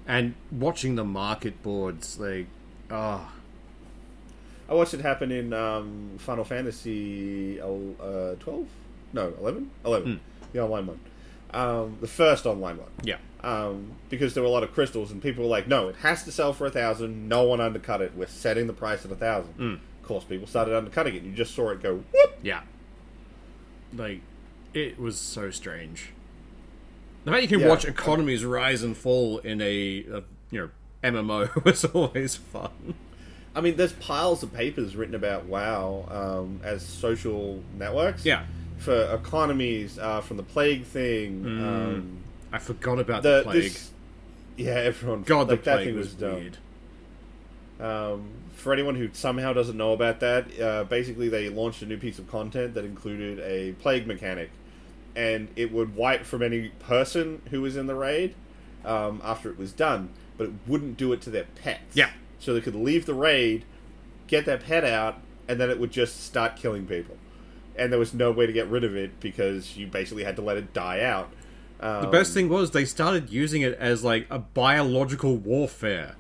and 0.09 0.35
watching 0.51 0.95
the 0.95 1.05
market 1.05 1.63
boards, 1.63 2.19
like, 2.19 2.47
oh, 2.91 3.31
I 4.69 4.75
watched 4.75 4.95
it 4.95 5.03
happen 5.03 5.31
in 5.31 5.53
um, 5.53 6.13
Final 6.17 6.45
Fantasy 6.45 7.61
uh, 7.61 8.35
12? 8.41 8.67
No, 9.13 9.35
11? 9.39 9.71
11. 9.85 10.21
The 10.55 10.63
online 10.63 10.87
one. 10.87 11.01
Um, 11.53 11.99
the 12.01 12.07
first 12.09 12.47
online 12.47 12.79
one. 12.79 12.89
yeah, 13.03 13.17
Um, 13.43 13.93
because 14.09 14.33
there 14.35 14.43
were 14.43 14.49
a 14.49 14.53
lot 14.53 14.63
of 14.63 14.73
crystals, 14.73 15.11
and 15.11 15.21
people 15.23 15.45
were 15.45 15.51
like, 15.51 15.69
no, 15.69 15.89
it 15.89 15.97
has 15.97 16.23
to 16.25 16.33
sell 16.33 16.53
for 16.53 16.67
a 16.67 16.71
thousand. 16.71 17.29
No 17.29 17.45
one 17.45 17.61
undercut 17.61 18.01
it. 18.01 18.13
We're 18.17 18.27
setting 18.27 18.67
the 18.67 18.73
price 18.73 19.05
at 19.05 19.11
a 19.13 19.17
thousand. 19.17 19.81
Of 20.01 20.07
course, 20.09 20.25
people 20.25 20.47
started 20.47 20.75
undercutting 20.77 21.15
it. 21.15 21.23
You 21.23 21.33
just 21.33 21.55
saw 21.55 21.71
it 21.71 21.83
go, 21.83 21.97
whoop! 22.13 22.39
yeah. 22.43 22.63
Like, 23.95 24.21
it 24.75 24.99
was 24.99 25.19
so 25.19 25.51
strange. 25.51 26.13
The 27.25 27.31
fact 27.31 27.43
you 27.43 27.49
can 27.49 27.61
Yeah. 27.61 27.69
watch 27.69 27.85
economies 27.85 28.45
rise 28.45 28.83
and 28.83 28.97
fall 28.97 29.39
in 29.39 29.61
a, 29.61 29.67
a 30.11 30.23
you 30.51 30.61
know 30.61 30.71
MMO 31.05 31.65
was 31.65 31.85
always 31.85 32.37
fun. 32.37 32.95
I 33.55 33.61
mean, 33.61 33.77
there's 33.77 33.93
piles 33.93 34.43
of 34.43 34.53
papers 34.55 34.97
written 34.97 35.15
about 35.15 35.45
WoW 35.45 36.07
um, 36.11 36.61
as 36.65 36.83
social 36.85 37.63
networks. 37.79 38.25
Yeah. 38.25 38.47
For 38.83 39.15
economies, 39.15 39.99
uh, 39.99 40.21
from 40.23 40.39
the 40.39 40.43
plague 40.43 40.85
thing. 40.85 41.45
Um, 41.47 42.19
I 42.53 42.59
forgot 42.59 42.99
about 42.99 43.23
the, 43.23 43.39
the, 43.39 43.43
plague. 43.45 43.63
this, 43.63 43.91
yeah, 44.57 44.73
everyone. 44.73 45.23
God, 45.23 45.49
like, 45.49 45.49
the 45.49 45.57
that 45.57 45.75
plague 45.77 45.87
thing 45.87 45.97
was, 45.97 46.07
was 46.07 46.15
dumb. 46.15 46.35
weird. 46.35 46.57
Um, 47.81 48.31
for 48.57 48.73
anyone 48.73 48.95
who 48.95 49.09
somehow 49.13 49.53
doesn't 49.53 49.77
know 49.77 49.93
about 49.93 50.21
that, 50.21 50.61
uh, 50.61 50.85
basically 50.85 51.29
they 51.29 51.49
launched 51.49 51.83
a 51.83 51.87
new 51.87 51.97
piece 51.97 52.19
of 52.19 52.29
content 52.31 52.75
that 52.75 52.85
included 52.85 53.41
a 53.41 53.73
plague 53.81 54.07
mechanic, 54.07 54.51
and 55.17 55.49
it 55.57 55.73
would 55.73 55.95
wipe 55.95 56.25
from 56.25 56.43
any 56.43 56.69
person 56.81 57.43
who 57.51 57.63
was 57.63 57.77
in 57.77 57.87
the 57.87 57.95
raid 57.95 58.35
um, 58.85 59.21
after 59.25 59.49
it 59.49 59.59
was 59.59 59.73
done, 59.73 60.11
but 60.37 60.49
it 60.49 60.53
wouldn't 60.67 60.97
do 60.97 61.13
it 61.13 61.21
to 61.23 61.31
their 61.31 61.47
pets. 61.63 61.95
Yeah. 61.95 62.11
So 62.39 62.53
they 62.53 62.61
could 62.61 62.75
leave 62.75 63.07
the 63.07 63.15
raid, 63.15 63.65
get 64.27 64.45
their 64.45 64.59
pet 64.59 64.85
out, 64.85 65.21
and 65.49 65.61
then 65.61 65.71
it 65.71 65.79
would 65.79 65.93
just 65.93 66.25
start 66.25 66.57
killing 66.57 66.87
people. 66.87 67.17
And 67.77 67.93
there 67.93 67.99
was 67.99 68.13
no 68.13 68.31
way 68.31 68.47
to 68.47 68.53
get 68.53 68.69
rid 68.69 68.85
of 68.85 68.95
it 68.97 69.19
because 69.21 69.77
you 69.77 69.87
basically 69.87 70.25
had 70.25 70.37
to 70.37 70.43
let 70.43 70.57
it 70.57 70.73
die 70.75 71.01
out. 71.03 71.31
Um, 71.81 72.03
The 72.03 72.09
best 72.09 72.35
thing 72.35 72.49
was 72.49 72.71
they 72.71 72.85
started 72.85 73.31
using 73.31 73.63
it 73.63 73.77
as 73.79 74.05
like 74.05 74.27
a 74.31 74.39
biological 74.39 75.37
warfare. 75.37 76.17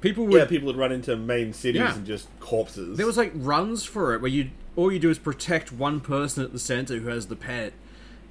People 0.00 0.26
would 0.26 0.38
yeah, 0.38 0.44
people 0.46 0.66
would 0.66 0.76
run 0.76 0.92
into 0.92 1.14
main 1.16 1.52
cities 1.52 1.80
Yeah. 1.80 1.94
and 1.94 2.06
just 2.06 2.28
corpses. 2.40 2.96
There 2.96 3.06
was 3.06 3.16
like 3.16 3.32
runs 3.34 3.84
for 3.84 4.14
it 4.14 4.22
where 4.22 4.30
you 4.30 4.50
all 4.76 4.90
you 4.92 4.98
do 4.98 5.10
is 5.10 5.18
protect 5.18 5.72
one 5.72 6.00
person 6.00 6.42
at 6.44 6.52
the 6.52 6.58
center 6.58 6.96
who 6.98 7.08
has 7.08 7.26
the 7.26 7.36
pet, 7.36 7.72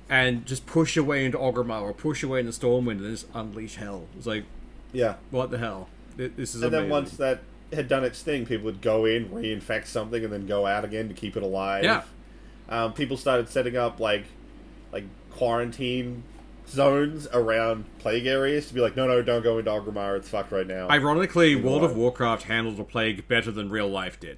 and 0.10 0.46
just 0.46 0.66
push 0.66 0.98
away 0.98 1.26
into 1.26 1.38
Orgrimmar 1.38 1.82
or 1.82 1.94
push 1.94 2.24
away 2.24 2.40
into 2.40 2.52
Stormwind 2.52 3.00
and 3.00 3.12
just 3.12 3.28
unleash 3.36 3.76
hell. 3.76 4.08
It's 4.18 4.26
like 4.26 4.46
yeah. 4.94 5.16
what 5.30 5.52
the 5.52 5.60
hell? 5.60 5.90
This 6.18 6.56
is 6.56 6.64
And 6.64 6.74
then 6.74 6.90
once 6.90 7.12
that 7.18 7.42
had 7.72 7.88
done 7.88 8.04
its 8.04 8.24
thing, 8.24 8.46
people 8.48 8.66
would 8.66 8.82
go 8.82 9.06
in, 9.06 9.30
reinfect 9.30 9.86
something, 9.86 10.24
and 10.24 10.34
then 10.34 10.48
go 10.48 10.66
out 10.66 10.84
again 10.84 11.08
to 11.08 11.14
keep 11.14 11.38
it 11.38 11.44
alive. 11.44 11.84
Yeah. 11.84 12.04
Um, 12.70 12.94
people 12.94 13.18
started 13.18 13.50
setting 13.50 13.76
up 13.76 14.00
like 14.00 14.26
like 14.92 15.04
quarantine 15.32 16.24
zones 16.68 17.28
around 17.34 17.86
plague 17.98 18.28
areas 18.28 18.68
to 18.68 18.74
be 18.76 18.80
like, 18.80 18.96
no, 18.96 19.08
no, 19.08 19.22
don't 19.24 19.42
go 19.44 19.58
into 19.58 19.72
Orgrimmar. 19.72 20.18
It's 20.18 20.30
fucked 20.30 20.52
right 20.52 20.68
now. 20.68 20.88
Ironically, 20.90 21.52
Even 21.54 21.64
World 21.64 21.84
of. 21.84 21.96
Warcraft 21.98 22.44
handled 22.44 22.78
the 22.78 22.84
plague 22.84 23.28
better 23.28 23.52
than 23.52 23.70
real 23.70 23.88
life 23.88 24.20
did. 24.20 24.38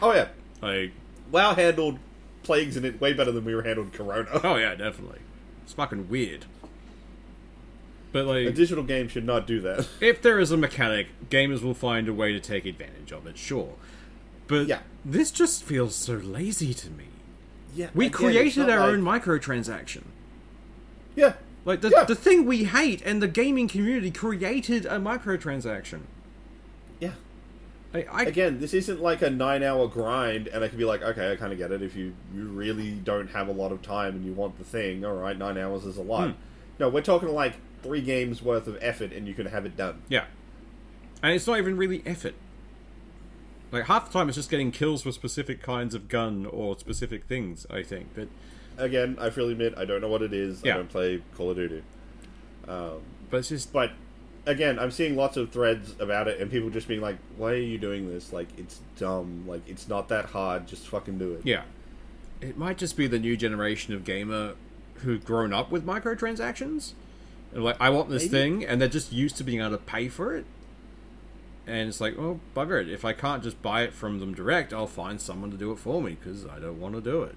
oh 0.00 0.12
yeah, 0.14 0.28
Like, 0.62 0.92
WoW 1.30 1.54
handled 1.54 1.98
plagues 2.42 2.76
in 2.78 2.84
it 2.86 2.98
way 3.00 3.12
better 3.12 3.32
than 3.32 3.44
we 3.44 3.54
were 3.54 3.62
handled 3.62 3.92
Corona. 3.92 4.40
oh 4.42 4.56
yeah, 4.56 4.74
definitely. 4.74 5.18
It's 5.64 5.74
fucking 5.74 6.08
weird. 6.08 6.46
But 8.12 8.24
like, 8.24 8.46
A 8.46 8.50
digital 8.52 8.84
game 8.84 9.08
should 9.08 9.26
not 9.26 9.46
do 9.46 9.60
that. 9.60 9.86
if 10.00 10.22
there 10.22 10.38
is 10.38 10.50
a 10.50 10.56
mechanic, 10.56 11.08
gamers 11.28 11.60
will 11.62 11.74
find 11.74 12.08
a 12.08 12.14
way 12.14 12.32
to 12.32 12.40
take 12.40 12.64
advantage 12.64 13.12
of 13.12 13.26
it. 13.26 13.36
Sure, 13.36 13.74
but 14.48 14.66
Yeah. 14.66 14.80
this 15.04 15.30
just 15.30 15.62
feels 15.62 15.94
so 15.94 16.14
lazy 16.14 16.74
to 16.74 16.90
me. 16.90 17.04
yeah, 17.74 17.90
We 17.94 18.06
again, 18.06 18.12
created 18.18 18.68
our 18.70 18.80
like- 18.80 18.88
own 18.88 19.02
microtransaction. 19.02 20.02
Yeah, 21.14 21.34
Like 21.64 21.80
the, 21.82 21.90
Yeah. 21.90 22.04
the 22.04 22.14
thing 22.14 22.44
we 22.46 22.64
hate, 22.64 23.02
and 23.04 23.22
the 23.22 23.28
gaming 23.28 23.68
community 23.68 24.10
created 24.10 24.86
a 24.86 24.98
microtransaction. 24.98 26.00
yeah. 27.00 27.12
I, 27.94 28.04
I 28.10 28.22
again, 28.24 28.58
this 28.60 28.74
isn't 28.74 29.00
like 29.00 29.22
a 29.22 29.30
nine-hour 29.30 29.88
grind, 29.88 30.46
and 30.48 30.62
I 30.64 30.68
can 30.68 30.76
be 30.78 30.84
like, 30.84 31.02
okay, 31.02 31.32
I 31.32 31.36
kind 31.36 31.52
of 31.52 31.58
get 31.58 31.70
it. 31.72 31.80
If 31.82 31.94
you 31.96 32.14
you 32.34 32.44
really 32.48 32.92
don't 32.92 33.28
have 33.30 33.48
a 33.48 33.52
lot 33.52 33.72
of 33.72 33.80
time 33.82 34.14
and 34.16 34.24
you 34.26 34.32
want 34.32 34.58
the 34.58 34.64
thing, 34.64 35.04
all 35.06 35.14
right, 35.14 35.36
nine 35.38 35.56
hours 35.56 35.84
is 35.86 35.96
a 35.96 36.02
lot. 36.02 36.28
Hmm. 36.30 36.36
No, 36.78 36.88
we're 36.90 37.00
talking 37.02 37.30
like 37.30 37.54
three 37.82 38.00
games 38.02 38.42
worth 38.42 38.66
of 38.66 38.76
effort, 38.82 39.12
and 39.12 39.26
you 39.26 39.32
can 39.34 39.46
have 39.46 39.64
it 39.66 39.76
done. 39.76 40.02
yeah, 40.08 40.24
and 41.22 41.34
it's 41.34 41.46
not 41.46 41.58
even 41.58 41.76
really 41.78 42.02
effort. 42.06 42.34
Like 43.70 43.84
half 43.84 44.06
the 44.06 44.12
time, 44.12 44.28
it's 44.28 44.36
just 44.36 44.50
getting 44.50 44.70
kills 44.70 45.04
with 45.04 45.14
specific 45.14 45.62
kinds 45.62 45.94
of 45.94 46.08
gun 46.08 46.46
or 46.46 46.78
specific 46.78 47.24
things. 47.24 47.66
I 47.70 47.82
think, 47.82 48.08
but 48.14 48.28
Again, 48.78 49.16
I 49.20 49.30
freely 49.30 49.52
admit 49.52 49.74
I 49.76 49.84
don't 49.84 50.00
know 50.00 50.08
what 50.08 50.22
it 50.22 50.32
is. 50.32 50.62
Yeah. 50.64 50.74
I 50.74 50.76
don't 50.76 50.88
play 50.88 51.20
Call 51.36 51.50
of 51.50 51.56
Duty, 51.56 51.82
um, 52.68 53.00
but 53.28 53.38
it's 53.38 53.48
just 53.48 53.72
but 53.72 53.90
again, 54.46 54.78
I'm 54.78 54.92
seeing 54.92 55.16
lots 55.16 55.36
of 55.36 55.50
threads 55.50 55.96
about 55.98 56.28
it, 56.28 56.40
and 56.40 56.48
people 56.48 56.70
just 56.70 56.86
being 56.86 57.00
like, 57.00 57.18
"Why 57.36 57.52
are 57.52 57.56
you 57.56 57.76
doing 57.76 58.08
this? 58.08 58.32
Like, 58.32 58.46
it's 58.56 58.80
dumb. 58.96 59.44
Like, 59.48 59.68
it's 59.68 59.88
not 59.88 60.08
that 60.08 60.26
hard. 60.26 60.68
Just 60.68 60.86
fucking 60.86 61.18
do 61.18 61.34
it." 61.34 61.42
yeah. 61.44 61.62
It 62.40 62.56
might 62.56 62.78
just 62.78 62.96
be 62.96 63.08
the 63.08 63.18
new 63.18 63.36
generation 63.36 63.94
of 63.94 64.04
gamer 64.04 64.54
who've 64.98 65.24
grown 65.24 65.52
up 65.52 65.72
with 65.72 65.84
microtransactions. 65.84 66.92
And 67.52 67.64
like, 67.64 67.76
I 67.80 67.90
want 67.90 68.10
this 68.10 68.30
Maybe. 68.30 68.30
thing, 68.60 68.64
and 68.64 68.80
they're 68.80 68.88
just 68.88 69.12
used 69.12 69.36
to 69.38 69.44
being 69.44 69.58
able 69.58 69.70
to 69.72 69.78
pay 69.78 70.08
for 70.08 70.36
it. 70.36 70.44
And 71.68 71.88
it's 71.88 72.00
like, 72.00 72.18
oh, 72.18 72.40
bugger 72.56 72.80
it. 72.80 72.88
If 72.88 73.04
I 73.04 73.12
can't 73.12 73.42
just 73.42 73.60
buy 73.60 73.82
it 73.82 73.92
from 73.92 74.20
them 74.20 74.32
direct, 74.32 74.72
I'll 74.72 74.86
find 74.86 75.20
someone 75.20 75.50
to 75.50 75.56
do 75.58 75.70
it 75.70 75.78
for 75.78 76.00
me 76.00 76.16
because 76.18 76.46
I 76.46 76.58
don't 76.58 76.80
want 76.80 76.94
to 76.94 77.02
do 77.02 77.22
it. 77.24 77.36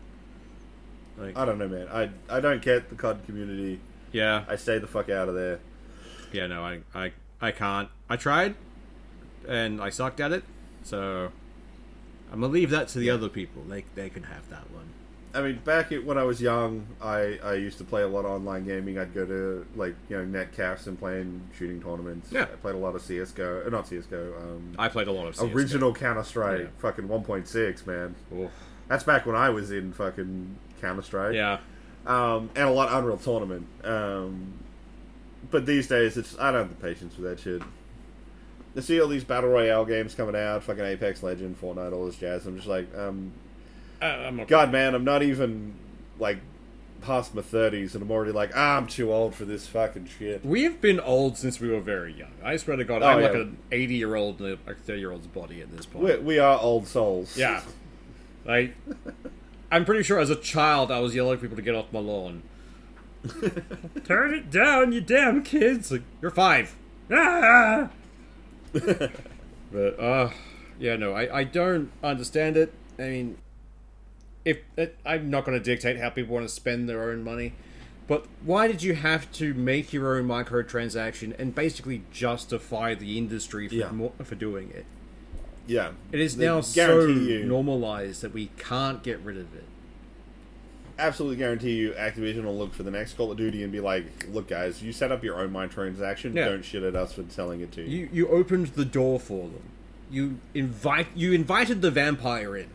Like, 1.17 1.37
I 1.37 1.43
don't 1.43 1.57
know, 1.59 1.67
man. 1.67 1.87
I 1.89 2.09
I 2.29 2.39
don't 2.39 2.61
get 2.61 2.89
the 2.89 2.95
COD 2.95 3.25
community. 3.25 3.81
yeah, 4.13 4.45
I 4.47 4.55
stay 4.55 4.79
the 4.79 4.87
fuck 4.87 5.09
out 5.09 5.27
of 5.27 5.35
there. 5.35 5.59
yeah, 6.31 6.47
no, 6.47 6.63
I, 6.63 6.79
I, 6.95 7.11
I 7.41 7.51
can't. 7.51 7.89
I 8.09 8.15
tried, 8.15 8.55
and 9.45 9.81
I 9.81 9.89
sucked 9.89 10.21
at 10.21 10.31
it. 10.31 10.45
So 10.83 11.31
I'm 12.31 12.39
gonna 12.39 12.53
leave 12.53 12.69
that 12.69 12.87
to 12.89 12.99
the 12.99 13.09
other 13.09 13.27
people. 13.27 13.63
They, 13.67 13.83
they 13.95 14.09
can 14.09 14.23
have 14.23 14.49
that 14.49 14.71
one. 14.71 14.87
I 15.33 15.41
mean, 15.41 15.59
back 15.63 15.91
at, 15.91 16.03
when 16.05 16.17
I 16.17 16.23
was 16.23 16.41
young, 16.41 16.85
I, 17.01 17.39
I 17.43 17.53
used 17.53 17.77
to 17.77 17.83
play 17.85 18.01
a 18.01 18.07
lot 18.07 18.25
of 18.25 18.31
online 18.31 18.65
gaming. 18.65 18.97
I'd 18.99 19.13
go 19.13 19.25
to 19.25 19.65
like 19.75 19.95
you 20.09 20.17
know 20.17 20.25
netcafes 20.25 20.87
and 20.87 20.99
playing 20.99 21.41
shooting 21.57 21.81
tournaments. 21.81 22.29
Yeah. 22.31 22.43
I 22.43 22.55
played 22.57 22.75
a 22.75 22.79
lot 22.79 22.95
of 22.95 23.01
CS:GO, 23.01 23.63
uh, 23.65 23.69
not 23.69 23.87
CS:GO. 23.87 24.33
Um, 24.41 24.75
I 24.77 24.89
played 24.89 25.07
a 25.07 25.11
lot 25.11 25.27
of 25.27 25.35
CS:GO. 25.35 25.55
original 25.55 25.93
Counter 25.93 26.23
Strike, 26.23 26.59
Yeah. 26.61 26.67
fucking 26.79 27.07
1.6, 27.07 27.85
man. 27.87 28.15
Oof. 28.35 28.51
That's 28.89 29.03
back 29.05 29.25
when 29.25 29.35
I 29.37 29.49
was 29.51 29.71
in 29.71 29.93
fucking 29.93 30.57
Counter 30.81 31.01
Strike. 31.01 31.35
Yeah, 31.35 31.59
um, 32.05 32.49
and 32.55 32.67
a 32.67 32.71
lot 32.71 32.89
of 32.89 32.97
Unreal 32.99 33.17
Tournament. 33.17 33.67
Um, 33.85 34.53
but 35.49 35.65
these 35.65 35.87
days, 35.87 36.17
it's 36.17 36.37
I 36.39 36.51
don't 36.51 36.67
have 36.67 36.69
the 36.69 36.87
patience 36.87 37.15
for 37.15 37.21
that 37.21 37.39
shit. 37.39 37.61
To 38.75 38.81
see 38.81 38.99
all 39.01 39.07
these 39.07 39.23
battle 39.23 39.49
royale 39.49 39.85
games 39.85 40.13
coming 40.15 40.35
out, 40.35 40.63
fucking 40.63 40.83
Apex 40.83 41.23
Legend, 41.23 41.59
Fortnite, 41.61 41.93
all 41.93 42.05
this 42.05 42.15
jazz. 42.15 42.45
I'm 42.45 42.55
just 42.55 42.67
like, 42.67 42.87
um, 42.97 43.31
I'm 44.01 44.37
not. 44.37 44.47
God, 44.47 44.71
man, 44.71 44.95
I'm 44.95 45.03
not 45.03 45.23
even 45.23 45.75
like 46.19 46.39
past 47.01 47.33
my 47.35 47.41
thirties, 47.41 47.95
and 47.95 48.03
I'm 48.03 48.11
already 48.11 48.31
like, 48.31 48.51
ah, 48.55 48.77
I'm 48.77 48.87
too 48.87 49.11
old 49.11 49.35
for 49.35 49.45
this 49.45 49.67
fucking 49.67 50.07
shit. 50.07 50.45
We 50.45 50.63
have 50.63 50.79
been 50.81 50.99
old 50.99 51.37
since 51.37 51.59
we 51.59 51.69
were 51.69 51.81
very 51.81 52.13
young. 52.13 52.31
I 52.43 52.57
swear 52.57 52.77
to 52.77 52.83
God, 52.83 53.01
Oh, 53.01 53.07
I'm 53.07 53.21
like 53.21 53.33
an 53.33 53.57
80 53.71 53.95
year 53.95 54.15
old 54.15 54.41
in 54.41 54.57
a 54.67 54.73
30 54.73 54.99
year 54.99 55.11
old's 55.11 55.27
body 55.27 55.61
at 55.61 55.75
this 55.75 55.85
point. 55.85 56.05
We, 56.05 56.17
we 56.17 56.39
are 56.39 56.59
old 56.59 56.87
souls. 56.87 57.35
Yeah. 57.37 57.61
Like, 58.45 58.75
I'm 59.71 59.85
pretty 59.85 60.03
sure 60.03 60.19
as 60.19 60.29
a 60.29 60.35
child 60.35 60.91
I 60.91 60.99
was 60.99 61.15
yelling 61.15 61.33
at 61.33 61.41
people 61.41 61.55
to 61.55 61.61
get 61.61 61.75
off 61.75 61.91
my 61.91 61.99
lawn. 61.99 62.43
Turn 64.03 64.33
it 64.33 64.49
down, 64.49 64.91
you 64.91 65.01
damn 65.01 65.43
kids! 65.43 65.91
Like, 65.91 66.01
you're 66.21 66.31
five. 66.31 66.75
Ah! 67.11 67.89
but, 68.73 69.99
uh, 69.99 70.31
yeah, 70.79 70.95
no, 70.95 71.13
I, 71.13 71.39
I 71.39 71.43
don't 71.43 71.91
understand 72.03 72.57
it. 72.57 72.73
I 72.97 73.03
mean, 73.03 73.37
if 74.45 74.59
it, 74.77 74.97
I'm 75.05 75.29
not 75.29 75.45
going 75.45 75.57
to 75.57 75.63
dictate 75.63 75.97
how 75.99 76.09
people 76.09 76.33
want 76.35 76.47
to 76.47 76.53
spend 76.53 76.87
their 76.89 77.09
own 77.11 77.23
money, 77.23 77.53
but 78.07 78.25
why 78.43 78.67
did 78.67 78.81
you 78.83 78.95
have 78.95 79.31
to 79.33 79.53
make 79.53 79.93
your 79.93 80.17
own 80.17 80.27
microtransaction 80.27 81.37
and 81.39 81.53
basically 81.55 82.03
justify 82.11 82.93
the 82.95 83.17
industry 83.17 83.67
for, 83.67 83.75
Yeah. 83.75 83.91
mo- 83.91 84.13
for 84.23 84.35
doing 84.35 84.69
it? 84.71 84.85
yeah. 85.67 85.91
It 86.11 86.19
is 86.19 86.37
They 86.37 86.45
now 86.45 86.61
so 86.61 87.05
you- 87.07 87.45
normalized 87.45 88.21
that 88.23 88.33
we 88.33 88.49
can't 88.57 89.01
get 89.03 89.19
rid 89.19 89.37
of 89.37 89.53
it. 89.55 89.63
absolutely 90.99 91.37
guarantee 91.37 91.71
you 91.75 91.91
Activision 91.93 92.43
will 92.43 92.57
look 92.57 92.73
for 92.73 92.83
the 92.83 92.91
next 92.91 93.13
Call 93.13 93.31
of 93.31 93.37
Duty 93.37 93.63
and 93.63 93.71
be 93.71 93.79
like, 93.79 94.05
look, 94.31 94.47
guys, 94.47 94.83
you 94.83 94.91
set 94.91 95.11
up 95.11 95.23
your 95.23 95.39
own 95.39 95.51
microtransaction. 95.51 96.35
Yeah. 96.35 96.45
Don't 96.49 96.63
shit 96.63 96.83
at 96.83 96.95
us 96.95 97.13
for 97.13 97.23
selling 97.29 97.61
it 97.61 97.71
to 97.73 97.81
you. 97.83 97.87
You 97.87 98.09
you 98.11 98.27
opened 98.27 98.67
the 98.67 98.85
door 98.85 99.19
for 99.19 99.47
them. 99.47 99.63
You 100.11 100.39
invite 100.53 101.07
you 101.15 101.31
invited 101.33 101.81
the 101.81 101.89
vampire 101.91 102.55
in, 102.57 102.67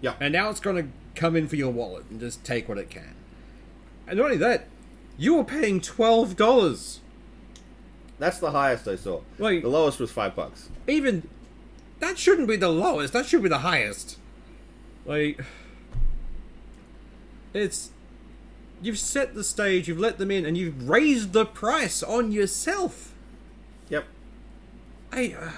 Yeah. 0.00 0.14
and 0.20 0.32
now 0.32 0.48
it's 0.50 0.60
going 0.60 0.76
to 0.76 0.88
come 1.14 1.36
in 1.36 1.46
for 1.48 1.56
your 1.56 1.70
wallet 1.70 2.04
and 2.10 2.20
just 2.20 2.44
take 2.44 2.68
what 2.68 2.78
it 2.78 2.88
can. 2.90 3.14
And 4.06 4.18
not 4.18 4.24
only 4.26 4.36
that, 4.38 4.66
you 5.18 5.34
were 5.34 5.44
paying 5.44 5.80
twelve 5.80 6.36
dollars. 6.36 7.00
That's 8.18 8.38
the 8.38 8.50
highest 8.50 8.86
I 8.88 8.96
saw. 8.96 9.20
Like- 9.38 9.62
the 9.62 9.68
lowest 9.68 10.00
was 10.00 10.10
five 10.10 10.34
bucks. 10.34 10.68
Even 10.86 11.28
that 12.00 12.18
shouldn't 12.18 12.48
be 12.48 12.56
the 12.56 12.68
lowest. 12.70 13.12
That 13.12 13.26
should 13.26 13.42
be 13.42 13.48
the 13.48 13.58
highest. 13.58 14.18
Like 15.06 15.40
it's 17.52 17.90
you've 18.82 18.98
set 18.98 19.34
the 19.34 19.44
stage, 19.44 19.88
you've 19.88 19.98
let 19.98 20.18
them 20.18 20.30
in, 20.30 20.46
and 20.46 20.56
you've 20.56 20.88
raised 20.88 21.32
the 21.32 21.44
price 21.44 22.02
on 22.02 22.32
yourself. 22.32 23.14
Yep. 23.88 24.04
I 25.12 25.36
uh, 25.38 25.50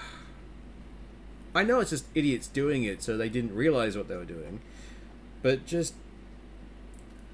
I 1.54 1.64
know 1.64 1.80
it's 1.80 1.90
just 1.90 2.06
idiots 2.14 2.48
doing 2.48 2.84
it, 2.84 3.02
so 3.02 3.16
they 3.16 3.28
didn't 3.28 3.54
realize 3.54 3.96
what 3.96 4.08
they 4.08 4.16
were 4.16 4.24
doing. 4.24 4.60
But 5.42 5.66
just 5.66 5.94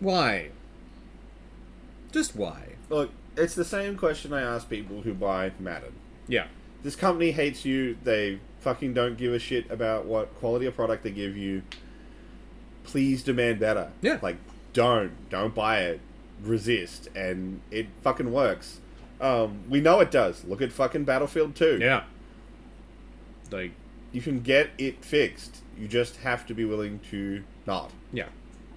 why? 0.01 0.51
Just 2.13 2.35
why? 2.35 2.75
Look, 2.89 3.11
it's 3.37 3.55
the 3.55 3.65
same 3.65 3.97
question 3.97 4.33
I 4.33 4.43
ask 4.43 4.69
people 4.69 5.03
who 5.03 5.15
buy 5.15 5.53
Madden. 5.59 5.93
Yeah. 6.27 6.47
This 6.83 6.97
company 6.97 7.33
hates 7.33 7.65
you. 7.65 7.97
They 8.03 8.41
fucking 8.61 8.95
don't 8.95 9.17
give 9.17 9.33
a 9.33 9.39
shit 9.39 9.71
about 9.71 10.07
what 10.07 10.35
quality 10.37 10.67
of 10.67 10.75
product 10.75 11.05
they 11.05 11.11
give 11.11 11.37
you. 11.37 11.63
Please 12.85 13.23
demand 13.23 13.61
better. 13.61 13.91
Yeah. 14.01 14.19
Like, 14.23 14.37
don't. 14.73 15.29
Don't 15.29 15.55
buy 15.55 15.81
it. 15.81 16.01
Resist. 16.43 17.09
And 17.15 17.61
it 17.71 17.89
fucking 18.03 18.33
works. 18.33 18.81
Um, 19.21 19.65
we 19.69 19.81
know 19.81 20.01
it 20.01 20.11
does. 20.11 20.45
Look 20.45 20.63
at 20.63 20.73
fucking 20.73 21.05
Battlefield 21.05 21.57
2. 21.57 21.79
Yeah. 21.81 22.05
Like 23.51 23.73
You 24.13 24.21
can 24.23 24.41
get 24.41 24.71
it 24.79 25.05
fixed. 25.05 25.63
You 25.79 25.87
just 25.89 26.17
have 26.19 26.47
to 26.47 26.55
be 26.55 26.65
willing 26.65 27.01
to 27.11 27.43
not. 27.67 27.91
yeah. 28.13 28.27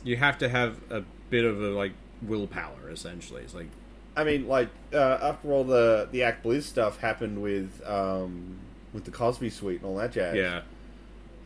You 0.03 0.17
have 0.17 0.37
to 0.39 0.49
have 0.49 0.77
a 0.89 1.03
bit 1.29 1.45
of 1.45 1.61
a 1.61 1.67
like 1.69 1.93
willpower 2.23 2.89
essentially. 2.89 3.43
It's 3.43 3.53
like 3.53 3.67
I 4.15 4.23
mean, 4.23 4.47
like 4.47 4.69
uh, 4.93 5.19
after 5.21 5.51
all 5.51 5.63
the 5.63 6.07
the 6.11 6.23
Act 6.23 6.43
Blizz 6.43 6.63
stuff 6.63 6.97
happened 6.99 7.41
with 7.41 7.81
um, 7.87 8.57
with 8.93 9.05
the 9.05 9.11
Cosby 9.11 9.49
Suite 9.51 9.77
and 9.81 9.85
all 9.89 9.95
that 9.97 10.11
jazz. 10.11 10.35
yeah. 10.35 10.61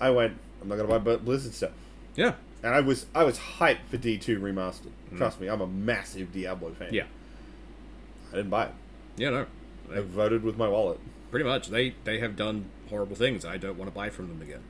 I 0.01 0.09
went. 0.09 0.37
I'm 0.61 0.67
not 0.69 0.77
gonna 0.77 0.87
buy 0.87 0.97
Bu- 0.97 1.17
Blizzard 1.19 1.53
stuff, 1.53 1.71
Yeah. 2.15 2.33
and 2.63 2.73
I 2.73 2.79
was 2.81 3.05
I 3.13 3.23
was 3.23 3.37
hyped 3.37 3.85
for 3.89 3.97
D 3.97 4.17
two 4.17 4.39
remastered. 4.39 4.91
Trust 5.15 5.39
me, 5.39 5.47
I'm 5.47 5.61
a 5.61 5.67
massive 5.67 6.31
Diablo 6.33 6.71
fan. 6.71 6.93
Yeah. 6.93 7.03
I 8.31 8.37
didn't 8.37 8.49
buy 8.49 8.65
it. 8.65 8.71
Yeah, 9.17 9.29
no. 9.29 9.45
I 9.93 9.99
voted 9.99 10.43
with 10.43 10.57
my 10.57 10.67
wallet. 10.67 10.99
Pretty 11.29 11.45
much. 11.45 11.67
They 11.67 11.93
they 12.03 12.19
have 12.19 12.35
done 12.35 12.65
horrible 12.89 13.15
things. 13.15 13.45
I 13.45 13.57
don't 13.57 13.77
want 13.77 13.89
to 13.89 13.95
buy 13.95 14.09
from 14.09 14.27
them 14.29 14.41
again. 14.41 14.63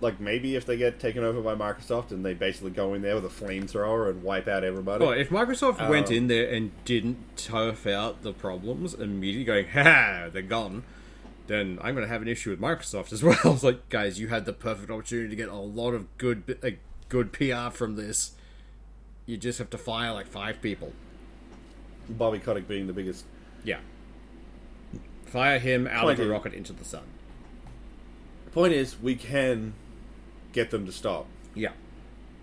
Like 0.00 0.18
maybe 0.18 0.56
if 0.56 0.64
they 0.64 0.78
get 0.78 0.98
taken 0.98 1.22
over 1.22 1.42
by 1.42 1.54
Microsoft 1.54 2.10
and 2.10 2.24
they 2.24 2.32
basically 2.32 2.70
go 2.70 2.94
in 2.94 3.02
there 3.02 3.16
with 3.16 3.26
a 3.26 3.28
flamethrower 3.28 4.08
and 4.08 4.22
wipe 4.22 4.48
out 4.48 4.64
everybody. 4.64 5.04
Well, 5.04 5.12
if 5.12 5.28
Microsoft 5.28 5.86
went 5.90 6.08
Um, 6.08 6.14
in 6.14 6.26
there 6.28 6.48
and 6.50 6.70
didn't 6.86 7.36
turf 7.36 7.86
out 7.86 8.22
the 8.22 8.32
problems 8.32 8.94
immediately, 8.94 9.44
going, 9.44 9.68
ha, 9.68 10.28
they're 10.32 10.40
gone, 10.40 10.84
then 11.48 11.78
I'm 11.82 11.94
going 11.94 12.06
to 12.06 12.12
have 12.12 12.22
an 12.22 12.28
issue 12.28 12.48
with 12.48 12.60
Microsoft 12.60 13.12
as 13.12 13.22
well. 13.22 13.38
It's 13.44 13.62
like, 13.62 13.90
guys, 13.90 14.18
you 14.18 14.28
had 14.28 14.46
the 14.46 14.54
perfect 14.54 14.90
opportunity 14.90 15.28
to 15.28 15.36
get 15.36 15.50
a 15.50 15.56
lot 15.56 15.92
of 15.92 16.06
good, 16.16 16.58
like, 16.62 16.78
good 17.10 17.32
PR 17.32 17.68
from 17.70 17.96
this. 17.96 18.32
You 19.26 19.36
just 19.36 19.58
have 19.58 19.68
to 19.70 19.78
fire 19.78 20.12
like 20.12 20.26
five 20.26 20.62
people. 20.62 20.92
Bobby 22.08 22.38
Kotick 22.38 22.66
being 22.66 22.86
the 22.86 22.92
biggest. 22.94 23.24
Yeah. 23.64 23.80
Fire 25.30 25.58
him 25.58 25.86
out 25.86 25.98
of 25.98 26.02
Point 26.02 26.18
a 26.18 26.22
is- 26.22 26.28
rocket 26.28 26.54
into 26.54 26.72
the 26.72 26.84
sun. 26.84 27.04
The 28.46 28.50
point 28.50 28.72
is, 28.72 29.00
we 29.00 29.14
can 29.14 29.74
get 30.52 30.70
them 30.70 30.84
to 30.86 30.92
stop. 30.92 31.26
Yeah, 31.54 31.70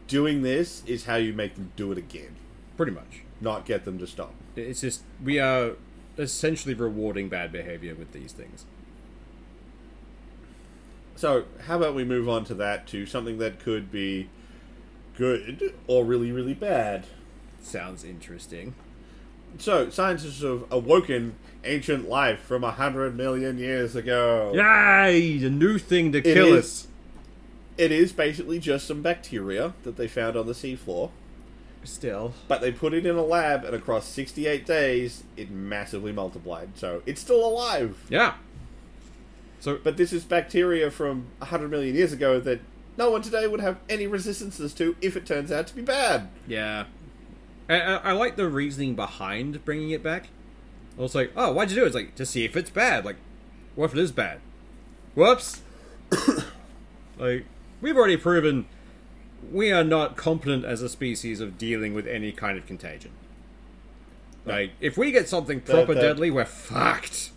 Doing 0.08 0.42
this 0.42 0.84
is 0.86 1.04
how 1.06 1.16
you 1.18 1.34
make 1.34 1.56
them 1.56 1.72
do 1.76 1.92
it 1.92 1.98
again, 1.98 2.36
pretty 2.78 2.94
much. 2.94 3.24
not 3.42 3.66
get 3.66 3.84
them 3.86 4.00
to 4.00 4.08
stop. 4.08 4.34
It's 4.56 4.80
just, 4.82 5.04
we 5.24 5.38
are 5.38 5.74
essentially 6.18 6.74
rewarding 6.74 7.28
bad 7.30 7.52
behavior 7.52 7.94
with 7.94 8.14
these 8.14 8.32
things. 8.32 8.66
So, 11.16 11.46
how 11.66 11.78
about 11.78 11.94
we 11.94 12.04
move 12.06 12.30
on 12.30 12.46
to 12.46 12.54
that 12.56 12.88
to 12.88 13.06
something 13.06 13.38
that 13.40 13.60
could 13.60 13.92
be 13.92 14.30
good 15.18 15.74
or 15.88 16.06
really, 16.06 16.32
really 16.32 16.54
bad? 16.54 17.06
Sounds 17.62 18.04
interesting. 18.04 18.76
So, 19.60 19.90
scientists 19.90 20.42
have 20.42 20.66
awoken 20.72 21.36
ancient 21.64 22.08
life 22.08 22.40
from 22.40 22.64
a 22.64 22.72
hundred 22.72 23.16
million 23.16 23.58
years 23.58 23.96
ago. 23.96 24.52
Yay! 24.56 25.38
The 25.40 25.50
new 25.50 25.78
thing 25.78 26.12
to 26.12 26.22
kill 26.22 26.54
is- 26.54 26.64
us. 26.66 26.88
It 27.78 27.92
is 27.92 28.12
basically 28.12 28.58
just 28.60 28.88
some 28.88 29.02
bacteria 29.04 29.74
that 29.84 29.98
they 29.98 30.08
found 30.08 30.36
on 30.36 30.48
the 30.48 30.54
seafloor, 30.54 31.12
Still. 31.84 32.34
but 32.48 32.60
they 32.60 32.72
put 32.72 32.92
it 32.96 33.06
in 33.06 33.16
a 33.16 33.24
lab, 33.24 33.64
and 33.66 33.76
across 33.76 34.08
68 34.08 34.66
days, 34.66 35.24
it 35.36 35.52
massively 35.52 36.12
multiplied. 36.12 36.70
So, 36.76 37.04
it's 37.06 37.22
still 37.22 37.46
alive. 37.46 37.98
Yeah. 38.10 38.34
So, 39.60 39.78
But 39.84 39.98
this 39.98 40.12
is 40.14 40.24
bacteria 40.24 40.90
from 40.90 41.28
a 41.42 41.46
hundred 41.46 41.70
million 41.70 41.96
years 41.96 42.14
ago 42.14 42.40
that 42.40 42.62
no 42.98 43.12
one 43.12 43.22
today 43.22 43.46
would 43.48 43.60
have 43.62 43.78
any 43.90 44.08
resistances 44.08 44.74
to 44.76 44.96
if 45.02 45.16
it 45.16 45.26
turns 45.28 45.52
out 45.52 45.68
to 45.68 45.76
be 45.76 45.82
bad. 45.84 46.30
yeah. 46.48 46.86
I, 47.70 47.80
I, 47.80 47.96
I 47.96 48.12
like 48.14 48.36
the 48.36 48.48
reasoning 48.48 48.96
behind 48.96 49.64
bringing 49.66 49.92
it 49.92 50.04
back. 50.04 50.30
I 50.98 51.02
was 51.02 51.16
like, 51.16 51.32
oh, 51.36 51.52
why'd 51.54 51.70
you 51.70 51.76
do 51.76 51.84
it? 51.84 51.88
It's 51.88 51.96
like, 51.96 52.16
to 52.16 52.26
see 52.26 52.44
if 52.44 52.56
it's 52.58 52.70
bad. 52.70 53.06
Like, 53.06 53.18
what 53.76 53.86
if 53.86 53.94
it 53.94 54.00
is 54.00 54.12
bad? 54.12 54.40
Whoops. 55.16 55.62
like, 57.20 57.46
we've 57.82 57.96
already 57.96 58.18
proven 58.18 58.68
we 59.52 59.72
are 59.72 59.84
not 59.84 60.18
competent 60.18 60.66
as 60.66 60.82
a 60.82 60.90
species 60.90 61.40
of 61.40 61.58
dealing 61.58 61.94
with 61.94 62.08
any 62.08 62.32
kind 62.32 62.58
of 62.58 62.66
contagion. 62.66 63.12
Like, 64.46 64.72
if 64.80 64.98
we 64.98 65.12
get 65.12 65.28
something 65.28 65.60
proper 65.60 65.94
deadly, 65.94 66.32
we're 66.32 66.46
fucked. 66.46 67.32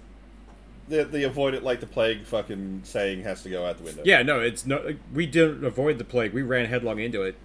The, 0.89 1.05
the 1.05 1.25
avoid 1.25 1.55
it 1.55 1.65
like 1.65 1.81
the 1.81 1.87
plague 1.87 2.25
fucking 2.25 2.83
saying 2.85 3.23
has 3.23 3.43
to 3.43 3.51
go 3.51 3.67
out 3.67 3.79
the 3.79 3.85
window. 3.85 4.03
Yeah, 4.05 4.23
no, 4.23 4.41
it's 4.41 4.65
not. 4.65 4.83
We 5.13 5.27
didn't 5.27 5.65
avoid 5.65 5.99
the 5.99 6.05
plague. 6.05 6.33
We 6.33 6.43
ran 6.43 6.67
headlong 6.67 7.01
into 7.01 7.23
it. 7.23 7.37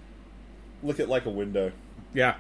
Look 0.83 0.99
at 0.99 1.09
like 1.09 1.25
a 1.25 1.31
window. 1.31 1.71
Yeah. 2.13 2.35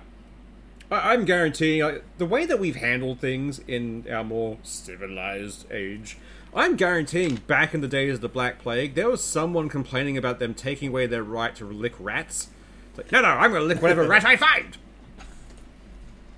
I- 0.91 1.13
I'm 1.13 1.25
guaranteeing 1.25 1.81
uh, 1.81 1.99
the 2.17 2.25
way 2.25 2.45
that 2.45 2.59
we've 2.59 2.75
handled 2.77 3.19
things 3.19 3.59
in 3.67 4.05
our 4.11 4.23
more 4.23 4.57
civilized 4.63 5.71
age. 5.71 6.17
I'm 6.53 6.75
guaranteeing 6.77 7.35
back 7.47 7.73
in 7.73 7.81
the 7.81 7.87
days 7.87 8.15
of 8.15 8.21
the 8.21 8.29
Black 8.29 8.59
Plague, 8.59 8.95
there 8.95 9.09
was 9.09 9.21
someone 9.23 9.67
complaining 9.67 10.17
about 10.17 10.39
them 10.39 10.53
taking 10.53 10.89
away 10.89 11.05
their 11.05 11.23
right 11.23 11.53
to 11.57 11.65
lick 11.65 11.93
rats. 11.99 12.49
It's 12.89 12.97
like, 12.99 13.11
no, 13.11 13.21
no, 13.21 13.27
I'm 13.27 13.51
going 13.51 13.61
to 13.63 13.67
lick 13.67 13.81
whatever 13.81 14.03
rat 14.07 14.23
I 14.23 14.37
find. 14.37 14.77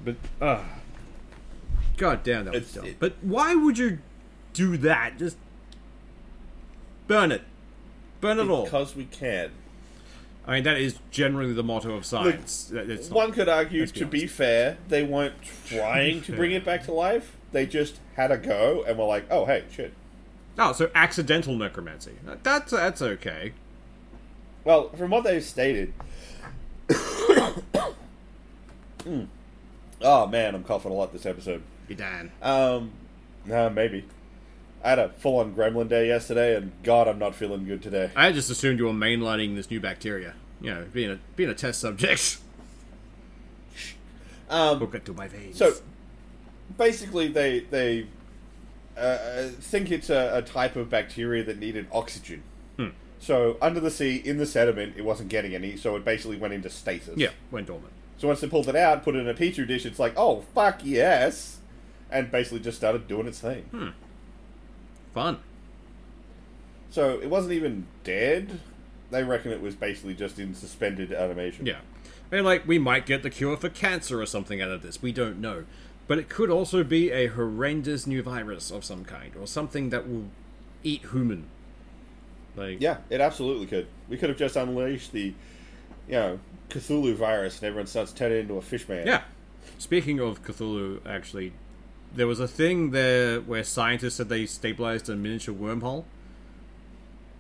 But, 0.04 0.16
uh, 0.41 0.64
god 1.98 2.24
damn, 2.24 2.45
that 2.45 2.54
was 2.56 2.74
dumb. 2.74 2.86
it- 2.86 3.00
but 3.00 3.14
why 3.22 3.54
would 3.54 3.78
you 3.78 4.00
do 4.54 4.76
that? 4.78 5.20
Just 5.20 5.38
burn 7.08 7.32
it, 7.32 7.43
burn 8.22 8.39
it 8.39 8.50
all. 8.50 8.64
Because 8.66 8.95
we 8.95 9.06
can. 9.06 9.52
I 10.48 10.54
mean, 10.56 10.64
that 10.64 10.78
is 10.78 10.98
generally 11.12 11.52
the 11.54 11.64
motto 11.64 11.93
of 11.95 12.06
science. 12.06 12.72
It's 12.74 13.10
not- 13.10 13.16
One 13.16 13.32
could 13.34 13.50
argue, 13.50 13.86
be 13.86 13.91
to 14.00 14.06
be 14.06 14.28
fair, 14.28 14.78
they 14.88 15.04
weren't 15.04 15.36
trying 15.68 16.22
to 16.22 16.32
bring 16.32 16.52
it 16.54 16.64
back 16.64 16.84
to 16.86 16.93
life. 16.93 17.36
They 17.52 17.66
just 17.66 18.00
had 18.16 18.32
a 18.32 18.38
go 18.38 18.84
and 18.88 18.98
were 18.98 19.06
like, 19.06 19.26
"Oh, 19.30 19.45
hey, 19.45 19.64
shit." 19.72 19.93
oh, 20.58 20.72
so 20.74 20.89
accidental 20.95 21.56
necromancy. 21.56 22.14
That's 22.43 22.72
that's 22.72 23.02
okay. 23.02 23.52
Well, 24.64 24.89
from 24.89 25.12
what 25.12 25.24
they've 25.24 25.43
stated, 25.43 25.93
Hmm. 29.04 29.24
oh 30.02 30.28
man, 30.28 30.56
I'm 30.56 30.64
coughing 30.64 30.91
a 30.91 30.95
lot 30.95 31.14
this 31.14 31.26
episode. 31.26 31.62
Be 31.88 31.95
Dan. 31.95 32.32
Um, 32.41 32.91
maybe. 33.45 34.06
I 34.88 34.92
had 34.92 35.00
a 35.00 35.10
full-on 35.10 35.54
gremlin 35.54 35.90
day 35.90 36.08
yesterday, 36.08 36.56
and 36.56 36.72
God, 36.82 37.10
I'm 37.10 37.20
not 37.20 37.36
feeling 37.36 37.66
good 37.66 37.84
today. 37.84 38.10
I 38.16 38.32
just 38.32 38.50
assumed 38.50 38.80
you 38.80 38.86
were 38.86 38.94
mainlining 38.94 39.54
this 39.56 39.70
new 39.70 39.82
bacteria. 39.82 40.34
You 40.62 40.74
know, 40.74 40.86
being 40.94 41.12
a 41.12 41.20
being 41.36 41.50
a 41.50 41.54
test 41.54 41.82
subject. 41.82 42.38
Um, 44.50 44.80
Look 44.80 44.96
into 44.96 45.12
my 45.12 45.28
veins. 45.28 45.58
So, 45.58 45.74
basically, 46.78 47.28
they 47.28 47.60
they 47.70 48.08
uh, 48.98 49.50
think 49.60 49.92
it's 49.92 50.10
a, 50.10 50.38
a 50.38 50.42
type 50.42 50.78
of 50.78 50.90
bacteria 50.90 51.44
that 51.44 51.60
needed 51.60 51.88
oxygen. 51.92 52.44
Hmm. 52.78 52.88
So, 53.20 53.58
under 53.62 53.82
the 53.82 53.92
sea, 53.92 54.16
in 54.24 54.38
the 54.38 54.46
sediment, 54.46 54.94
it 54.96 55.04
wasn't 55.04 55.28
getting 55.28 55.54
any, 55.54 55.76
so 55.76 55.98
it 55.98 56.06
basically 56.06 56.38
went 56.38 56.54
into 56.54 56.70
stasis. 56.70 57.18
yeah, 57.18 57.32
went 57.52 57.68
dormant. 57.68 57.92
So 58.20 58.30
once 58.30 58.40
they 58.40 58.48
pulled 58.48 58.70
it 58.70 58.76
out, 58.78 59.04
put 59.04 59.16
it 59.16 59.20
in 59.20 59.28
a 59.28 59.34
petri 59.34 59.66
dish, 59.66 59.86
it's 59.86 60.00
like, 60.00 60.14
oh 60.16 60.46
fuck 60.56 60.80
yes, 60.86 61.58
and 62.10 62.32
basically 62.32 62.62
just 62.62 62.78
started 62.78 63.06
doing 63.10 63.28
its 63.28 63.42
thing. 63.42 63.64
Hmm. 63.64 63.90
Fun. 65.18 65.39
So 66.91 67.20
it 67.20 67.28
wasn't 67.28 67.53
even 67.53 67.88
dead. 68.03 68.59
They 69.09 69.24
reckon 69.24 69.51
it 69.51 69.61
was 69.61 69.74
basically 69.74 70.13
just 70.13 70.38
in 70.38 70.53
suspended 70.53 71.11
animation. 71.11 71.65
Yeah. 71.65 71.80
And 72.32 72.45
like 72.45 72.68
we 72.68 72.78
might 72.78 73.07
get 73.07 73.24
the 73.24 73.32
cure 73.32 73.57
for 73.57 73.70
cancer 73.70 74.22
or 74.22 74.28
something 74.28 74.61
out 74.61 74.70
of 74.70 74.84
this. 74.84 75.01
We 75.01 75.11
don't 75.11 75.41
know. 75.41 75.65
But 76.05 76.20
it 76.20 76.30
could 76.30 76.51
also 76.51 76.84
be 76.84 77.09
a 77.11 77.28
horrendous 77.28 78.05
new 78.05 78.22
virus 78.22 78.70
of 78.70 78.86
some 78.86 79.03
kind, 79.03 79.36
or 79.36 79.47
something 79.47 79.89
that 79.89 80.07
will 80.07 80.28
eat 80.84 81.01
human. 81.09 81.45
Like 82.55 82.80
Yeah, 82.80 82.97
it 83.09 83.20
absolutely 83.20 83.65
could. 83.65 83.88
We 84.07 84.18
could 84.18 84.30
have 84.30 84.38
just 84.38 84.55
unleashed 84.55 85.13
the, 85.13 85.34
you 86.07 86.13
know, 86.13 86.39
Cthulhu 86.70 87.15
virus, 87.15 87.57
and 87.57 87.63
everyone 87.65 87.88
starts 87.88 88.13
turning 88.13 88.41
into 88.41 88.53
a 88.53 88.61
fish 88.61 88.88
man. 88.88 89.07
Yeah. 89.07 89.24
Speaking 89.80 90.20
of 90.20 90.43
Cthulhu, 90.43 90.99
actually, 91.07 91.53
there 92.16 92.28
was 92.28 92.39
a 92.39 92.47
thing 92.47 92.91
there 92.91 93.39
where 93.41 93.64
scientists 93.64 94.16
said 94.16 94.30
they 94.30 94.45
stabilized 94.45 95.10
a 95.10 95.16
miniature 95.16 95.53
wormhole. 95.53 96.05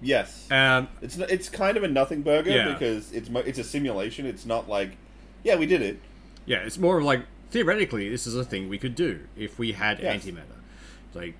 Yes. 0.01 0.47
Um, 0.51 0.89
It's 1.01 1.17
it's 1.17 1.49
kind 1.49 1.75
of 1.77 1.83
a 1.83 1.87
nothing 1.87 2.21
burger 2.21 2.51
Yeah. 2.51 2.73
because 2.73 3.11
it's 3.11 3.29
it's 3.33 3.59
a 3.59 3.63
simulation. 3.63 4.25
It's 4.25 4.45
not 4.45 4.69
like, 4.69 4.91
yeah, 5.43 5.55
we 5.55 5.65
did 5.65 5.81
it. 5.81 5.99
yeah, 6.45 6.59
it's 6.59 6.77
more 6.77 6.97
of 6.99 7.03
like 7.03 7.23
theoretically, 7.49 8.09
this 8.09 8.27
is 8.27 8.35
a 8.35 8.43
thing 8.43 8.67
we 8.69 8.77
could 8.77 8.93
do 8.95 9.21
if 9.35 9.57
we 9.57 9.71
had 9.71 9.99
Yes. 9.99 10.23
antimatter. 10.25 10.59
Like, 11.13 11.33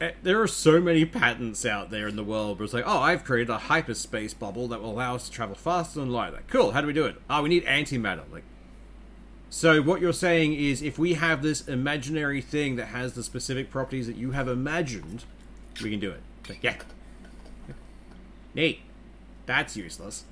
eh, 0.00 0.12
there 0.22 0.40
are 0.40 0.46
so 0.46 0.78
many 0.80 1.04
patents 1.06 1.64
out 1.66 1.90
there 1.90 2.06
in 2.06 2.16
the 2.16 2.22
world 2.22 2.58
where 2.58 2.64
it's 2.64 2.74
like, 2.74 2.84
oh, 2.86 2.98
I've 3.00 3.24
created 3.24 3.50
a 3.50 3.58
hyperspace 3.58 4.34
bubble 4.34 4.68
that 4.68 4.80
will 4.82 4.92
allow 4.92 5.14
us 5.16 5.24
to 5.26 5.32
travel 5.32 5.54
faster 5.56 5.98
than 6.00 6.10
light. 6.10 6.32
Like, 6.34 6.48
cool. 6.48 6.72
How 6.72 6.82
do 6.82 6.86
we 6.86 6.92
do 6.92 7.06
it? 7.06 7.16
Oh, 7.30 7.42
we 7.42 7.48
need 7.48 7.64
antimatter. 7.64 8.30
Like, 8.30 8.44
so 9.54 9.80
what 9.80 10.00
you're 10.00 10.12
saying 10.12 10.54
is, 10.54 10.82
if 10.82 10.98
we 10.98 11.14
have 11.14 11.40
this 11.40 11.68
imaginary 11.68 12.40
thing 12.40 12.74
that 12.74 12.86
has 12.86 13.12
the 13.12 13.22
specific 13.22 13.70
properties 13.70 14.08
that 14.08 14.16
you 14.16 14.32
have 14.32 14.48
imagined, 14.48 15.22
we 15.80 15.90
can 15.90 16.00
do 16.00 16.10
it. 16.10 16.58
Yeah. 16.60 16.74
Neat. 18.52 18.80
That's 19.46 19.76
useless. 19.76 20.24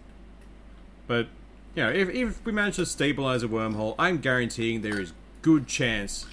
But, 1.06 1.28
you 1.76 1.84
know, 1.84 1.90
if, 1.90 2.08
if 2.08 2.44
we 2.44 2.50
manage 2.50 2.74
to 2.74 2.84
stabilize 2.84 3.44
a 3.44 3.48
wormhole, 3.48 3.94
I'm 3.96 4.18
guaranteeing 4.18 4.80
there 4.80 5.00
is 5.00 5.12
good 5.40 5.68
chance 5.68 6.26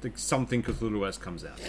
that 0.00 0.18
something 0.18 0.60
Cthulhu-esque 0.60 1.20
comes 1.20 1.44
out. 1.44 1.60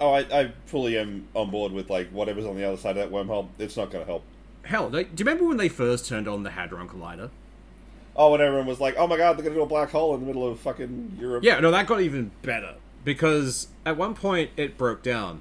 Oh, 0.00 0.14
I, 0.14 0.18
I 0.36 0.52
fully 0.66 0.98
am 0.98 1.28
on 1.36 1.52
board 1.52 1.70
with 1.70 1.90
like 1.90 2.10
whatever's 2.10 2.44
on 2.44 2.56
the 2.56 2.64
other 2.64 2.76
side 2.76 2.96
of 2.96 3.08
that 3.08 3.16
wormhole. 3.16 3.50
It's 3.56 3.76
not 3.76 3.92
going 3.92 4.04
to 4.04 4.10
help. 4.10 4.24
Hell, 4.64 4.88
like, 4.88 5.14
do 5.14 5.22
you 5.22 5.26
remember 5.28 5.46
when 5.46 5.58
they 5.58 5.68
first 5.68 6.08
turned 6.08 6.26
on 6.26 6.42
the 6.42 6.50
Hadron 6.50 6.88
Collider? 6.88 7.30
Oh, 8.16 8.32
when 8.32 8.40
everyone 8.40 8.66
was 8.66 8.80
like, 8.80 8.96
"Oh 8.96 9.06
my 9.06 9.16
god, 9.16 9.36
they're 9.36 9.48
to 9.48 9.54
do 9.54 9.62
a 9.62 9.66
black 9.66 9.90
hole 9.90 10.14
in 10.14 10.20
the 10.20 10.26
middle 10.26 10.46
of 10.46 10.58
fucking 10.60 11.18
Europe." 11.20 11.44
Yeah, 11.44 11.60
no, 11.60 11.70
that 11.70 11.86
got 11.86 12.00
even 12.00 12.30
better 12.42 12.74
because 13.04 13.68
at 13.86 13.96
one 13.96 14.14
point 14.14 14.50
it 14.56 14.76
broke 14.76 15.02
down, 15.02 15.40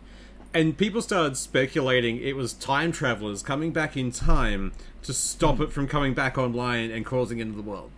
and 0.54 0.78
people 0.78 1.02
started 1.02 1.36
speculating 1.38 2.18
it 2.18 2.36
was 2.36 2.54
time 2.54 2.92
travelers 2.92 3.44
coming 3.44 3.72
back 3.72 3.98
in 3.98 4.12
time 4.12 4.72
to 5.04 5.14
stop 5.14 5.60
it 5.60 5.72
from 5.72 5.88
coming 5.88 6.14
back 6.14 6.38
online 6.38 6.92
and 6.92 7.06
causing 7.06 7.40
into 7.40 7.56
the 7.56 7.64
world. 7.64 7.92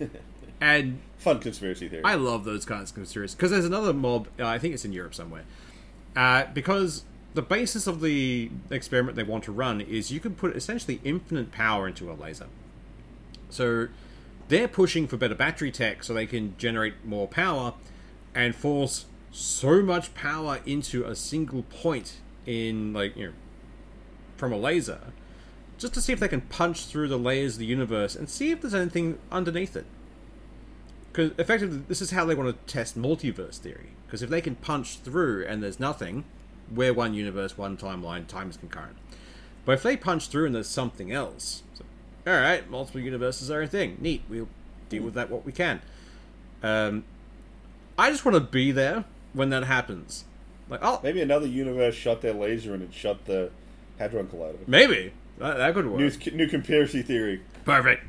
and 0.60 1.00
Fun 1.18 1.40
conspiracy 1.40 1.88
theory. 1.88 2.02
I 2.04 2.14
love 2.14 2.44
those 2.44 2.64
kinds 2.64 2.90
of 2.90 2.94
conspiracies 2.94 3.34
because 3.34 3.50
there's 3.50 3.64
another 3.64 3.92
mob. 3.92 4.28
Uh, 4.38 4.46
I 4.46 4.58
think 4.58 4.74
it's 4.74 4.84
in 4.84 4.92
Europe 4.92 5.14
somewhere. 5.14 5.44
Uh, 6.14 6.44
because 6.54 7.04
the 7.34 7.42
basis 7.42 7.86
of 7.86 8.00
the 8.00 8.50
experiment 8.70 9.16
they 9.16 9.22
want 9.22 9.44
to 9.44 9.52
run 9.52 9.80
is 9.80 10.10
you 10.10 10.20
can 10.20 10.34
put 10.34 10.56
essentially 10.56 11.00
infinite 11.04 11.52
power 11.52 11.86
into 11.88 12.10
a 12.10 12.14
laser. 12.14 12.46
So 13.50 13.88
they're 14.48 14.68
pushing 14.68 15.06
for 15.06 15.16
better 15.16 15.34
battery 15.34 15.70
tech 15.70 16.04
so 16.04 16.14
they 16.14 16.26
can 16.26 16.54
generate 16.58 17.04
more 17.04 17.26
power 17.26 17.74
and 18.34 18.54
force 18.54 19.06
so 19.30 19.82
much 19.82 20.14
power 20.14 20.60
into 20.64 21.04
a 21.04 21.14
single 21.14 21.62
point 21.62 22.16
in 22.46 22.92
like 22.92 23.16
you 23.16 23.26
know 23.26 23.32
from 24.36 24.52
a 24.52 24.56
laser 24.56 25.00
just 25.78 25.94
to 25.94 26.00
see 26.00 26.12
if 26.12 26.20
they 26.20 26.28
can 26.28 26.40
punch 26.42 26.86
through 26.86 27.08
the 27.08 27.18
layers 27.18 27.54
of 27.54 27.58
the 27.58 27.66
universe 27.66 28.16
and 28.16 28.30
see 28.30 28.50
if 28.50 28.60
there's 28.60 28.74
anything 28.74 29.18
underneath 29.30 29.76
it. 29.76 29.84
Because 31.12 31.32
effectively 31.38 31.82
this 31.88 32.00
is 32.00 32.12
how 32.12 32.24
they 32.24 32.34
want 32.34 32.48
to 32.48 32.72
test 32.72 32.98
multiverse 32.98 33.58
theory. 33.58 33.90
Because 34.06 34.22
if 34.22 34.30
they 34.30 34.40
can 34.40 34.54
punch 34.56 34.98
through 34.98 35.44
and 35.46 35.62
there's 35.62 35.80
nothing 35.80 36.24
we're 36.70 36.92
one 36.92 37.14
universe 37.14 37.56
one 37.56 37.76
timeline 37.76 38.26
time 38.26 38.50
is 38.50 38.56
concurrent. 38.56 38.96
But 39.64 39.72
if 39.72 39.82
they 39.82 39.96
punch 39.96 40.28
through 40.28 40.46
and 40.46 40.54
there's 40.54 40.68
something 40.68 41.12
else 41.12 41.62
all 42.26 42.32
right 42.32 42.68
multiple 42.70 43.00
universes 43.00 43.50
are 43.50 43.62
a 43.62 43.66
thing 43.66 43.96
neat 44.00 44.22
we'll 44.28 44.48
deal 44.88 45.02
with 45.02 45.14
that 45.14 45.30
what 45.30 45.44
we 45.44 45.52
can 45.52 45.80
um, 46.62 47.04
i 47.98 48.10
just 48.10 48.24
want 48.24 48.34
to 48.34 48.40
be 48.40 48.72
there 48.72 49.04
when 49.32 49.50
that 49.50 49.64
happens 49.64 50.24
like 50.68 50.80
oh 50.82 51.00
Maybe 51.02 51.20
another 51.20 51.46
universe 51.46 51.94
shot 51.94 52.22
their 52.22 52.32
laser 52.34 52.74
and 52.74 52.82
it 52.82 52.92
shot 52.92 53.24
the 53.26 53.50
hadron 53.98 54.26
collider. 54.26 54.66
maybe 54.66 55.12
that, 55.38 55.56
that 55.58 55.74
could 55.74 55.86
work 55.86 55.98
New, 56.00 56.32
new 56.32 56.48
conspiracy 56.48 57.02
theory. 57.02 57.42
perfect 57.64 58.02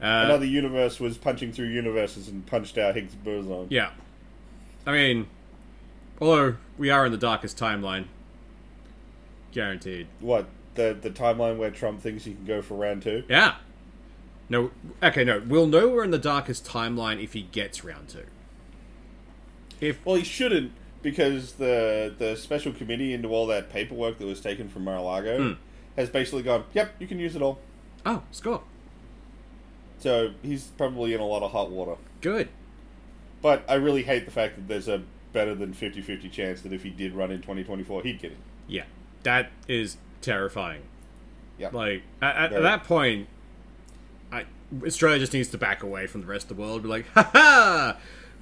uh, 0.00 0.24
Another 0.26 0.44
universe 0.46 0.98
was 0.98 1.16
punching 1.16 1.52
through 1.52 1.66
universes 1.68 2.26
and 2.28 2.44
punched 2.44 2.76
out 2.76 2.96
Higgs 2.96 3.14
boson. 3.14 3.68
Yeah. 3.70 3.90
I 4.84 4.90
mean, 4.90 5.28
although 6.20 6.56
we 6.76 6.90
are 6.90 7.06
in 7.06 7.12
the 7.12 7.18
darkest 7.18 7.56
timeline, 7.56 8.06
guaranteed. 9.52 10.08
What 10.18 10.46
the 10.74 10.96
the 11.00 11.10
timeline 11.10 11.56
where 11.58 11.70
Trump 11.70 12.00
thinks 12.00 12.24
he 12.24 12.34
can 12.34 12.44
go 12.44 12.62
for 12.62 12.74
round 12.74 13.02
two? 13.02 13.24
Yeah. 13.28 13.56
No, 14.48 14.70
okay, 15.02 15.24
no. 15.24 15.40
We'll 15.46 15.66
know 15.66 15.88
we're 15.88 16.04
in 16.04 16.10
the 16.10 16.18
darkest 16.18 16.66
timeline 16.66 17.22
if 17.22 17.32
he 17.32 17.42
gets 17.42 17.84
round 17.84 18.08
two. 18.08 18.24
If 19.80 20.04
Well, 20.04 20.16
he 20.16 20.24
shouldn't 20.24 20.72
because 21.02 21.54
the 21.54 22.14
the 22.16 22.36
special 22.36 22.72
committee 22.72 23.12
into 23.12 23.28
all 23.28 23.46
that 23.48 23.70
paperwork 23.70 24.18
that 24.18 24.26
was 24.26 24.40
taken 24.40 24.68
from 24.68 24.84
Mar-a-Lago 24.84 25.38
Hmm. 25.38 25.52
has 25.96 26.08
basically 26.10 26.42
gone. 26.42 26.64
Yep, 26.74 26.94
you 26.98 27.06
can 27.06 27.18
use 27.18 27.34
it 27.36 27.42
all. 27.42 27.58
oh, 28.04 28.22
Scott, 28.30 28.64
So 29.98 30.32
he's 30.42 30.64
probably 30.76 31.14
in 31.14 31.20
a 31.20 31.26
lot 31.26 31.42
of 31.42 31.52
hot 31.52 31.70
water. 31.70 31.96
good. 32.20 32.48
But 33.40 33.64
I 33.68 33.74
really 33.74 34.04
hate 34.04 34.24
the 34.24 34.30
fact 34.30 34.54
that 34.56 34.68
there's 34.68 34.86
a 34.88 35.02
better 35.32 35.54
than 35.54 35.72
50-50 35.74 36.30
chance 36.30 36.60
that 36.62 36.72
if 36.72 36.82
he 36.84 36.90
did 36.90 37.12
run 37.14 37.30
in 37.32 37.38
2024, 37.40 38.02
he'd 38.02 38.20
get 38.20 38.32
it. 38.32 38.38
Yeah, 38.68 38.84
that 39.24 39.50
is 39.66 39.96
terrifying. 40.22 40.82
Yeah. 41.58 41.68
Like 41.72 42.02
at, 42.20 42.36
at, 42.36 42.52
at 42.52 42.62
that 42.62 42.84
point, 42.84 43.28
I, 44.32 44.46
Australia 44.86 45.18
just 45.18 45.32
needs 45.32 45.48
to 45.50 45.58
back 45.58 45.82
away 45.82 46.06
from 46.06 46.22
the 46.22 46.26
rest 46.26 46.50
of 46.50 46.56
the 46.56 46.62
world. 46.62 46.82
Be 46.82 46.88
like, 46.88 47.06
ha 47.08 47.30
ha, 47.32 47.96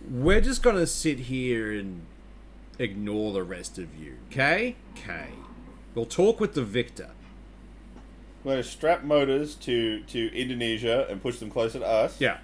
we're 0.08 0.40
just 0.40 0.62
gonna 0.62 0.86
sit 0.86 1.18
here 1.20 1.72
and 1.72 2.06
ignore 2.78 3.32
the 3.32 3.42
rest 3.42 3.78
of 3.78 3.94
you. 3.96 4.16
Okay, 4.30 4.76
okay. 4.96 5.30
We'll 5.94 6.06
talk 6.06 6.38
with 6.40 6.54
the 6.54 6.62
victor. 6.62 7.10
We're 8.42 8.56
to 8.56 8.62
strap 8.64 9.02
motors 9.02 9.54
to, 9.56 10.00
to 10.04 10.34
Indonesia 10.34 11.06
and 11.10 11.20
push 11.20 11.38
them 11.40 11.50
closer 11.50 11.80
to 11.80 11.86
us 11.86 12.18
Yeah, 12.18 12.38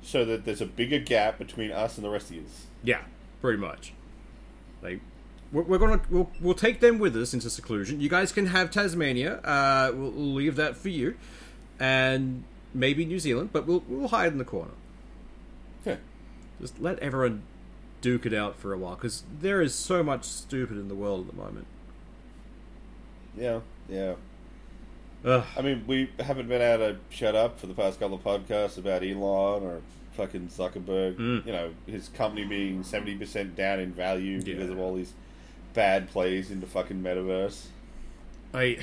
so 0.00 0.24
that 0.24 0.46
there's 0.46 0.62
a 0.62 0.66
bigger 0.66 0.98
gap 0.98 1.36
between 1.38 1.70
us 1.70 1.98
and 1.98 2.04
the 2.04 2.08
rest 2.08 2.30
of 2.30 2.36
you. 2.36 2.44
yeah, 2.82 3.02
pretty 3.42 3.58
much. 3.58 3.92
Like, 4.80 5.00
we're, 5.54 5.62
we're 5.62 5.78
gonna 5.78 6.02
we'll, 6.10 6.30
we'll 6.40 6.54
take 6.54 6.80
them 6.80 6.98
with 6.98 7.16
us 7.16 7.32
into 7.32 7.48
seclusion. 7.48 8.00
You 8.00 8.10
guys 8.10 8.30
can 8.32 8.46
have 8.46 8.70
Tasmania. 8.70 9.36
Uh, 9.38 9.92
we'll, 9.94 10.10
we'll 10.10 10.34
leave 10.34 10.56
that 10.56 10.76
for 10.76 10.90
you, 10.90 11.14
and 11.80 12.44
maybe 12.74 13.06
New 13.06 13.18
Zealand, 13.18 13.50
but 13.52 13.66
we'll 13.66 13.82
we'll 13.88 14.08
hide 14.08 14.32
in 14.32 14.38
the 14.38 14.44
corner. 14.44 14.72
Yeah. 15.86 15.96
Just 16.60 16.78
let 16.80 16.98
everyone 16.98 17.42
duke 18.00 18.26
it 18.26 18.34
out 18.34 18.56
for 18.58 18.72
a 18.74 18.78
while, 18.78 18.96
because 18.96 19.22
there 19.40 19.62
is 19.62 19.74
so 19.74 20.02
much 20.02 20.24
stupid 20.24 20.76
in 20.76 20.88
the 20.88 20.94
world 20.94 21.26
at 21.28 21.34
the 21.34 21.40
moment. 21.42 21.66
Yeah, 23.36 23.60
yeah. 23.88 24.14
Ugh. 25.24 25.44
I 25.56 25.62
mean, 25.62 25.84
we 25.86 26.10
haven't 26.20 26.48
been 26.48 26.60
able 26.60 26.92
to 26.94 26.98
shut 27.08 27.34
up 27.34 27.58
for 27.58 27.66
the 27.66 27.74
past 27.74 27.98
couple 27.98 28.16
of 28.16 28.22
podcasts 28.22 28.76
about 28.76 29.02
Elon 29.02 29.62
or 29.62 29.80
fucking 30.12 30.48
Zuckerberg. 30.48 31.16
Mm. 31.16 31.46
You 31.46 31.52
know, 31.52 31.70
his 31.86 32.08
company 32.08 32.44
being 32.44 32.82
seventy 32.84 33.16
percent 33.16 33.56
down 33.56 33.80
in 33.80 33.92
value 33.92 34.36
Yeah. 34.44 34.54
because 34.54 34.70
of 34.70 34.78
all 34.78 34.94
these 34.94 35.12
bad 35.74 36.08
plays 36.10 36.50
into 36.50 36.66
fucking 36.66 37.02
metaverse. 37.02 37.66
I 38.54 38.78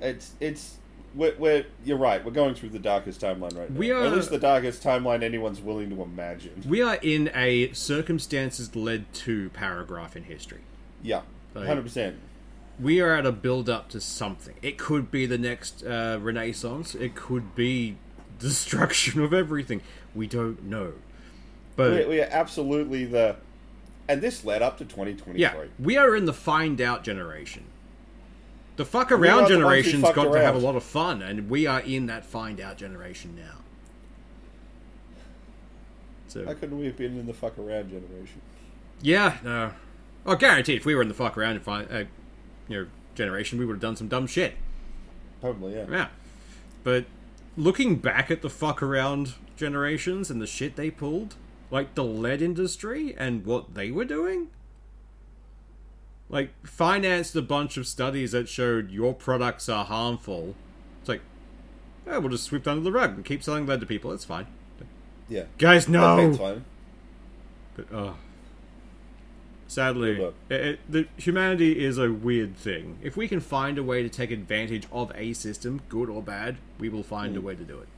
It's 0.00 0.32
it's 0.40 0.78
we're, 1.14 1.34
we're 1.38 1.66
you're 1.84 1.98
right. 1.98 2.24
We're 2.24 2.30
going 2.32 2.54
through 2.54 2.70
the 2.70 2.78
darkest 2.78 3.20
timeline 3.20 3.56
right 3.56 3.70
now. 3.70 3.78
We 3.78 3.90
Or 3.92 4.04
at 4.04 4.12
least 4.12 4.30
the 4.30 4.38
darkest 4.38 4.82
timeline 4.82 5.22
anyone's 5.22 5.60
willing 5.60 5.90
to 5.90 6.02
imagine. 6.02 6.62
we 6.66 6.82
are 6.82 6.98
in 7.02 7.30
a 7.34 7.72
circumstances 7.72 8.74
led 8.74 9.12
to 9.14 9.50
paragraph 9.50 10.16
in 10.16 10.24
history. 10.24 10.60
Yeah, 11.02 11.22
Like- 11.54 11.66
hundred 11.66 11.82
percent. 11.82 12.16
We 12.80 13.02
are 13.02 13.14
at 13.14 13.26
a 13.26 13.32
build 13.32 13.68
up 13.68 13.90
to 13.90 14.00
something. 14.00 14.54
It 14.62 14.78
could 14.78 15.10
be 15.10 15.26
the 15.26 15.36
next 15.36 15.84
uh, 15.84 16.18
Renaissance. 16.18 16.94
It 16.94 17.14
could 17.14 17.54
be 17.54 17.98
destruction 18.38 19.20
of 19.20 19.34
everything. 19.34 19.82
We 20.14 20.26
don't 20.26 20.62
know. 20.64 20.94
But 21.76 21.90
We, 21.90 22.04
we 22.06 22.20
are 22.22 22.28
absolutely 22.30 23.04
the, 23.04 23.36
and 24.10 24.20
this 24.20 24.44
led 24.44 24.60
up 24.60 24.78
to 24.78 24.84
2023. 24.84 25.40
yeah, 25.40 25.54
we 25.78 25.96
are 25.96 26.16
in 26.16 26.24
the 26.24 26.32
find 26.32 26.80
out 26.80 27.04
generation. 27.04 27.64
The 28.76 28.84
fuck 28.84 29.12
around 29.12 29.46
generation's 29.46 29.48
who 29.48 29.56
generation's 29.56 30.02
fucked 30.02 30.16
got 30.16 30.32
to 30.32 30.40
have 30.40 30.54
a 30.54 30.58
lot 30.58 30.74
of 30.74 30.82
fun, 30.82 31.22
and 31.22 31.48
we 31.50 31.66
are 31.66 31.80
in 31.80 32.06
that 32.06 32.24
find 32.24 32.60
out 32.60 32.76
generation 32.76 33.36
now. 33.36 33.58
So 36.28 36.44
How 36.44 36.54
couldn't 36.54 36.78
we 36.78 36.86
have 36.86 36.96
been 36.96 37.18
in 37.18 37.26
the 37.26 37.34
fuck 37.34 37.58
around 37.58 37.90
generation? 37.90 38.40
Yeah, 39.02 39.36
no. 39.44 39.72
Oh, 40.26 40.36
guaranteed. 40.36 40.76
If 40.78 40.86
we 40.86 40.94
were 40.94 41.02
in 41.02 41.08
the 41.08 41.14
fuck 41.14 41.36
around 41.36 41.56
and 41.56 41.62
find, 41.62 41.88
uh, 41.90 42.04
you 42.68 42.82
know, 42.82 42.86
generation, 43.14 43.58
we 43.58 43.66
would 43.66 43.74
have 43.74 43.80
done 43.80 43.96
some 43.96 44.08
dumb 44.08 44.26
shit. 44.26 44.54
Probably, 45.40 45.74
yeah. 45.74 45.86
Yeah. 45.90 46.08
But 46.84 47.06
looking 47.56 47.96
back 47.96 48.30
at 48.30 48.42
the 48.42 48.50
fuck 48.50 48.82
around 48.82 49.34
generations 49.56 50.30
and 50.30 50.40
the 50.40 50.46
shit 50.46 50.76
they 50.76 50.90
pulled, 50.90 51.34
like 51.70 51.94
the 51.94 52.04
lead 52.04 52.42
industry 52.42 53.14
and 53.16 53.44
what 53.46 53.74
they 53.74 53.90
were 53.90 54.04
doing, 54.04 54.48
like 56.28 56.50
financed 56.66 57.34
a 57.36 57.42
bunch 57.42 57.76
of 57.76 57.86
studies 57.86 58.32
that 58.32 58.48
showed 58.48 58.90
your 58.90 59.14
products 59.14 59.68
are 59.68 59.84
harmful. 59.84 60.54
It's 61.00 61.08
like, 61.08 61.22
oh, 62.06 62.20
we'll 62.20 62.30
just 62.30 62.44
sweep 62.44 62.66
under 62.66 62.82
the 62.82 62.92
rug 62.92 63.14
and 63.16 63.24
keep 63.24 63.42
selling 63.42 63.66
lead 63.66 63.80
to 63.80 63.86
people. 63.86 64.12
It's 64.12 64.24
fine. 64.24 64.46
Yeah. 65.28 65.44
Guys, 65.58 65.88
no. 65.88 66.14
Okay, 66.18 66.26
it's 66.28 66.38
fine. 66.38 66.64
But 67.76 67.86
oh, 67.92 68.16
sadly, 69.68 70.20
it, 70.48 70.60
it, 70.60 70.80
the 70.88 71.06
humanity 71.16 71.84
is 71.84 71.98
a 71.98 72.10
weird 72.12 72.56
thing. 72.56 72.98
If 73.02 73.16
we 73.16 73.28
can 73.28 73.38
find 73.40 73.78
a 73.78 73.82
way 73.84 74.02
to 74.02 74.08
take 74.08 74.32
advantage 74.32 74.86
of 74.90 75.12
a 75.14 75.32
system, 75.34 75.82
good 75.88 76.10
or 76.10 76.20
bad, 76.22 76.56
we 76.80 76.88
will 76.88 77.04
find 77.04 77.32
Hmm. 77.32 77.38
a 77.38 77.40
way 77.42 77.54
to 77.54 77.62
do 77.64 77.78
it. 77.78 77.88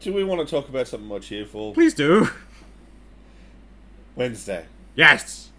Do 0.00 0.12
we 0.12 0.24
want 0.24 0.46
to 0.46 0.50
talk 0.50 0.68
about 0.68 0.86
something 0.88 1.08
more 1.08 1.20
cheerful? 1.20 1.72
Please 1.72 1.94
do. 1.94 2.28
Wednesday. 4.14 4.66
Yes. 4.94 5.50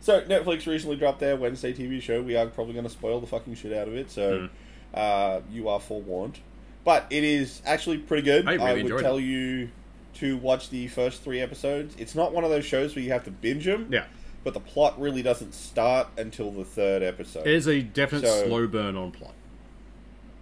So 0.00 0.22
Netflix 0.22 0.66
recently 0.66 0.96
dropped 0.96 1.20
their 1.20 1.36
Wednesday 1.36 1.72
TV 1.72 2.00
show. 2.00 2.22
We 2.22 2.36
are 2.36 2.46
probably 2.46 2.72
going 2.72 2.84
to 2.84 2.90
spoil 2.90 3.20
the 3.20 3.26
fucking 3.26 3.54
shit 3.56 3.72
out 3.72 3.88
of 3.88 3.94
it, 3.94 4.10
so 4.10 4.40
Hmm. 4.40 4.46
uh, 4.94 5.40
you 5.50 5.68
are 5.68 5.80
forewarned. 5.80 6.38
But 6.84 7.06
it 7.10 7.24
is 7.24 7.60
actually 7.66 7.98
pretty 7.98 8.22
good. 8.22 8.48
I 8.48 8.54
really 8.54 8.90
would 8.90 9.02
tell 9.02 9.18
it. 9.18 9.22
you 9.24 9.70
to 10.14 10.36
watch 10.38 10.70
the 10.70 10.88
first 10.88 11.22
three 11.22 11.40
episodes. 11.40 11.94
It's 11.98 12.14
not 12.14 12.32
one 12.32 12.44
of 12.44 12.50
those 12.50 12.64
shows 12.64 12.96
where 12.96 13.04
you 13.04 13.12
have 13.12 13.24
to 13.24 13.30
binge 13.30 13.64
them. 13.66 13.88
Yeah. 13.90 14.04
But 14.44 14.54
the 14.54 14.60
plot 14.60 14.98
really 14.98 15.22
doesn't 15.22 15.52
start 15.52 16.08
until 16.16 16.50
the 16.52 16.64
third 16.64 17.02
episode. 17.02 17.46
It 17.46 17.54
is 17.54 17.66
a 17.68 17.82
definite 17.82 18.26
So- 18.26 18.46
slow 18.46 18.66
burn 18.66 18.96
on 18.96 19.10
plot. 19.10 19.34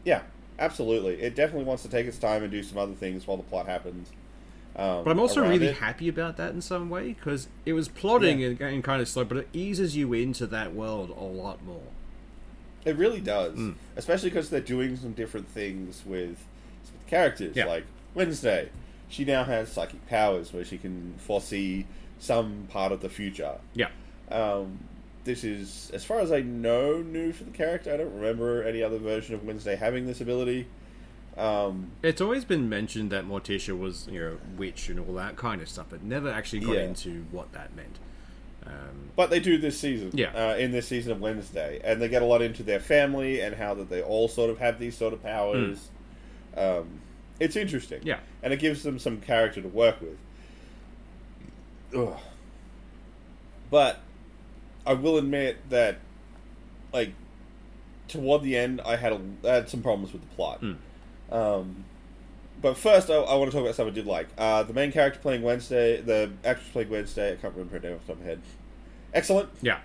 Yeah, 0.04 0.22
absolutely. 0.58 1.14
It 1.22 1.34
definitely 1.34 1.64
wants 1.64 1.82
to 1.82 1.88
take 1.88 2.06
its 2.06 2.18
time 2.18 2.42
and 2.42 2.50
do 2.50 2.62
some 2.62 2.78
other 2.78 2.94
things 2.94 3.26
while 3.26 3.36
the 3.36 3.42
plot 3.42 3.66
happens. 3.66 4.08
Um, 4.74 5.04
But 5.04 5.10
I'm 5.10 5.18
also 5.20 5.40
really 5.40 5.68
it. 5.68 5.76
happy 5.76 6.08
about 6.08 6.36
that 6.36 6.52
in 6.52 6.60
some 6.60 6.90
way 6.90 7.12
because 7.14 7.48
it 7.64 7.72
was 7.72 7.88
plotting 7.88 8.40
Yeah. 8.40 8.48
and, 8.48 8.60
and 8.60 8.84
kind 8.84 9.00
of 9.00 9.08
slow, 9.08 9.24
but 9.24 9.38
it 9.38 9.48
eases 9.52 9.96
you 9.96 10.12
into 10.12 10.46
that 10.48 10.74
world 10.74 11.10
a 11.10 11.24
lot 11.24 11.64
more. 11.64 11.82
It 12.84 12.96
really 12.96 13.20
does, 13.20 13.56
Mm. 13.56 13.74
especially 13.96 14.30
because 14.30 14.50
they're 14.50 14.60
doing 14.60 14.96
some 14.96 15.12
different 15.12 15.48
things 15.48 16.02
with, 16.06 16.28
with 16.92 17.06
characters. 17.06 17.56
Yeah. 17.56 17.64
Like 17.66 17.84
Wednesday, 18.14 18.68
she 19.08 19.24
now 19.24 19.44
has 19.44 19.72
psychic 19.72 20.06
powers 20.08 20.52
where 20.52 20.64
she 20.64 20.76
can 20.78 21.14
foresee 21.18 21.86
some 22.18 22.66
part 22.70 22.92
of 22.92 23.00
the 23.00 23.08
future. 23.08 23.56
Yeah. 23.74 23.88
Um, 24.30 24.80
this 25.26 25.44
is, 25.44 25.90
as 25.92 26.04
far 26.04 26.20
as 26.20 26.32
I 26.32 26.40
know, 26.40 27.02
new 27.02 27.32
for 27.32 27.44
the 27.44 27.50
character. 27.50 27.92
I 27.92 27.98
don't 27.98 28.14
remember 28.14 28.62
any 28.62 28.82
other 28.82 28.96
version 28.98 29.34
of 29.34 29.44
Wednesday 29.44 29.76
having 29.76 30.06
this 30.06 30.22
ability. 30.22 30.66
Um, 31.36 31.90
It's 32.02 32.22
always 32.22 32.46
been 32.46 32.70
mentioned 32.70 33.10
that 33.10 33.26
Morticia 33.26 33.78
was, 33.78 34.08
you 34.10 34.18
know, 34.18 34.38
witch 34.56 34.88
and 34.88 34.98
all 34.98 35.14
that 35.16 35.36
kind 35.36 35.60
of 35.60 35.68
stuff, 35.68 35.86
but 35.90 36.02
never 36.02 36.30
actually 36.30 36.60
got 36.60 36.76
Yeah. 36.76 36.84
into 36.84 37.26
what 37.30 37.52
that 37.52 37.76
meant. 37.76 37.98
Um, 38.64 39.10
But 39.14 39.28
they 39.28 39.38
do 39.38 39.58
this 39.58 39.78
season, 39.78 40.12
Yeah. 40.14 40.30
Uh, 40.52 40.56
in 40.56 40.70
this 40.72 40.88
season 40.88 41.12
of 41.12 41.20
Wednesday, 41.20 41.78
and 41.84 42.00
they 42.00 42.08
get 42.08 42.22
a 42.22 42.24
lot 42.24 42.40
into 42.40 42.62
their 42.62 42.80
family 42.80 43.40
and 43.40 43.54
how 43.56 43.74
that 43.74 43.90
they 43.90 44.00
all 44.02 44.28
sort 44.28 44.48
of 44.48 44.58
have 44.60 44.78
these 44.78 44.96
sort 44.96 45.12
of 45.12 45.22
powers. 45.22 45.90
Um, 46.56 47.00
it's 47.38 47.54
interesting. 47.54 48.00
Yeah. 48.02 48.20
and 48.42 48.52
it 48.54 48.58
gives 48.60 48.82
them 48.82 48.98
some 48.98 49.20
character 49.20 49.60
to 49.60 49.68
work 49.68 50.00
with. 50.00 50.16
Ugh. 51.94 52.16
But 53.70 54.00
I 54.86 54.94
will 54.94 55.18
admit 55.18 55.68
that, 55.70 55.98
like, 56.92 57.12
toward 58.08 58.42
the 58.42 58.56
end, 58.56 58.80
I 58.80 58.96
had 58.96 59.12
a, 59.12 59.20
I 59.44 59.54
had 59.54 59.68
some 59.68 59.82
problems 59.82 60.12
with 60.12 60.22
the 60.22 60.34
plot. 60.36 60.60
Hmm. 60.60 61.34
Um, 61.34 61.84
but 62.62 62.76
first, 62.76 63.10
I, 63.10 63.14
I 63.14 63.34
want 63.34 63.50
to 63.50 63.56
talk 63.56 63.64
about 63.64 63.74
something 63.74 63.92
I 63.92 63.94
did 63.94 64.06
like. 64.06 64.28
Uh, 64.38 64.62
the 64.62 64.72
main 64.72 64.92
character 64.92 65.18
playing 65.20 65.42
Wednesday, 65.42 66.00
the 66.00 66.30
actress 66.44 66.68
playing 66.72 66.88
Wednesday, 66.90 67.32
I 67.32 67.36
can't 67.36 67.54
remember 67.54 67.74
her 67.74 67.80
name 67.80 67.96
off 67.96 68.06
the 68.06 68.12
top 68.12 68.16
of 68.16 68.22
my 68.22 68.30
head. 68.30 68.40
Excellent. 69.12 69.48
yeah. 69.60 69.80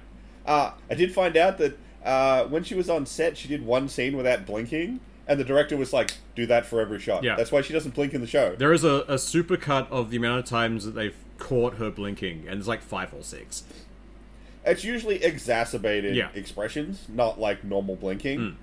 Uh, 0.45 0.71
I 0.89 0.95
did 0.95 1.13
find 1.13 1.37
out 1.37 1.57
that 1.59 1.77
uh, 2.03 2.45
when 2.45 2.63
she 2.63 2.73
was 2.73 2.89
on 2.89 3.05
set, 3.05 3.37
she 3.37 3.47
did 3.47 3.65
one 3.65 3.87
scene 3.87 4.17
without 4.17 4.45
blinking, 4.45 4.99
and 5.27 5.39
the 5.39 5.43
director 5.43 5.77
was 5.77 5.93
like, 5.93 6.13
"Do 6.35 6.47
that 6.47 6.65
for 6.65 6.81
every 6.81 6.99
shot." 6.99 7.23
Yeah. 7.23 7.35
That's 7.35 7.51
why 7.51 7.61
she 7.61 7.73
doesn't 7.73 7.93
blink 7.93 8.13
in 8.13 8.21
the 8.21 8.27
show. 8.27 8.55
There 8.55 8.73
is 8.73 8.83
a, 8.83 9.05
a 9.07 9.19
super 9.19 9.55
cut 9.55 9.89
of 9.91 10.09
the 10.09 10.17
amount 10.17 10.39
of 10.39 10.45
times 10.45 10.83
that 10.85 10.91
they've 10.91 11.15
caught 11.37 11.75
her 11.75 11.91
blinking, 11.91 12.45
and 12.47 12.57
it's 12.57 12.67
like 12.67 12.81
five 12.81 13.13
or 13.13 13.23
six. 13.23 13.63
It's 14.65 14.83
usually 14.83 15.23
exacerbated 15.23 16.15
Yeah. 16.15 16.29
expressions, 16.35 17.05
not 17.09 17.39
like 17.39 17.63
normal 17.63 17.95
blinking. 17.95 18.39
Mm. 18.39 18.55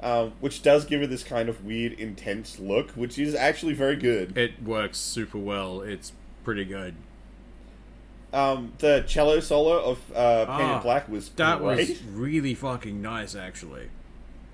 Um, 0.00 0.32
which 0.40 0.62
does 0.62 0.84
give 0.84 1.02
it 1.02 1.10
this 1.10 1.24
kind 1.24 1.48
of 1.48 1.64
weird, 1.64 1.94
intense 1.94 2.58
look, 2.60 2.90
which 2.92 3.18
is 3.18 3.34
actually 3.34 3.72
very 3.74 3.96
good. 3.96 4.38
It 4.38 4.62
works 4.62 4.96
super 4.98 5.38
well. 5.38 5.80
It's 5.80 6.12
pretty 6.44 6.64
good. 6.64 6.94
Um, 8.32 8.74
the 8.78 9.02
cello 9.06 9.40
solo 9.40 9.82
of 9.82 9.98
uh, 10.14 10.44
Painted 10.46 10.64
Ah, 10.74 10.80
Black 10.82 11.08
was 11.08 11.30
That 11.30 11.58
great. 11.60 11.88
was 11.88 12.02
really 12.04 12.54
fucking 12.54 13.00
nice, 13.00 13.34
actually. 13.34 13.88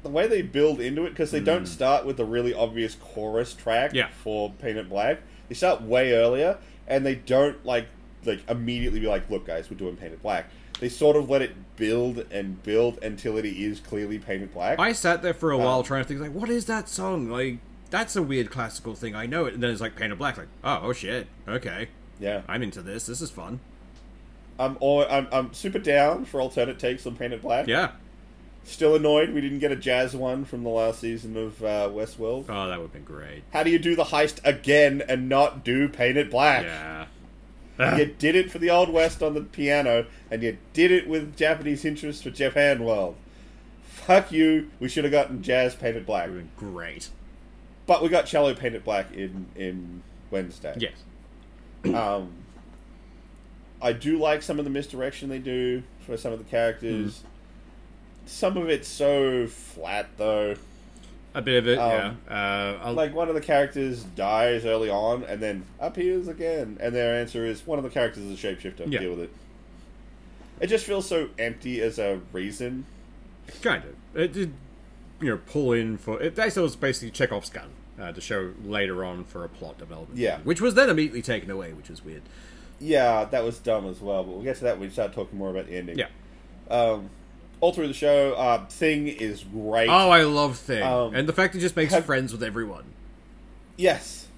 the 0.05 0.11
way 0.11 0.27
they 0.27 0.43
build 0.43 0.81
into 0.83 1.07
it 1.07 1.11
because 1.11 1.31
they 1.31 1.41
don't 1.41 1.65
start 1.67 2.05
with 2.05 2.19
the 2.19 2.25
really 2.27 2.53
obvious 2.53 2.95
chorus 2.95 3.55
track 3.55 3.91
Hmm. 3.93 3.97
Yeah. 3.97 4.09
for 4.23 4.51
Paint 4.59 4.77
It 4.77 4.89
Black. 4.91 5.21
They 5.49 5.55
start 5.55 5.81
way 5.81 6.13
earlier, 6.13 6.59
and 6.87 7.05
they 7.07 7.15
don't 7.15 7.65
like 7.65 7.87
like 8.27 8.41
immediately 8.49 9.01
be 9.01 9.07
like, 9.07 9.29
"Look, 9.31 9.47
guys, 9.47 9.71
we're 9.71 9.77
doing 9.79 9.97
Paint 9.97 10.13
It 10.13 10.23
Black." 10.23 10.51
They 10.81 10.89
sort 10.89 11.17
of 11.17 11.31
let 11.31 11.41
it 11.43 11.53
build 11.77 12.27
and 12.31 12.63
build 12.63 13.03
until 13.03 13.37
it 13.37 13.45
is 13.45 13.81
clearly 13.81 14.19
Paint 14.19 14.43
It 14.43 14.53
Black. 14.55 14.79
I 14.79 14.93
sat 14.93 15.23
there 15.23 15.35
for 15.35 15.51
a 15.51 15.59
while 15.59 15.79
Um, 15.79 15.85
trying 15.85 16.03
to 16.03 16.09
think, 16.09 16.21
like, 16.21 16.33
what 16.33 16.49
is 16.51 16.67
that 16.67 16.89
song? 16.89 17.29
Like, 17.31 17.59
that's 17.91 18.17
a 18.17 18.23
weird 18.23 18.51
classical 18.51 18.95
thing. 18.95 19.15
I 19.15 19.27
know 19.27 19.45
it. 19.47 19.55
And 19.55 19.63
then 19.63 19.71
it's 19.71 19.81
like 19.81 19.97
Paint 19.97 20.13
It 20.13 20.19
Black. 20.19 20.37
Like, 20.37 20.49
oh, 20.65 20.81
oh 20.83 20.93
shit. 20.93 21.27
Okay. 21.49 21.89
yeah, 22.19 22.43
I'm 22.49 22.63
into 22.63 22.83
this. 22.83 23.07
This 23.07 23.21
is 23.21 23.31
fun. 23.31 23.61
I'm 24.59 24.77
all, 24.81 25.05
I'm 25.11 25.27
I'm 25.33 25.53
super 25.53 25.79
down 25.81 26.25
for 26.27 26.41
alternate 26.41 26.79
takes 26.79 27.07
on 27.07 27.17
Paint 27.17 27.33
It 27.33 27.43
Black. 27.43 27.67
Yeah. 27.67 27.93
Still 28.63 28.95
annoyed 28.95 29.31
we 29.35 29.41
didn't 29.41 29.59
get 29.59 29.73
a 29.73 29.77
jazz 29.77 30.15
one 30.17 30.45
from 30.45 30.63
the 30.63 30.71
last 30.71 31.01
season 31.01 31.37
of 31.37 31.63
uh, 31.63 31.89
Westworld. 31.93 32.47
Oh, 32.49 32.69
that 32.69 32.79
would 32.79 32.85
have 32.85 32.93
been 32.93 33.05
great. 33.05 33.43
How 33.53 33.63
do 33.63 33.71
you 33.71 33.79
do 33.79 33.95
the 33.97 34.05
heist 34.05 34.41
again 34.45 35.03
and 35.09 35.29
not 35.29 35.65
do 35.65 35.89
Paint 35.89 36.17
It 36.17 36.31
Black? 36.31 36.65
Yeah. 36.65 37.07
You 37.79 38.07
did 38.07 38.37
it 38.37 38.51
for 38.51 38.59
the 38.59 38.71
Old 38.71 38.89
West 38.89 39.23
on 39.23 39.35
the 39.35 39.41
piano, 39.41 40.07
and 40.31 40.43
you 40.43 40.59
did 40.73 40.93
it 40.93 41.09
with 41.09 41.37
Japanese 41.37 41.85
interest 41.85 42.23
for 42.23 42.31
Japan 42.31 42.85
World. 42.85 43.17
Fuck 43.83 44.31
you. 44.31 44.71
We 44.79 44.89
should 44.89 45.05
have 45.05 45.11
gotten 45.11 45.43
jazz 45.43 45.75
paint 45.75 45.97
it 45.97 46.07
black. 46.07 46.29
Would 46.29 46.37
have 46.37 46.59
been 46.61 46.73
great. 46.73 47.09
But 47.87 48.03
we 48.03 48.09
got 48.09 48.27
cello 48.27 48.55
paint 48.55 48.75
it 48.75 48.85
black 48.85 49.13
in, 49.13 49.47
in 49.57 50.03
Wednesday. 50.31 50.75
Yes. 50.79 50.93
Um, 51.95 52.33
I 53.83 53.93
do 53.93 54.19
like 54.19 54.43
some 54.43 54.59
of 54.59 54.65
the 54.65 54.71
misdirection 54.71 55.29
they 55.29 55.39
do 55.39 55.83
for 56.07 56.17
some 56.17 56.33
of 56.33 56.39
the 56.39 56.45
characters. 56.45 57.25
Some 58.27 58.57
of 58.57 58.71
it's 58.71 58.89
so 58.89 59.47
flat, 59.47 60.09
though. 60.17 60.55
A 61.35 61.43
bit 61.43 61.59
of 61.59 61.69
it, 61.69 61.79
Um, 61.79 62.19
yeah. 62.31 62.77
Uh, 62.85 62.93
Like, 62.93 63.15
one 63.15 63.29
of 63.29 63.35
the 63.35 63.41
characters 63.41 64.05
dies 64.05 64.65
early 64.65 64.89
on 64.89 65.25
and 65.25 65.43
then 65.43 65.65
appears 65.81 66.29
again, 66.29 66.77
and 66.81 66.95
their 66.95 67.15
answer 67.21 67.45
is 67.45 67.67
one 67.67 67.79
of 67.79 67.85
the 67.85 67.91
characters 67.91 68.23
is 68.25 68.43
a 68.43 68.47
shapeshifter. 68.47 68.91
Yeah. 68.91 69.01
Deal 69.01 69.11
with 69.11 69.21
it. 69.21 69.31
It 70.61 70.67
just 70.69 70.87
feels 70.87 71.09
so 71.09 71.31
empty 71.39 71.81
as 71.81 71.99
a 71.99 72.21
reason. 72.33 72.87
kind 73.63 73.83
of. 73.85 74.21
It, 74.21 74.33
did, 74.33 74.53
you 75.21 75.31
know 75.31 75.41
pull 75.47 75.73
in 75.73 75.97
for 75.99 76.21
it. 76.21 76.37
They 76.37 76.51
was 76.61 76.77
basically 76.77 77.11
Chekhov's 77.11 77.51
gun 77.51 77.71
uh, 78.01 78.13
to 78.13 78.21
show 78.21 78.53
later 78.65 79.05
on 79.05 79.25
for 79.25 79.45
a 79.45 79.49
plot 79.49 79.79
development. 79.79 80.19
Yeah. 80.19 80.39
which 80.41 80.61
was 80.61 80.75
then 80.75 80.89
immediately 80.91 81.23
taken 81.23 81.51
away, 81.51 81.73
which 81.73 81.89
was 81.89 82.05
weird. 82.05 82.23
Yeah, 82.81 83.25
that 83.25 83.45
was 83.45 83.59
dumb 83.59 83.87
as 83.89 84.01
well. 84.01 84.25
But 84.25 84.33
we'll 84.33 84.43
get 84.43 84.57
to 84.59 84.65
that 84.65 84.79
when 84.79 84.89
we 84.89 84.93
start 84.93 85.13
talking 85.13 85.39
more 85.39 85.51
about 85.51 85.67
the 85.67 85.77
ending. 85.77 85.99
Yeah. 85.99 86.09
Um, 86.71 87.11
all 87.61 87.73
through 87.73 87.89
the 87.89 87.95
show, 87.95 88.35
uh, 88.35 88.65
Thing 88.67 89.09
is 89.09 89.43
great. 89.45 89.89
Oh, 89.89 90.11
I 90.11 90.23
love 90.25 90.59
Thing, 90.59 90.83
Um, 90.83 91.15
and 91.15 91.29
the 91.29 91.33
fact 91.33 91.55
he 91.55 91.61
just 91.61 91.77
makes 91.77 91.93
have- 91.93 92.05
friends 92.05 92.33
with 92.33 92.43
everyone. 92.43 92.85
Yes. 93.77 94.29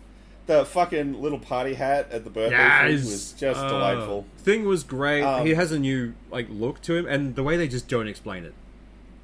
The 0.46 0.64
fucking 0.64 1.20
little 1.20 1.40
party 1.40 1.74
hat 1.74 2.08
at 2.12 2.22
the 2.22 2.30
birthday 2.30 2.56
Yes, 2.56 3.02
was 3.04 3.32
just 3.32 3.60
Oh. 3.60 3.68
delightful. 3.68 4.26
Thing 4.38 4.64
was 4.64 4.84
great. 4.84 5.22
Um, 5.22 5.44
he 5.44 5.54
has 5.54 5.72
a 5.72 5.78
new 5.78 6.14
like 6.30 6.46
look 6.48 6.80
to 6.82 6.94
him, 6.94 7.06
and 7.06 7.34
the 7.34 7.42
way 7.42 7.56
they 7.56 7.66
just 7.66 7.88
don't 7.88 8.06
explain 8.06 8.44
it. 8.44 8.54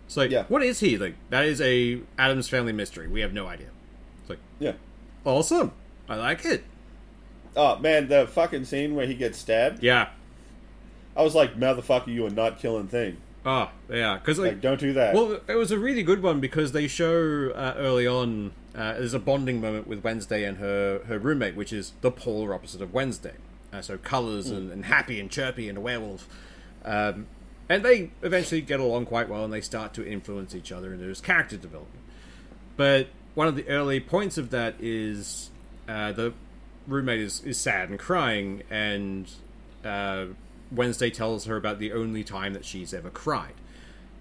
It's 0.06 0.16
like, 0.16 0.30
Yeah. 0.32 0.44
what 0.48 0.62
is 0.64 0.80
he? 0.80 0.98
Like 0.98 1.14
that 1.30 1.44
is 1.44 1.60
a 1.60 2.00
Addams 2.18 2.48
Family 2.48 2.72
mystery. 2.72 3.06
We 3.06 3.20
have 3.20 3.32
no 3.32 3.46
idea. 3.46 3.68
It's 4.22 4.30
like 4.30 4.40
Yeah. 4.58 4.72
awesome. 5.24 5.70
I 6.08 6.16
like 6.16 6.44
it. 6.44 6.64
Oh 7.56 7.78
man, 7.78 8.08
the 8.08 8.26
fucking 8.26 8.64
scene 8.64 8.96
where 8.96 9.06
he 9.06 9.14
gets 9.14 9.38
stabbed. 9.38 9.80
Yeah. 9.82 10.08
I 11.16 11.22
was 11.22 11.34
like, 11.36 11.54
motherfucker, 11.58 12.08
you 12.08 12.26
are 12.26 12.30
not 12.30 12.58
killing 12.58 12.88
Thing. 12.88 13.18
Oh, 13.44 13.70
yeah. 13.90 14.18
Because 14.18 14.38
Like, 14.38 14.52
like, 14.52 14.60
don't 14.60 14.78
do 14.80 14.92
that. 14.92 15.14
well, 15.14 15.40
it 15.48 15.54
was 15.56 15.70
a 15.72 15.78
really 15.78 16.02
good 16.02 16.22
one 16.22 16.38
because 16.40 16.72
they 16.72 16.86
show 16.86 17.50
uh, 17.54 17.74
early 17.76 18.06
on. 18.06 18.52
Uh, 18.74 18.94
there's 18.94 19.14
a 19.14 19.18
bonding 19.18 19.60
moment 19.60 19.86
with 19.86 20.02
Wednesday 20.04 20.44
and 20.44 20.58
her 20.58 21.00
her 21.06 21.18
roommate, 21.18 21.56
which 21.56 21.72
is 21.72 21.92
the 22.00 22.10
polar 22.10 22.54
opposite 22.54 22.80
of 22.80 22.94
Wednesday. 22.94 23.34
Uh, 23.72 23.80
so 23.82 23.98
colors 23.98 24.50
and, 24.50 24.70
and 24.70 24.84
happy 24.84 25.18
and 25.18 25.30
chirpy 25.30 25.68
and 25.68 25.76
a 25.78 25.80
werewolf. 25.80 26.28
Um, 26.84 27.26
and 27.68 27.82
they 27.84 28.10
eventually 28.22 28.60
get 28.60 28.80
along 28.80 29.06
quite 29.06 29.28
well, 29.28 29.44
and 29.44 29.52
they 29.52 29.60
start 29.60 29.94
to 29.94 30.06
influence 30.06 30.54
each 30.54 30.70
other, 30.70 30.92
and 30.92 31.00
there's 31.00 31.20
character 31.20 31.56
development. 31.56 32.00
But 32.76 33.08
one 33.34 33.48
of 33.48 33.56
the 33.56 33.66
early 33.68 33.98
points 34.00 34.36
of 34.38 34.50
that 34.50 34.74
is 34.78 35.50
uh, 35.88 36.12
the 36.12 36.34
roommate 36.86 37.20
is, 37.20 37.42
is 37.44 37.58
sad 37.58 37.88
and 37.88 37.98
crying, 37.98 38.62
and 38.70 39.30
uh, 39.84 40.26
Wednesday 40.74 41.10
tells 41.10 41.44
her 41.46 41.56
about 41.56 41.78
the 41.78 41.92
only 41.92 42.24
time 42.24 42.52
that 42.54 42.64
she's 42.64 42.92
ever 42.94 43.10
cried, 43.10 43.54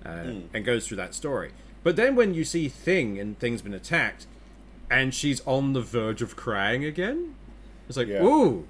uh, 0.05 0.33
and 0.53 0.65
goes 0.65 0.87
through 0.87 0.97
that 0.97 1.13
story. 1.13 1.51
But 1.83 1.95
then 1.95 2.15
when 2.15 2.33
you 2.33 2.43
see 2.43 2.67
Thing 2.67 3.19
and 3.19 3.37
Thing's 3.39 3.61
been 3.61 3.73
attacked, 3.73 4.27
and 4.89 5.13
she's 5.13 5.41
on 5.47 5.73
the 5.73 5.81
verge 5.81 6.21
of 6.21 6.35
crying 6.35 6.83
again, 6.85 7.35
it's 7.87 7.97
like, 7.97 8.07
Yeah. 8.07 8.23
ooh, 8.23 8.67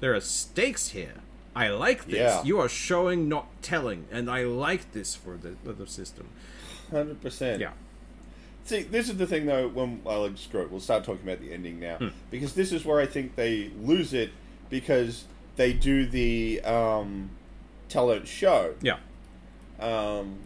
there 0.00 0.14
are 0.14 0.20
stakes 0.20 0.88
here. 0.88 1.14
I 1.54 1.68
like 1.68 2.06
this. 2.06 2.16
Yeah. 2.16 2.42
You 2.44 2.58
are 2.60 2.68
showing, 2.68 3.28
not 3.28 3.46
telling, 3.60 4.06
and 4.10 4.30
I 4.30 4.44
like 4.44 4.92
this 4.92 5.14
for 5.14 5.36
the, 5.36 5.56
for 5.64 5.72
the 5.72 5.86
system. 5.86 6.28
Hundred 6.90 7.20
percent. 7.20 7.60
Yeah. 7.60 7.72
See, 8.64 8.82
this 8.82 9.08
is 9.08 9.16
the 9.16 9.26
thing 9.26 9.46
though. 9.46 9.68
When 9.68 10.00
I 10.06 10.14
like 10.16 10.38
screw 10.38 10.62
it, 10.62 10.70
we'll 10.70 10.80
start 10.80 11.04
talking 11.04 11.22
about 11.28 11.40
the 11.40 11.52
ending 11.52 11.80
now 11.80 11.98
because 12.30 12.54
this 12.54 12.70
is 12.72 12.84
where 12.84 13.00
I 13.00 13.06
think 13.06 13.34
they 13.34 13.70
lose 13.80 14.14
it 14.14 14.30
because 14.70 15.24
they 15.56 15.72
do 15.72 16.06
the 16.06 16.60
um, 16.62 17.30
tell 17.88 18.08
don't 18.08 18.26
show. 18.26 18.74
Yeah. 18.82 18.96
Um, 19.80 20.38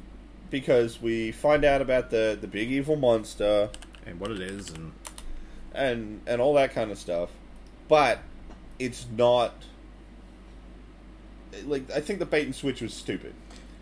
because 0.50 1.00
we 1.02 1.32
find 1.32 1.64
out 1.64 1.80
about 1.80 2.10
the 2.10 2.38
the 2.40 2.46
big 2.46 2.70
evil 2.70 2.96
monster 2.96 3.70
And 4.06 4.20
what 4.20 4.30
it 4.30 4.40
is, 4.40 4.70
and 4.70 4.92
and 5.74 6.20
and 6.26 6.40
all 6.40 6.54
that 6.54 6.72
kind 6.72 6.90
of 6.90 6.98
stuff, 6.98 7.30
but 7.88 8.20
it's 8.78 9.06
not. 9.16 9.54
Like 11.64 11.90
I 11.90 12.00
think 12.00 12.18
the 12.18 12.26
bait 12.26 12.44
and 12.44 12.54
switch 12.54 12.80
was 12.82 12.92
stupid. 12.92 13.34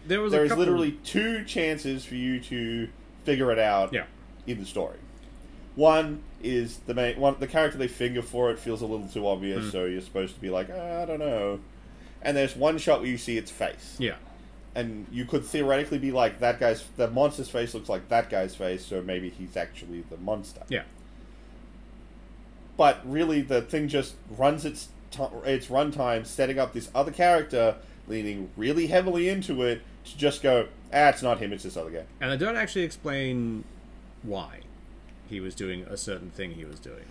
there 0.06 0.20
was 0.20 0.32
There 0.32 0.42
a 0.42 0.46
is 0.46 0.56
literally 0.56 0.92
two 1.04 1.44
chances 1.44 2.04
for 2.04 2.14
you 2.14 2.38
to 2.40 2.88
figure 3.24 3.50
it 3.50 3.58
out. 3.58 3.92
Yeah. 3.92 4.04
in 4.46 4.58
the 4.60 4.66
story. 4.66 4.98
One 5.74 6.22
is 6.44 6.78
the 6.86 6.94
main 6.94 7.18
one. 7.18 7.36
The 7.40 7.46
character 7.46 7.78
they 7.78 7.88
finger 7.88 8.22
for 8.22 8.50
it 8.50 8.58
feels 8.58 8.82
a 8.82 8.86
little 8.86 9.08
too 9.08 9.20
Mm. 9.22 9.32
obvious, 9.32 9.72
so 9.72 9.84
you're 9.86 10.00
supposed 10.00 10.34
to 10.34 10.40
be 10.40 10.50
like, 10.50 10.68
"Ah, 10.74 11.02
I 11.02 11.04
don't 11.04 11.18
know. 11.18 11.60
And 12.22 12.36
there's 12.36 12.54
one 12.56 12.78
shot 12.78 13.00
where 13.00 13.08
you 13.10 13.18
see 13.18 13.36
its 13.36 13.50
face, 13.50 13.96
Yeah. 13.98 14.16
and 14.74 15.06
you 15.12 15.24
could 15.24 15.44
theoretically 15.44 15.98
be 15.98 16.10
like, 16.12 16.40
that 16.40 16.58
guy's 16.60 16.82
the 16.96 17.08
monster's 17.08 17.48
face 17.50 17.74
looks 17.74 17.88
like 17.88 18.08
that 18.08 18.30
guy's 18.30 18.54
face, 18.54 18.84
so 18.84 19.02
maybe 19.02 19.28
he's 19.30 19.56
actually 19.56 20.04
the 20.10 20.16
monster. 20.16 20.62
Yeah. 20.68 20.82
But 22.76 23.00
really, 23.04 23.40
the 23.40 23.62
thing 23.62 23.88
just 23.88 24.14
runs 24.36 24.64
its 24.64 24.88
t- 25.10 25.22
its 25.44 25.66
runtime 25.68 26.26
setting 26.26 26.58
up 26.58 26.72
this 26.72 26.90
other 26.94 27.12
character, 27.12 27.76
leaning 28.08 28.50
really 28.56 28.88
heavily 28.88 29.28
into 29.28 29.62
it 29.62 29.80
to 30.06 30.18
just 30.18 30.42
go, 30.42 30.66
ah, 30.92 31.08
it's 31.10 31.22
not 31.22 31.38
him, 31.38 31.52
it's 31.52 31.62
this 31.64 31.76
other 31.76 31.90
guy. 31.90 32.02
And 32.20 32.30
I 32.30 32.36
don't 32.36 32.56
actually 32.56 32.82
explain 32.82 33.64
why 34.22 34.60
he 35.28 35.40
was 35.40 35.54
doing 35.54 35.82
a 35.82 35.96
certain 35.96 36.30
thing 36.30 36.52
he 36.52 36.64
was 36.64 36.78
doing. 36.80 37.04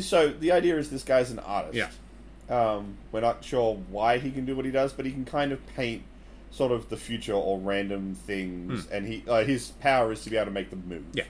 so 0.00 0.28
the 0.28 0.52
idea 0.52 0.76
is 0.76 0.90
this 0.90 1.02
guy's 1.04 1.30
an 1.30 1.38
artist. 1.38 1.74
Yeah. 1.74 1.90
Um, 2.50 2.96
we're 3.12 3.20
not 3.20 3.44
sure 3.44 3.76
why 3.90 4.18
he 4.18 4.30
can 4.30 4.44
do 4.46 4.56
what 4.56 4.64
he 4.64 4.70
does, 4.70 4.92
but 4.92 5.04
he 5.04 5.12
can 5.12 5.24
kind 5.24 5.52
of 5.52 5.66
paint 5.68 6.02
sort 6.50 6.72
of 6.72 6.88
the 6.88 6.96
future 6.96 7.34
or 7.34 7.58
random 7.58 8.14
things, 8.14 8.86
and 8.90 9.06
he 9.06 9.22
uh, 9.28 9.44
his 9.44 9.68
power 9.80 10.12
is 10.12 10.22
to 10.24 10.30
be 10.30 10.36
able 10.36 10.46
to 10.46 10.50
make 10.52 10.70
them 10.70 10.82
move. 10.88 11.04
Yeah. 11.12 11.24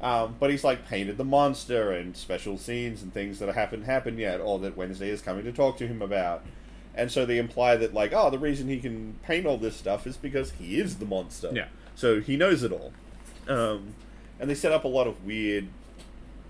Um, 0.00 0.36
but 0.38 0.50
he's 0.50 0.62
like 0.62 0.86
painted 0.86 1.16
the 1.16 1.24
monster 1.24 1.90
and 1.92 2.16
special 2.16 2.56
scenes 2.56 3.02
and 3.02 3.12
things 3.12 3.38
that 3.40 3.52
haven't 3.54 3.82
happened 3.84 4.18
yet, 4.18 4.40
or 4.40 4.58
that 4.60 4.76
Wednesday 4.76 5.08
is 5.08 5.22
coming 5.22 5.44
to 5.44 5.52
talk 5.52 5.76
to 5.78 5.86
him 5.86 6.02
about. 6.02 6.44
And 6.94 7.10
so 7.10 7.24
they 7.24 7.38
imply 7.38 7.76
that 7.76 7.94
like, 7.94 8.12
oh, 8.12 8.28
the 8.30 8.38
reason 8.38 8.68
he 8.68 8.78
can 8.80 9.14
paint 9.22 9.46
all 9.46 9.56
this 9.56 9.76
stuff 9.76 10.06
is 10.06 10.16
because 10.16 10.52
he 10.52 10.78
is 10.78 10.96
the 10.98 11.06
monster. 11.06 11.50
Yeah. 11.52 11.66
So 11.94 12.20
he 12.20 12.36
knows 12.36 12.62
it 12.62 12.70
all. 12.72 12.92
Um, 13.48 13.94
and 14.40 14.48
they 14.50 14.54
set 14.54 14.72
up 14.72 14.84
a 14.84 14.88
lot 14.88 15.06
of 15.06 15.24
weird 15.24 15.68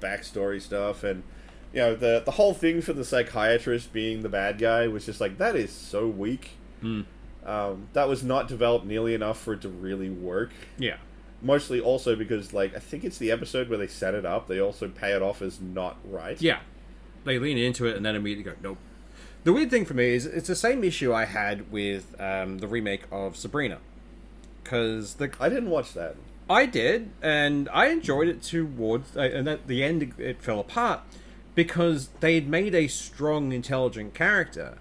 backstory 0.01 0.61
stuff 0.61 1.03
and 1.03 1.23
you 1.73 1.81
know 1.81 1.95
the 1.95 2.23
the 2.25 2.33
whole 2.33 2.55
thing 2.55 2.81
for 2.81 2.93
the 2.93 3.05
psychiatrist 3.05 3.93
being 3.93 4.23
the 4.23 4.29
bad 4.29 4.59
guy 4.59 4.87
was 4.89 5.05
just 5.07 5.21
like 5.21 5.39
that 5.39 5.57
is 5.57 5.71
so 5.73 6.07
weak 6.07 6.51
Hmm. 6.81 7.01
um, 7.45 7.89
that 7.95 8.09
was 8.09 8.23
not 8.23 8.47
developed 8.47 8.87
nearly 8.87 9.13
enough 9.15 9.41
for 9.41 9.55
it 9.55 9.63
to 9.63 9.69
really 9.69 10.09
work 10.09 10.51
Yeah. 10.79 10.99
mostly 11.43 11.81
also 11.81 12.15
because 12.15 12.53
like 12.55 12.77
i 12.77 12.79
think 12.79 13.03
it's 13.05 13.19
the 13.19 13.33
episode 13.33 13.69
where 13.69 13.79
they 13.79 13.89
set 13.89 14.15
it 14.15 14.25
up 14.25 14.47
they 14.47 14.61
also 14.61 14.89
pay 14.89 15.13
it 15.13 15.21
off 15.23 15.43
as 15.43 15.61
not 15.61 15.97
right 16.05 16.41
Yeah. 16.41 16.61
They 17.25 17.39
lean 17.41 17.59
into 17.59 17.85
it 17.87 17.97
and 17.97 18.07
then 18.07 18.15
immediately 18.15 18.53
go, 18.53 18.57
nope. 18.63 18.79
The 19.45 19.53
weird 19.53 19.71
thing 19.71 19.85
for 19.85 19.93
me 19.95 20.11
is 20.15 20.25
it's 20.25 20.47
the 20.49 20.55
same 20.55 20.83
issue 20.85 21.13
I 21.13 21.25
had 21.27 21.71
with 21.71 22.19
um, 22.21 22.59
the 22.59 22.69
remake 22.69 23.03
of 23.11 23.37
Sabrina. 23.37 23.79
Because 24.63 25.15
the 25.15 25.31
i 25.41 25.49
didn't 25.49 25.69
watch 25.69 25.93
that 25.95 26.15
I 26.51 26.67
did, 26.67 27.11
and 27.21 27.69
I 27.73 27.89
enjoyed 27.89 28.29
it 28.29 28.43
towards, 28.43 29.17
uh, 29.17 29.21
and 29.21 29.49
at 29.49 29.67
the 29.67 29.85
end 29.85 30.03
it, 30.03 30.19
it 30.19 30.43
fell 30.43 30.61
apart 30.61 31.01
because 31.55 32.09
they 32.21 32.37
had 32.37 32.49
made 32.49 32.75
a 32.75 32.87
strong, 32.87 33.53
intelligent 33.53 34.15
character, 34.15 34.79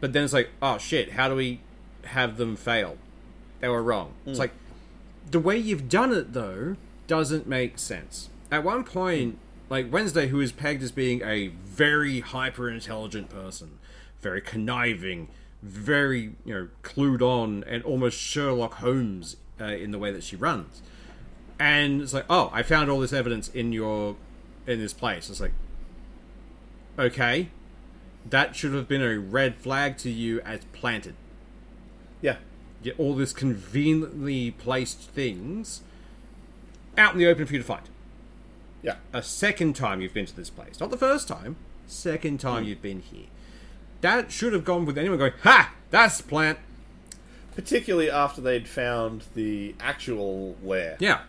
but 0.00 0.12
then 0.12 0.24
it's 0.24 0.32
like, 0.32 0.50
oh 0.60 0.78
shit, 0.78 1.12
how 1.12 1.28
do 1.28 1.34
we 1.34 1.60
have 2.04 2.36
them 2.36 2.56
fail? 2.56 2.98
They 3.60 3.68
were 3.68 3.82
wrong. 3.82 4.12
It's 4.26 4.38
like 4.38 4.52
the 5.30 5.40
way 5.40 5.56
you've 5.56 5.88
done 5.88 6.12
it 6.12 6.32
though 6.32 6.76
doesn't 7.06 7.46
make 7.46 7.78
sense. 7.78 8.28
At 8.50 8.64
one 8.64 8.84
point, 8.84 9.38
like 9.70 9.92
Wednesday, 9.92 10.28
who 10.28 10.40
is 10.40 10.52
pegged 10.52 10.82
as 10.82 10.92
being 10.92 11.22
a 11.22 11.48
very 11.48 12.20
hyper 12.20 12.68
intelligent 12.68 13.28
person, 13.28 13.78
very 14.20 14.40
conniving, 14.40 15.28
very 15.62 16.34
you 16.44 16.54
know 16.54 16.68
clued 16.82 17.22
on, 17.22 17.64
and 17.64 17.82
almost 17.82 18.18
Sherlock 18.18 18.74
Holmes 18.74 19.36
uh, 19.60 19.64
in 19.64 19.90
the 19.90 19.98
way 19.98 20.10
that 20.12 20.22
she 20.22 20.36
runs. 20.36 20.82
And 21.58 22.00
it's 22.00 22.12
like, 22.12 22.26
oh, 22.30 22.50
I 22.52 22.62
found 22.62 22.90
all 22.90 23.00
this 23.00 23.12
evidence 23.12 23.48
in 23.48 23.72
your 23.72 24.16
in 24.66 24.78
this 24.78 24.92
place. 24.92 25.28
It's 25.28 25.40
like, 25.40 25.52
okay, 26.98 27.48
that 28.28 28.54
should 28.54 28.74
have 28.74 28.86
been 28.88 29.02
a 29.02 29.18
red 29.18 29.56
flag 29.56 29.96
to 29.98 30.10
you 30.10 30.40
as 30.42 30.60
planted. 30.72 31.14
yeah 32.20 32.36
Get 32.82 32.98
all 32.98 33.14
this 33.14 33.32
conveniently 33.32 34.52
placed 34.52 35.00
things 35.10 35.82
out 36.96 37.12
in 37.12 37.18
the 37.18 37.26
open 37.26 37.46
for 37.46 37.54
you 37.54 37.58
to 37.58 37.64
find. 37.64 37.88
yeah 38.82 38.96
A 39.12 39.22
second 39.22 39.74
time 39.74 40.00
you've 40.00 40.14
been 40.14 40.26
to 40.26 40.36
this 40.36 40.50
place, 40.50 40.78
not 40.80 40.90
the 40.90 40.96
first 40.96 41.26
time. 41.26 41.56
Second 41.86 42.38
time 42.38 42.64
you've 42.64 42.82
been 42.82 43.00
here. 43.00 43.26
That 44.00 44.30
should 44.30 44.52
have 44.52 44.64
gone 44.64 44.84
with 44.84 44.98
anyone 44.98 45.18
going, 45.18 45.32
ha, 45.42 45.72
that's 45.90 46.20
plant. 46.20 46.58
Particularly 47.58 48.08
after 48.08 48.40
they'd 48.40 48.68
found 48.68 49.24
the 49.34 49.74
actual 49.80 50.54
lair 50.62 50.96
Yeah, 51.00 51.22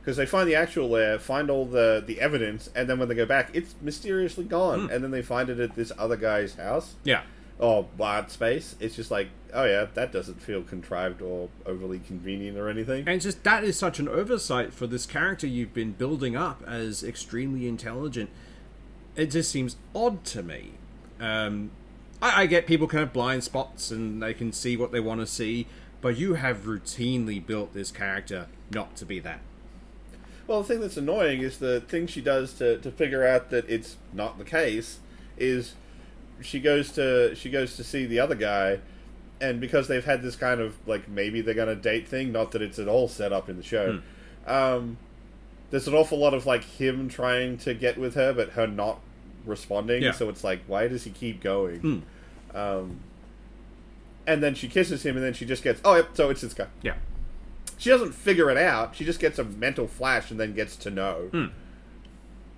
because 0.00 0.16
they 0.16 0.26
find 0.26 0.48
the 0.48 0.56
actual 0.56 0.88
lair, 0.88 1.20
find 1.20 1.48
all 1.50 1.64
the 1.66 2.02
the 2.04 2.20
evidence, 2.20 2.68
and 2.74 2.88
then 2.90 2.98
when 2.98 3.06
they 3.08 3.14
go 3.14 3.26
back, 3.26 3.50
it's 3.52 3.76
mysteriously 3.80 4.44
gone, 4.44 4.86
Hmm. 4.86 4.90
and 4.90 5.04
then 5.04 5.12
they 5.12 5.22
find 5.22 5.48
it 5.48 5.60
at 5.60 5.76
this 5.76 5.92
other 5.96 6.16
guy's 6.16 6.54
house 6.56 6.94
yeah, 7.04 7.22
or 7.60 7.86
art 8.00 8.32
space. 8.32 8.74
It's 8.80 8.96
just 8.96 9.12
like, 9.12 9.28
oh 9.54 9.64
yeah, 9.66 9.86
that 9.94 10.10
doesn't 10.12 10.42
feel 10.42 10.62
contrived 10.62 11.22
or 11.22 11.48
overly 11.64 12.00
convenient 12.00 12.58
or 12.58 12.68
anything. 12.68 13.04
And 13.06 13.20
just 13.20 13.44
that 13.44 13.62
is 13.62 13.78
such 13.78 14.00
an 14.00 14.08
oversight 14.08 14.72
for 14.72 14.88
this 14.88 15.06
character 15.06 15.46
you've 15.46 15.72
been 15.74 15.92
building 15.92 16.34
up 16.34 16.60
as 16.66 17.04
extremely 17.04 17.68
intelligent. 17.68 18.30
It 19.14 19.26
just 19.30 19.50
seems 19.52 19.76
odd 19.94 20.24
to 20.24 20.42
me. 20.42 20.72
Um, 21.20 21.70
I, 22.22 22.42
I 22.42 22.46
get 22.46 22.66
people 22.66 22.86
can 22.86 22.98
have 23.00 23.12
blind 23.12 23.44
spots 23.44 23.90
and 23.90 24.22
they 24.22 24.34
can 24.34 24.52
see 24.52 24.76
what 24.76 24.92
they 24.92 25.00
want 25.00 25.20
to 25.20 25.26
see, 25.26 25.66
but 26.00 26.16
you 26.16 26.34
have 26.34 26.64
routinely 26.64 27.44
built 27.44 27.74
this 27.74 27.90
character 27.90 28.46
not 28.70 28.96
to 28.96 29.06
be 29.06 29.18
that. 29.20 29.40
Well, 30.46 30.62
the 30.62 30.68
thing 30.68 30.80
that's 30.80 30.96
annoying 30.96 31.42
is 31.42 31.58
the 31.58 31.80
thing 31.80 32.06
she 32.06 32.20
does 32.20 32.54
to, 32.54 32.78
to 32.78 32.90
figure 32.90 33.24
out 33.26 33.50
that 33.50 33.68
it's 33.70 33.96
not 34.12 34.38
the 34.38 34.44
case 34.44 34.98
is 35.36 35.74
she 36.40 36.58
goes 36.58 36.90
to 36.92 37.34
she 37.34 37.50
goes 37.50 37.76
to 37.76 37.84
see 37.84 38.04
the 38.06 38.18
other 38.18 38.34
guy, 38.34 38.80
and 39.40 39.60
because 39.60 39.86
they've 39.88 40.04
had 40.04 40.22
this 40.22 40.36
kind 40.36 40.60
of 40.60 40.76
like 40.88 41.08
maybe 41.08 41.40
they're 41.40 41.54
gonna 41.54 41.76
date 41.76 42.08
thing, 42.08 42.32
not 42.32 42.50
that 42.52 42.62
it's 42.62 42.78
at 42.78 42.88
all 42.88 43.06
set 43.08 43.32
up 43.32 43.48
in 43.48 43.56
the 43.56 43.62
show. 43.62 44.00
Um, 44.46 44.96
there's 45.70 45.86
an 45.86 45.94
awful 45.94 46.18
lot 46.18 46.34
of 46.34 46.46
like 46.46 46.64
him 46.64 47.08
trying 47.08 47.56
to 47.58 47.72
get 47.74 47.96
with 47.96 48.14
her, 48.14 48.32
but 48.32 48.50
her 48.50 48.66
not 48.66 49.00
responding. 49.44 50.02
Yeah. 50.02 50.12
So 50.12 50.28
it's 50.28 50.44
like, 50.44 50.60
why 50.66 50.88
does 50.88 51.04
he 51.04 51.10
keep 51.10 51.40
going? 51.42 51.80
Hmm. 51.80 52.56
Um, 52.56 53.00
and 54.26 54.42
then 54.42 54.54
she 54.54 54.68
kisses 54.68 55.04
him, 55.04 55.16
and 55.16 55.24
then 55.24 55.32
she 55.32 55.44
just 55.44 55.62
gets, 55.62 55.80
oh, 55.84 55.96
yep, 55.96 56.10
so 56.14 56.30
it's 56.30 56.40
this 56.42 56.54
guy. 56.54 56.66
Yeah. 56.82 56.94
She 57.78 57.90
doesn't 57.90 58.12
figure 58.12 58.50
it 58.50 58.58
out. 58.58 58.94
She 58.94 59.04
just 59.04 59.18
gets 59.20 59.38
a 59.38 59.44
mental 59.44 59.86
flash 59.86 60.30
and 60.30 60.38
then 60.38 60.52
gets 60.54 60.76
to 60.76 60.90
know. 60.90 61.28
Hmm. 61.32 61.46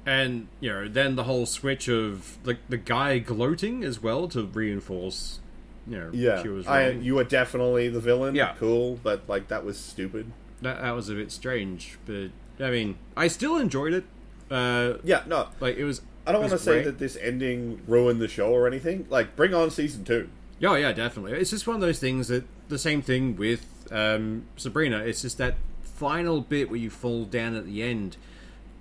And, 0.04 0.48
you 0.58 0.70
know, 0.70 0.88
then 0.88 1.14
the 1.14 1.22
whole 1.24 1.46
switch 1.46 1.88
of 1.88 2.38
the, 2.42 2.58
the 2.68 2.76
guy 2.76 3.18
gloating 3.18 3.84
as 3.84 4.02
well 4.02 4.26
to 4.28 4.42
reinforce, 4.42 5.38
you 5.86 5.96
know, 5.96 6.10
Yeah, 6.12 6.42
she 6.42 6.48
was 6.48 6.66
I, 6.66 6.90
you 6.90 7.14
were 7.14 7.22
definitely 7.24 7.88
the 7.88 8.00
villain. 8.00 8.34
Yeah. 8.34 8.54
cool, 8.58 8.98
but 9.04 9.22
like 9.28 9.46
that 9.48 9.64
was 9.64 9.78
stupid. 9.78 10.32
that, 10.60 10.82
that 10.82 10.90
was 10.90 11.08
a 11.08 11.14
bit 11.14 11.30
strange, 11.30 11.98
but, 12.04 12.30
I 12.58 12.70
mean, 12.72 12.98
I 13.16 13.28
still 13.28 13.56
enjoyed 13.58 13.92
it. 13.92 14.04
Uh, 14.50 14.94
Yeah, 15.04 15.22
no, 15.28 15.48
like, 15.60 15.76
it 15.76 15.84
was. 15.84 16.02
I 16.26 16.32
don't 16.32 16.40
want 16.40 16.52
to 16.52 16.58
say 16.58 16.74
great. 16.74 16.84
that 16.84 16.98
this 16.98 17.16
ending 17.20 17.80
ruined 17.86 18.20
the 18.20 18.28
show 18.28 18.52
or 18.52 18.66
anything. 18.66 19.06
Like, 19.10 19.34
bring 19.36 19.54
on 19.54 19.70
season 19.70 20.04
two. 20.04 20.28
Oh 20.62 20.74
yeah, 20.74 20.92
definitely. 20.92 21.32
It's 21.32 21.50
just 21.50 21.66
one 21.66 21.74
of 21.76 21.80
those 21.82 21.98
things 21.98 22.28
that 22.28 22.44
the 22.68 22.78
same 22.78 23.02
thing 23.02 23.36
with 23.36 23.66
um, 23.90 24.44
Sabrina. 24.56 24.98
It's 24.98 25.22
just 25.22 25.38
that 25.38 25.56
final 25.82 26.40
bit 26.40 26.70
where 26.70 26.78
you 26.78 26.90
fall 26.90 27.24
down 27.24 27.56
at 27.56 27.66
the 27.66 27.82
end 27.82 28.16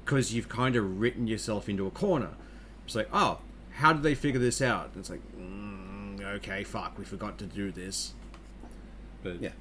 because 0.06 0.34
you've 0.34 0.50
kind 0.50 0.76
of 0.76 1.00
written 1.00 1.26
yourself 1.28 1.68
into 1.68 1.88
a 1.88 1.92
corner. 1.92 2.30
It's 2.86 2.96
like, 2.96 3.10
oh, 3.12 3.40
how 3.76 3.94
did 3.94 4.04
they 4.04 4.14
figure 4.16 4.40
this 4.40 4.62
out? 4.62 4.90
And 4.94 4.98
it's 4.98 5.10
like, 5.10 5.22
mm, 5.38 6.22
okay, 6.36 6.64
fuck, 6.64 6.98
we 7.00 7.06
forgot 7.06 7.38
to 7.40 7.46
do 7.46 7.72
this. 7.72 8.14
But 9.24 9.42
Yeah. 9.42 9.52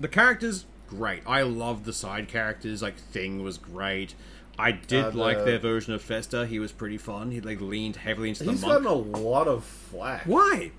the 0.00 0.08
characters 0.08 0.64
great. 0.88 1.22
I 1.26 1.42
love 1.42 1.84
the 1.84 1.92
side 1.92 2.28
characters. 2.28 2.82
Like 2.82 2.96
Thing 2.96 3.42
was 3.42 3.58
great. 3.58 4.14
I 4.58 4.72
did 4.72 5.04
Uh, 5.04 5.10
the- 5.10 5.18
like 5.18 5.44
their 5.44 5.58
version 5.58 5.92
of 5.94 6.02
Fester. 6.02 6.44
He 6.46 6.58
was 6.58 6.72
pretty 6.72 6.98
fun. 6.98 7.30
He 7.30 7.40
like 7.40 7.60
leaned 7.60 7.96
heavily 7.96 8.30
into 8.30 8.44
the 8.44 8.50
He's 8.52 8.60
monk. 8.62 8.82
gotten 8.84 8.86
a 8.88 9.18
lot 9.18 9.46
of 9.46 9.64
flack. 9.64 10.24
Why? 10.24 10.72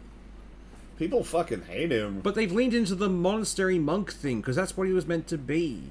People 0.97 1.23
fucking 1.23 1.61
hate 1.63 1.91
him. 1.91 2.19
But 2.19 2.35
they've 2.35 2.51
leaned 2.51 2.73
into 2.73 2.93
the 2.93 3.07
monastery 3.07 3.79
monk 3.79 4.11
thing 4.11 4.41
because 4.41 4.55
that's 4.57 4.75
what 4.75 4.85
he 4.87 4.93
was 4.93 5.05
meant 5.05 5.27
to 5.27 5.37
be. 5.37 5.83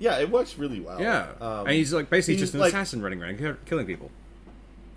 yeah, 0.00 0.18
it 0.18 0.30
works 0.30 0.56
really 0.58 0.80
well. 0.80 0.98
Yeah, 1.00 1.28
Um, 1.42 1.66
and 1.66 1.70
he's 1.76 1.92
like 1.92 2.08
basically 2.10 2.34
he's 2.34 2.40
just 2.40 2.54
an 2.54 2.60
like- 2.60 2.68
assassin 2.72 3.02
running 3.02 3.22
around 3.22 3.56
killing 3.66 3.86
people. 3.86 4.10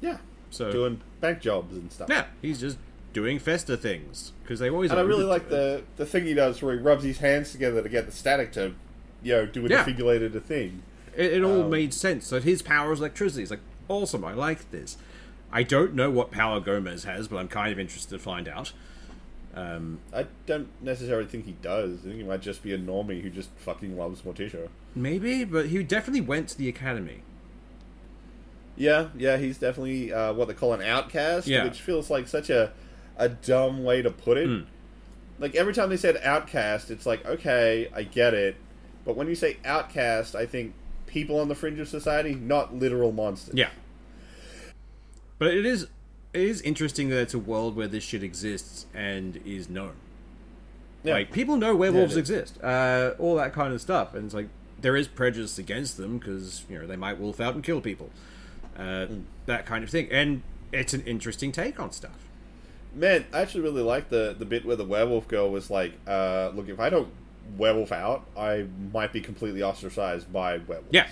yeah, 0.01 0.17
So 0.49 0.71
doing 0.71 1.01
bank 1.19 1.41
jobs 1.41 1.75
and 1.75 1.91
stuff. 1.91 2.07
yeah, 2.09 2.25
he's 2.41 2.59
just 2.61 2.77
doing 3.11 3.37
Fester 3.37 3.75
things 3.75 4.31
because 4.41 4.59
they 4.59 4.69
always. 4.69 4.89
And 4.91 4.99
I 4.99 5.03
really 5.03 5.25
like 5.25 5.49
the 5.49 5.83
the 5.97 6.05
thing 6.05 6.25
he 6.25 6.33
does 6.33 6.61
where 6.63 6.73
he 6.75 6.81
rubs 6.81 7.03
his 7.03 7.17
hands 7.19 7.51
together 7.51 7.81
to 7.83 7.89
get 7.89 8.05
the 8.05 8.11
static 8.13 8.51
to, 8.53 8.73
you 9.21 9.33
know, 9.33 9.45
do 9.45 9.65
a 9.65 9.69
Yeah. 9.69 9.83
defibrillator 9.83 10.41
thing. 10.41 10.81
It, 11.15 11.33
it 11.33 11.43
all 11.43 11.63
um, 11.63 11.69
made 11.69 11.93
sense. 11.93 12.25
So 12.27 12.39
his 12.39 12.61
power 12.61 12.91
is 12.93 12.99
electricity. 12.99 13.43
It's 13.43 13.51
like 13.51 13.59
awesome. 13.87 14.23
I 14.25 14.33
like 14.33 14.71
this. 14.71 14.97
I 15.51 15.63
don't 15.63 15.93
know 15.93 16.09
what 16.09 16.31
power 16.31 16.59
Gomez 16.59 17.03
has, 17.03 17.27
but 17.27 17.37
I'm 17.37 17.47
kind 17.47 17.71
of 17.71 17.79
interested 17.79 18.09
to 18.09 18.19
find 18.19 18.47
out. 18.47 18.73
Um, 19.55 19.99
I 20.11 20.25
don't 20.47 20.69
necessarily 20.81 21.27
think 21.27 21.45
he 21.45 21.51
does. 21.61 21.99
I 21.99 22.03
think 22.05 22.15
he 22.15 22.23
might 22.23 22.41
just 22.41 22.63
be 22.63 22.73
a 22.73 22.77
normie 22.77 23.21
who 23.21 23.29
just 23.29 23.49
fucking 23.57 23.95
loves 23.95 24.21
Morticia. 24.23 24.67
maybe, 24.95 25.43
but 25.43 25.67
he 25.67 25.83
definitely 25.83 26.21
went 26.21 26.49
to 26.49 26.57
the 26.57 26.67
academy. 26.67 27.21
Yeah, 28.75 29.09
yeah, 29.15 29.37
he's 29.37 29.59
definitely 29.59 30.11
uh, 30.11 30.33
what 30.33 30.47
they 30.47 30.53
call 30.55 30.73
an 30.73 30.81
outcast, 30.81 31.47
Yeah. 31.47 31.63
which 31.65 31.81
feels 31.81 32.09
like 32.09 32.27
such 32.27 32.49
a 32.49 32.71
a 33.15 33.29
dumb 33.29 33.83
way 33.83 34.01
to 34.01 34.09
put 34.09 34.37
it. 34.37 34.49
Mm. 34.49 34.65
Like 35.37 35.53
every 35.53 35.73
time 35.73 35.89
they 35.89 35.97
said 35.97 36.17
outcast, 36.23 36.89
it's 36.89 37.05
like 37.05 37.23
okay, 37.25 37.89
I 37.93 38.01
get 38.03 38.33
it, 38.33 38.55
but 39.05 39.15
when 39.15 39.27
you 39.27 39.35
say 39.35 39.57
outcast, 39.63 40.33
I 40.35 40.47
think 40.47 40.73
people 41.13 41.39
on 41.39 41.47
the 41.47 41.55
fringe 41.55 41.79
of 41.79 41.87
society, 41.87 42.33
not 42.33 42.75
literal 42.75 43.11
monsters. 43.11 43.53
Yeah. 43.55 43.69
But 45.37 45.53
it 45.53 45.65
is 45.65 45.83
it 46.33 46.41
is 46.41 46.61
interesting 46.61 47.09
that 47.09 47.19
it's 47.19 47.33
a 47.35 47.39
world 47.39 47.75
where 47.75 47.87
this 47.87 48.03
shit 48.03 48.23
exists 48.23 48.87
and 48.93 49.37
is 49.45 49.69
known. 49.69 49.93
Yeah. 51.03 51.13
Like 51.15 51.31
people 51.31 51.57
know 51.57 51.75
werewolves 51.75 52.13
Yeah, 52.13 52.19
exist, 52.19 52.61
uh, 52.63 53.11
all 53.19 53.35
that 53.35 53.53
kind 53.53 53.73
of 53.73 53.81
stuff, 53.81 54.13
and 54.15 54.25
it's 54.25 54.33
like 54.33 54.47
there 54.81 54.95
is 54.95 55.07
prejudice 55.07 55.57
against 55.57 55.97
them 55.97 56.17
because 56.17 56.63
you 56.69 56.79
know 56.79 56.87
they 56.87 56.95
might 56.95 57.19
wolf 57.19 57.39
out 57.39 57.53
and 57.55 57.63
kill 57.63 57.81
people, 57.81 58.09
uh, 58.77 59.05
Hmm. 59.05 59.19
that 59.45 59.65
kind 59.65 59.83
of 59.83 59.89
thing, 59.89 60.07
and 60.11 60.41
it's 60.71 60.93
an 60.93 61.01
interesting 61.01 61.51
take 61.51 61.79
on 61.79 61.91
stuff. 61.91 62.17
Man, 62.95 63.25
I 63.33 63.41
actually 63.41 63.61
really 63.61 63.81
like 63.83 64.09
the 64.09 64.35
the 64.37 64.45
bit 64.45 64.65
where 64.65 64.75
the 64.77 64.85
werewolf 64.85 65.27
girl 65.27 65.51
was 65.51 65.69
like, 65.69 65.93
uh, 66.07 66.51
"Look, 66.55 66.69
if 66.69 66.79
I 66.79 66.89
don't 66.89 67.09
werewolf 67.57 67.91
out, 67.91 68.25
I 68.37 68.65
might 68.93 69.11
be 69.13 69.21
completely 69.21 69.61
ostracized 69.61 70.31
by 70.31 70.57
werewolves. 70.57 70.89
Yeah. 70.91 71.07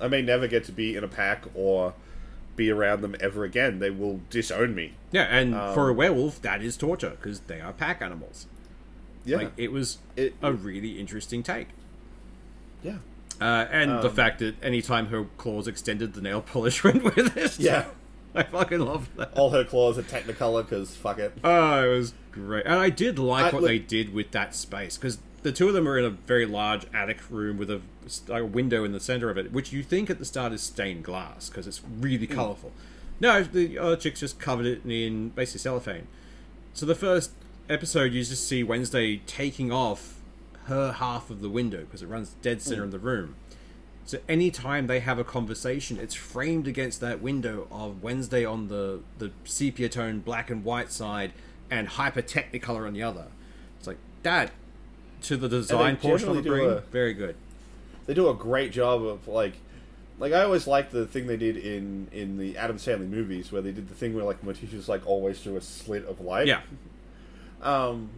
I 0.00 0.08
may 0.08 0.22
never 0.22 0.48
get 0.48 0.64
to 0.64 0.72
be 0.72 0.96
in 0.96 1.04
a 1.04 1.08
pack 1.08 1.44
or 1.54 1.94
be 2.56 2.70
around 2.70 3.00
them 3.02 3.14
ever 3.20 3.44
again. 3.44 3.78
They 3.78 3.90
will 3.90 4.20
disown 4.30 4.74
me." 4.74 4.94
Yeah, 5.12 5.22
and 5.24 5.54
Um, 5.54 5.74
for 5.74 5.88
a 5.88 5.92
werewolf, 5.92 6.42
that 6.42 6.62
is 6.62 6.76
torture 6.76 7.10
because 7.10 7.40
they 7.40 7.60
are 7.60 7.72
pack 7.72 8.02
animals. 8.02 8.46
Yeah, 9.24 9.36
Like 9.38 9.52
it 9.56 9.70
was 9.70 9.98
It- 10.16 10.34
a 10.42 10.52
really 10.52 10.98
interesting 10.98 11.42
take. 11.44 11.68
yeah, 12.82 12.96
Uh, 13.40 13.66
and 13.70 13.90
the 14.02 14.08
Um, 14.08 14.14
fact 14.14 14.40
that 14.40 14.54
anytime 14.62 15.06
her 15.06 15.24
claws 15.36 15.66
extended, 15.68 16.14
the 16.14 16.20
nail 16.20 16.42
polish 16.42 16.82
went 16.84 17.02
with 17.04 17.36
it. 17.36 17.58
yeah. 17.58 17.86
I 18.34 18.42
fucking 18.44 18.80
love 18.80 19.08
that. 19.16 19.32
All 19.34 19.50
her 19.50 19.64
claws 19.64 19.98
are 19.98 20.02
Technicolor 20.02 20.62
because 20.68 20.94
fuck 20.96 21.18
it. 21.18 21.32
Oh, 21.44 21.84
it 21.92 21.96
was 21.96 22.14
great. 22.32 22.64
And 22.66 22.74
I 22.74 22.90
did 22.90 23.18
like 23.18 23.44
I- 23.44 23.50
what 23.50 23.62
look- 23.62 23.68
they 23.70 23.78
did 23.78 24.12
with 24.12 24.30
that 24.32 24.54
space 24.54 24.96
because 24.96 25.18
the 25.42 25.52
two 25.52 25.68
of 25.68 25.74
them 25.74 25.88
are 25.88 25.98
in 25.98 26.04
a 26.04 26.10
very 26.10 26.46
large 26.46 26.86
attic 26.94 27.18
room 27.30 27.58
with 27.58 27.70
a, 27.70 27.80
a 28.28 28.44
window 28.44 28.84
in 28.84 28.92
the 28.92 29.00
center 29.00 29.28
of 29.30 29.36
it, 29.36 29.52
which 29.52 29.72
you 29.72 29.82
think 29.82 30.08
at 30.08 30.18
the 30.18 30.24
start 30.24 30.52
is 30.52 30.62
stained 30.62 31.02
glass 31.04 31.48
because 31.48 31.66
it's 31.66 31.80
really 32.00 32.26
Hmm. 32.26 32.34
colorful. 32.34 32.72
No, 33.20 33.42
the 33.42 33.78
other 33.78 33.96
chick's 33.96 34.20
just 34.20 34.38
covered 34.40 34.66
it 34.66 34.84
in 34.84 35.30
basically 35.30 35.58
cellophane. 35.60 36.06
So 36.74 36.86
the 36.86 36.94
first 36.94 37.30
episode, 37.68 38.12
you 38.12 38.24
just 38.24 38.46
see 38.48 38.62
Wednesday 38.62 39.18
taking 39.26 39.70
off 39.72 40.18
her 40.66 40.92
half 40.92 41.28
of 41.30 41.40
the 41.42 41.48
window 41.48 41.80
because 41.80 42.02
it 42.02 42.06
runs 42.06 42.30
dead 42.42 42.58
Hmm. 42.58 42.62
center 42.68 42.84
in 42.84 42.90
the 42.90 42.98
room. 42.98 43.34
So 44.04 44.18
anytime 44.28 44.88
they 44.88 44.98
have 45.00 45.18
a 45.18 45.24
conversation, 45.24 45.98
it's 45.98 46.14
framed 46.14 46.66
against 46.66 47.00
that 47.00 47.20
window 47.22 47.68
of 47.70 48.02
Wednesday 48.02 48.44
on 48.44 48.66
the, 48.68 49.00
the 49.18 49.30
sepia 49.44 49.88
tone 49.88 50.18
black 50.20 50.50
and 50.50 50.64
white 50.64 50.90
side 50.90 51.32
and 51.72 51.88
hyper 51.88 52.20
technicolor 52.20 52.86
on 52.86 52.92
the 52.92 53.02
other. 53.02 53.24
It's 53.78 53.86
like 53.86 53.96
that 54.22 54.52
to 55.22 55.36
the 55.38 55.48
design 55.48 55.96
portion 55.96 56.28
of 56.28 56.44
the 56.44 56.52
a- 56.52 56.80
very 56.80 57.14
good. 57.14 57.34
They 58.06 58.14
do 58.14 58.28
a 58.28 58.34
great 58.34 58.72
job 58.72 59.02
of 59.02 59.26
like, 59.26 59.54
like 60.18 60.32
I 60.34 60.42
always 60.42 60.66
liked 60.66 60.92
the 60.92 61.06
thing 61.06 61.26
they 61.26 61.38
did 61.38 61.56
in 61.56 62.08
in 62.12 62.36
the 62.36 62.58
Adam 62.58 62.76
Sandler 62.76 63.08
movies 63.08 63.50
where 63.50 63.62
they 63.62 63.72
did 63.72 63.88
the 63.88 63.94
thing 63.94 64.14
where 64.14 64.24
like 64.24 64.42
Morticia's 64.44 64.88
like 64.88 65.06
always 65.06 65.40
through 65.40 65.56
a 65.56 65.62
slit 65.62 66.04
of 66.04 66.20
light. 66.20 66.46
Yeah, 66.46 66.60
um, 67.62 68.10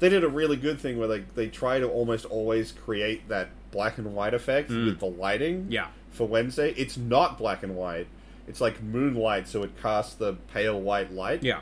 they 0.00 0.08
did 0.08 0.24
a 0.24 0.28
really 0.28 0.56
good 0.56 0.80
thing 0.80 0.98
where 0.98 1.08
they 1.08 1.20
they 1.34 1.48
try 1.48 1.78
to 1.78 1.88
almost 1.88 2.24
always 2.24 2.72
create 2.72 3.28
that 3.28 3.50
black 3.70 3.98
and 3.98 4.14
white 4.14 4.34
effect 4.34 4.68
with 4.70 4.98
the 4.98 5.06
lighting. 5.06 5.66
Mm. 5.66 5.72
yeah, 5.72 5.88
For 6.10 6.26
Wednesday, 6.26 6.72
it's 6.76 6.96
not 6.96 7.38
black 7.38 7.62
and 7.62 7.76
white. 7.76 8.08
It's 8.48 8.60
like 8.60 8.82
moonlight, 8.82 9.48
so 9.48 9.62
it 9.62 9.80
casts 9.82 10.14
the 10.14 10.34
pale 10.52 10.80
white 10.80 11.12
light. 11.12 11.42
yeah. 11.44 11.60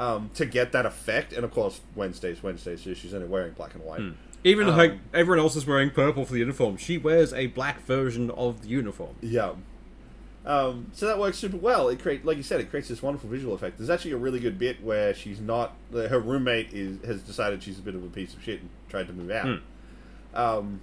Um, 0.00 0.30
to 0.32 0.46
get 0.46 0.72
that 0.72 0.86
effect, 0.86 1.34
and 1.34 1.44
of 1.44 1.52
course 1.52 1.82
Wednesday's 1.94 2.42
Wednesday, 2.42 2.74
so 2.76 2.94
she's 2.94 3.12
only 3.12 3.28
wearing 3.28 3.52
black 3.52 3.74
and 3.74 3.84
white. 3.84 4.00
Even 4.44 4.66
Um, 4.66 4.76
like 4.78 4.94
everyone 5.12 5.38
else 5.38 5.56
is 5.56 5.66
wearing 5.66 5.90
purple 5.90 6.24
for 6.24 6.32
the 6.32 6.38
uniform, 6.38 6.78
she 6.78 6.96
wears 6.96 7.34
a 7.34 7.48
black 7.48 7.84
version 7.84 8.30
of 8.30 8.62
the 8.62 8.68
uniform. 8.68 9.16
Yeah. 9.20 9.52
Um, 10.46 10.86
so 10.94 11.06
that 11.06 11.18
works 11.18 11.36
super 11.36 11.58
well. 11.58 11.90
It 11.90 12.00
create, 12.00 12.24
like 12.24 12.38
you 12.38 12.42
said, 12.42 12.60
it 12.62 12.70
creates 12.70 12.88
this 12.88 13.02
wonderful 13.02 13.28
visual 13.28 13.54
effect. 13.54 13.76
There's 13.76 13.90
actually 13.90 14.12
a 14.12 14.16
really 14.16 14.40
good 14.40 14.58
bit 14.58 14.82
where 14.82 15.12
she's 15.12 15.38
not. 15.38 15.74
Her 15.92 16.18
roommate 16.18 16.72
is 16.72 17.04
has 17.04 17.20
decided 17.20 17.62
she's 17.62 17.78
a 17.78 17.82
bit 17.82 17.94
of 17.94 18.02
a 18.02 18.08
piece 18.08 18.32
of 18.32 18.42
shit 18.42 18.60
and 18.62 18.70
tried 18.88 19.06
to 19.08 19.12
move 19.12 19.30
out. 19.30 19.60
Um, 20.32 20.80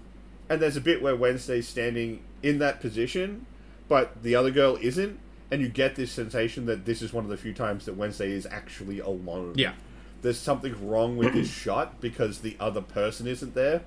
and 0.47 0.61
there's 0.61 0.77
a 0.77 0.81
bit 0.81 1.01
where 1.01 1.15
Wednesday's 1.15 1.67
standing 1.67 2.21
in 2.43 2.59
that 2.59 2.81
position, 2.81 3.47
but 3.87 4.21
the 4.21 4.35
other 4.35 4.51
girl 4.51 4.77
isn't, 4.79 5.17
and 5.51 5.61
you 5.61 5.69
get 5.69 5.95
this 5.95 6.11
sensation 6.11 6.65
that 6.65 6.85
this 6.85 7.01
is 7.01 7.13
one 7.13 7.23
of 7.23 7.29
the 7.29 7.37
few 7.37 7.53
times 7.53 7.85
that 7.85 7.95
Wednesday 7.95 8.31
is 8.31 8.45
actually 8.49 8.99
alone. 8.99 9.53
Yeah. 9.55 9.73
There's 10.21 10.39
something 10.39 10.87
wrong 10.89 11.15
with 11.17 11.33
this 11.33 11.49
shot 11.63 12.01
because 12.01 12.39
the 12.39 12.57
other 12.59 12.81
person 12.81 13.27
isn't 13.27 13.53
there. 13.55 13.81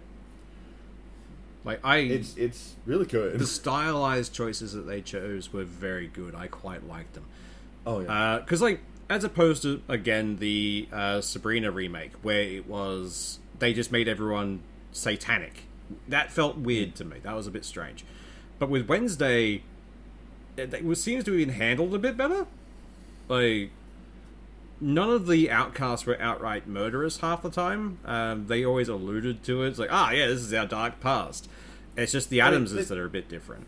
Like 1.64 1.80
I, 1.84 1.98
It's 1.98 2.36
it's 2.36 2.76
really 2.86 3.04
good. 3.04 3.38
the 3.38 3.46
stylized 3.60 4.32
choices 4.32 4.72
that 4.72 4.86
they 4.86 5.02
chose 5.02 5.52
were 5.52 5.64
very 5.64 6.06
good. 6.06 6.34
I 6.34 6.46
quite 6.46 6.86
liked 6.88 7.14
them. 7.14 7.26
oh 7.86 8.00
yeah. 8.00 8.38
because 8.38 8.62
like 8.62 8.80
as 9.10 9.24
opposed 9.24 9.62
to 9.62 9.82
again 9.88 10.36
the 10.36 10.88
uh, 10.92 11.20
Sabrina 11.20 11.70
remake 11.70 12.12
where 12.22 12.40
it 12.42 12.66
was 12.66 13.40
they 13.58 13.74
just 13.74 13.92
made 13.92 14.08
everyone 14.08 14.60
satanic. 14.92 15.64
That 16.08 16.30
felt 16.30 16.56
weird 16.56 16.94
to 16.96 17.04
me. 17.04 17.18
That 17.22 17.34
was 17.34 17.46
a 17.46 17.50
bit 17.50 17.64
strange. 17.64 18.04
But 18.58 18.70
with 18.70 18.88
Wednesday, 18.88 19.62
it, 20.56 20.96
seems 20.96 21.24
to 21.24 21.32
have 21.32 21.38
been 21.46 21.54
handled 21.56 21.94
a 21.94 21.98
bit 21.98 22.16
better. 22.16 22.46
Like, 23.28 23.70
none 24.80 25.10
of 25.10 25.26
the 25.26 25.50
outcasts 25.50 26.06
were 26.06 26.20
outright 26.20 26.66
murderous 26.66 27.18
half 27.18 27.42
the 27.42 27.50
time. 27.50 27.98
Um, 28.04 28.46
they 28.46 28.64
always 28.64 28.88
alluded 28.88 29.42
to 29.44 29.62
it. 29.62 29.68
It's 29.68 29.78
like, 29.78 29.92
ah, 29.92 30.10
yeah, 30.10 30.26
this 30.26 30.40
is 30.40 30.52
our 30.54 30.66
dark 30.66 31.00
past. 31.00 31.48
It's 31.96 32.12
just 32.12 32.30
the 32.30 32.40
I 32.40 32.46
mean, 32.46 32.54
Addamses 32.62 32.88
they- 32.88 32.94
that 32.94 33.00
are 33.00 33.06
a 33.06 33.10
bit 33.10 33.28
different. 33.28 33.66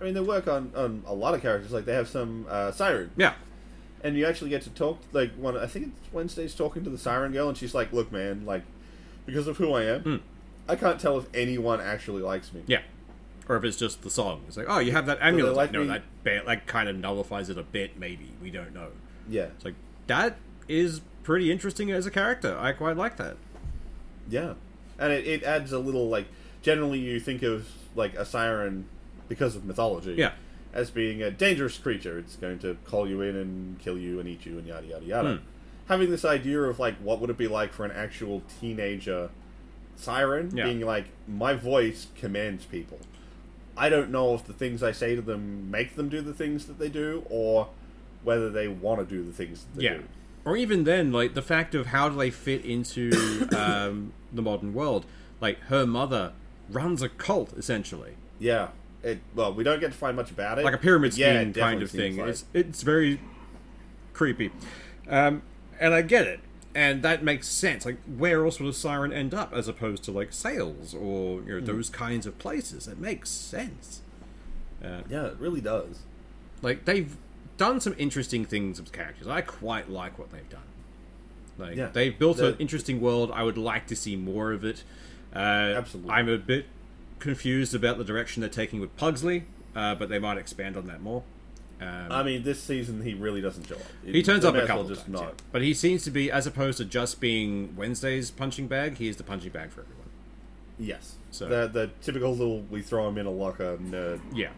I 0.00 0.04
mean, 0.04 0.14
they 0.14 0.20
work 0.20 0.48
on, 0.48 0.72
on 0.74 1.04
a 1.06 1.14
lot 1.14 1.34
of 1.34 1.42
characters. 1.42 1.70
Like 1.70 1.84
they 1.84 1.94
have 1.94 2.08
some 2.08 2.44
uh, 2.48 2.72
siren, 2.72 3.12
Yeah. 3.16 3.34
and 4.02 4.16
you 4.16 4.26
actually 4.26 4.50
get 4.50 4.62
to 4.62 4.70
talk. 4.70 4.98
Like 5.12 5.32
one, 5.36 5.56
I 5.56 5.66
think 5.68 5.92
it's 6.02 6.12
Wednesday's 6.12 6.56
talking 6.56 6.82
to 6.82 6.90
the 6.90 6.98
siren 6.98 7.30
girl, 7.30 7.48
and 7.48 7.56
she's 7.56 7.72
like, 7.72 7.92
"Look, 7.92 8.10
man, 8.10 8.44
like 8.44 8.62
because 9.26 9.46
of 9.46 9.58
who 9.58 9.72
I 9.74 9.84
am, 9.84 10.00
Hmm. 10.02 10.16
I 10.68 10.74
can't 10.74 10.98
tell 10.98 11.18
if 11.18 11.26
anyone 11.32 11.80
actually 11.80 12.20
likes 12.22 12.52
me." 12.52 12.62
Yeah. 12.66 12.80
Or 13.48 13.56
if 13.56 13.64
it's 13.64 13.76
just 13.76 14.02
the 14.02 14.10
song. 14.10 14.42
It's 14.46 14.56
like, 14.56 14.66
oh, 14.68 14.78
you 14.78 14.92
have 14.92 15.06
that 15.06 15.18
amulet. 15.20 15.54
like 15.56 15.72
no, 15.72 15.80
me- 15.80 15.86
that 15.88 16.02
ba- 16.22 16.42
that 16.46 16.66
kind 16.66 16.88
of 16.88 16.96
nullifies 16.96 17.50
it 17.50 17.58
a 17.58 17.62
bit, 17.62 17.98
maybe. 17.98 18.30
We 18.40 18.50
don't 18.50 18.72
know. 18.72 18.88
yeah, 19.28 19.46
It's 19.56 19.64
like, 19.64 19.74
that 20.06 20.36
is 20.68 21.00
pretty 21.24 21.50
interesting 21.50 21.90
as 21.90 22.06
a 22.06 22.10
character. 22.10 22.56
I 22.58 22.72
quite 22.72 22.96
like 22.96 23.16
that. 23.16 23.36
yeah. 24.28 24.54
And 24.98 25.12
it, 25.12 25.26
it 25.26 25.42
adds 25.42 25.72
a 25.72 25.78
little 25.78 26.08
like. 26.08 26.26
Generally, 26.62 27.00
you 27.00 27.18
think 27.18 27.42
of 27.42 27.66
like 27.96 28.14
a 28.14 28.24
siren 28.24 28.86
because 29.28 29.56
of 29.56 29.64
mythology. 29.64 30.14
Yeah. 30.14 30.32
as 30.72 30.90
being 30.92 31.20
a 31.20 31.30
dangerous 31.30 31.76
creature. 31.76 32.18
It's 32.18 32.36
going 32.36 32.60
to 32.60 32.76
call 32.84 33.08
you 33.08 33.20
in 33.22 33.34
and 33.34 33.78
kill 33.80 33.98
you 33.98 34.20
and 34.20 34.28
eat 34.28 34.46
you 34.46 34.58
and 34.58 34.66
yada 34.68 34.86
yada 34.86 35.04
yada. 35.04 35.36
Hmm. 35.38 35.44
Having 35.88 36.10
this 36.10 36.24
idea 36.24 36.62
of 36.62 36.78
like 36.78 36.94
what 36.98 37.18
would 37.20 37.30
it 37.30 37.36
be 37.36 37.48
like 37.48 37.72
for 37.72 37.84
an 37.84 37.90
actual 37.90 38.42
teenager 38.60 39.30
siren 39.96 40.50
Yeah. 40.56 40.64
being 40.64 40.80
like 40.80 41.06
my 41.26 41.54
voice 41.54 42.06
commands 42.14 42.64
people. 42.64 43.00
I 43.76 43.88
don't 43.88 44.10
know 44.10 44.34
if 44.34 44.44
the 44.44 44.52
things 44.52 44.82
I 44.82 44.92
say 44.92 45.14
to 45.16 45.22
them 45.22 45.70
make 45.70 45.96
them 45.96 46.08
do 46.08 46.20
the 46.20 46.34
things 46.34 46.66
that 46.66 46.78
they 46.78 46.88
do 46.88 47.24
or 47.30 47.68
whether 48.22 48.50
they 48.50 48.68
want 48.68 49.00
to 49.00 49.06
do 49.06 49.24
the 49.24 49.32
things 49.32 49.64
that 49.64 49.78
they 49.78 49.84
Yeah. 49.84 49.94
do. 49.98 50.04
Or 50.44 50.56
even 50.56 50.84
then, 50.84 51.12
like, 51.12 51.34
the 51.34 51.42
fact 51.42 51.74
of 51.74 51.86
how 51.86 52.08
do 52.08 52.16
they 52.16 52.30
fit 52.30 52.64
into 52.64 53.10
um, 53.56 54.12
the 54.32 54.42
modern 54.42 54.74
world. 54.74 55.06
Like, 55.40 55.58
her 55.62 55.86
mother 55.86 56.32
runs 56.68 57.00
a 57.02 57.08
cult, 57.08 57.52
essentially. 57.56 58.12
Yeah. 58.38 58.68
It 59.04 59.18
well, 59.34 59.52
we 59.52 59.64
don't 59.64 59.80
get 59.80 59.90
to 59.90 59.98
find 59.98 60.14
much 60.16 60.30
about 60.30 60.58
it. 60.60 60.64
like 60.64 60.74
a 60.74 60.78
pyramid 60.78 61.10
but 61.12 61.18
yeah, 61.18 61.40
scheme 61.40 61.52
kind 61.54 61.82
of 61.82 61.90
thing. 61.90 62.16
like- 62.18 62.28
It's 62.28 62.44
it's 62.54 62.82
very 62.82 63.18
creepy, 64.12 64.52
um, 65.08 65.42
and 65.80 65.92
I 65.92 66.02
get 66.02 66.28
it, 66.28 66.38
and 66.74 67.02
that 67.02 67.22
makes 67.22 67.48
sense. 67.48 67.84
Like 67.84 67.98
where 68.04 68.44
else 68.44 68.58
would 68.60 68.68
a 68.68 68.72
siren 68.72 69.12
end 69.12 69.34
up 69.34 69.52
as 69.52 69.68
opposed 69.68 70.02
to 70.04 70.10
like 70.12 70.32
sales 70.32 70.94
or 70.94 71.40
you 71.42 71.52
know 71.54 71.58
Hmm. 71.60 71.64
those 71.66 71.88
kinds 71.90 72.26
of 72.26 72.38
places? 72.38 72.88
It 72.88 72.98
makes 72.98 73.28
sense. 73.30 74.00
Uh, 74.84 75.02
Yeah, 75.08 75.26
it 75.26 75.36
really 75.38 75.60
does. 75.60 76.00
like 76.62 76.84
they've 76.84 77.16
done 77.58 77.80
some 77.80 77.94
interesting 77.98 78.44
things 78.44 78.80
with 78.80 78.92
characters. 78.92 79.26
I 79.28 79.40
quite 79.42 79.90
like 79.90 80.18
what 80.18 80.30
they've 80.32 80.48
done. 80.48 80.62
Like 81.58 81.76
Yeah. 81.76 81.88
they've 81.92 82.18
built 82.18 82.40
an 82.40 82.56
interesting 82.58 83.00
world. 83.00 83.30
I 83.34 83.42
would 83.42 83.58
like 83.58 83.86
to 83.88 83.96
see 83.96 84.16
more 84.16 84.52
of 84.52 84.64
it. 84.64 84.82
Uh, 85.34 85.38
Absolutely. 85.76 86.10
I'm 86.10 86.28
a 86.28 86.38
bit 86.38 86.66
confused 87.18 87.74
about 87.74 87.98
the 87.98 88.04
direction 88.04 88.40
they're 88.40 88.50
taking 88.50 88.80
with 88.80 88.96
Pugsley, 88.96 89.44
uh, 89.76 89.94
but 89.94 90.08
they 90.08 90.18
might 90.18 90.38
expand 90.38 90.76
on 90.76 90.86
that 90.86 91.00
more. 91.02 91.22
Um, 91.82 92.12
I 92.12 92.22
mean, 92.22 92.42
this 92.42 92.62
season 92.62 93.02
he 93.02 93.14
really 93.14 93.40
doesn't 93.40 93.66
show 93.66 93.74
up. 93.76 93.82
he 94.04 94.22
turns 94.22 94.44
up 94.44 94.54
a 94.54 94.58
well 94.58 94.66
couple 94.66 94.84
just 94.88 95.02
times, 95.02 95.12
not. 95.12 95.22
yeah. 95.22 95.30
but 95.52 95.62
he 95.62 95.74
seems 95.74 96.04
to 96.04 96.10
be, 96.10 96.30
as 96.30 96.46
opposed 96.46 96.78
to 96.78 96.84
just 96.84 97.20
being 97.20 97.74
Wednesday's 97.76 98.30
punching 98.30 98.66
bag, 98.68 98.98
he 98.98 99.08
is 99.08 99.16
the 99.16 99.22
punching 99.24 99.50
bag 99.50 99.70
for 99.70 99.80
everyone. 99.82 99.98
Yes. 100.78 101.16
So- 101.30 101.48
the 101.48 101.66
the 101.68 101.90
typical 102.02 102.32
little 102.32 102.60
we 102.70 102.82
throw 102.82 103.08
him 103.08 103.18
in 103.18 103.26
a 103.26 103.30
locker 103.30 103.76
nerd. 103.78 104.20
Yeah, 104.34 104.50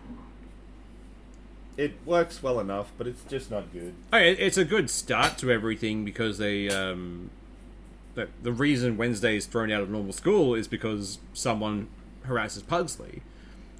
It 1.76 1.94
works 2.06 2.42
well 2.42 2.60
enough, 2.60 2.92
but 2.96 3.06
it's 3.06 3.24
just 3.24 3.50
not 3.50 3.72
good. 3.72 3.94
Mean, 4.12 4.22
it- 4.22 4.40
it's 4.40 4.56
a 4.56 4.64
good 4.64 4.88
start 4.90 5.38
to 5.38 5.50
everything 5.50 6.04
because 6.04 6.38
they 6.38 6.68
um, 6.68 7.30
the, 8.14 8.28
the 8.42 8.52
reason 8.52 8.96
Wednesday 8.96 9.36
is 9.36 9.46
thrown 9.46 9.72
out 9.72 9.82
of 9.82 9.90
normal 9.90 10.12
school 10.12 10.54
is 10.54 10.68
because 10.68 11.18
someone 11.32 11.88
harasses 12.26 12.62
Pugsley, 12.62 13.22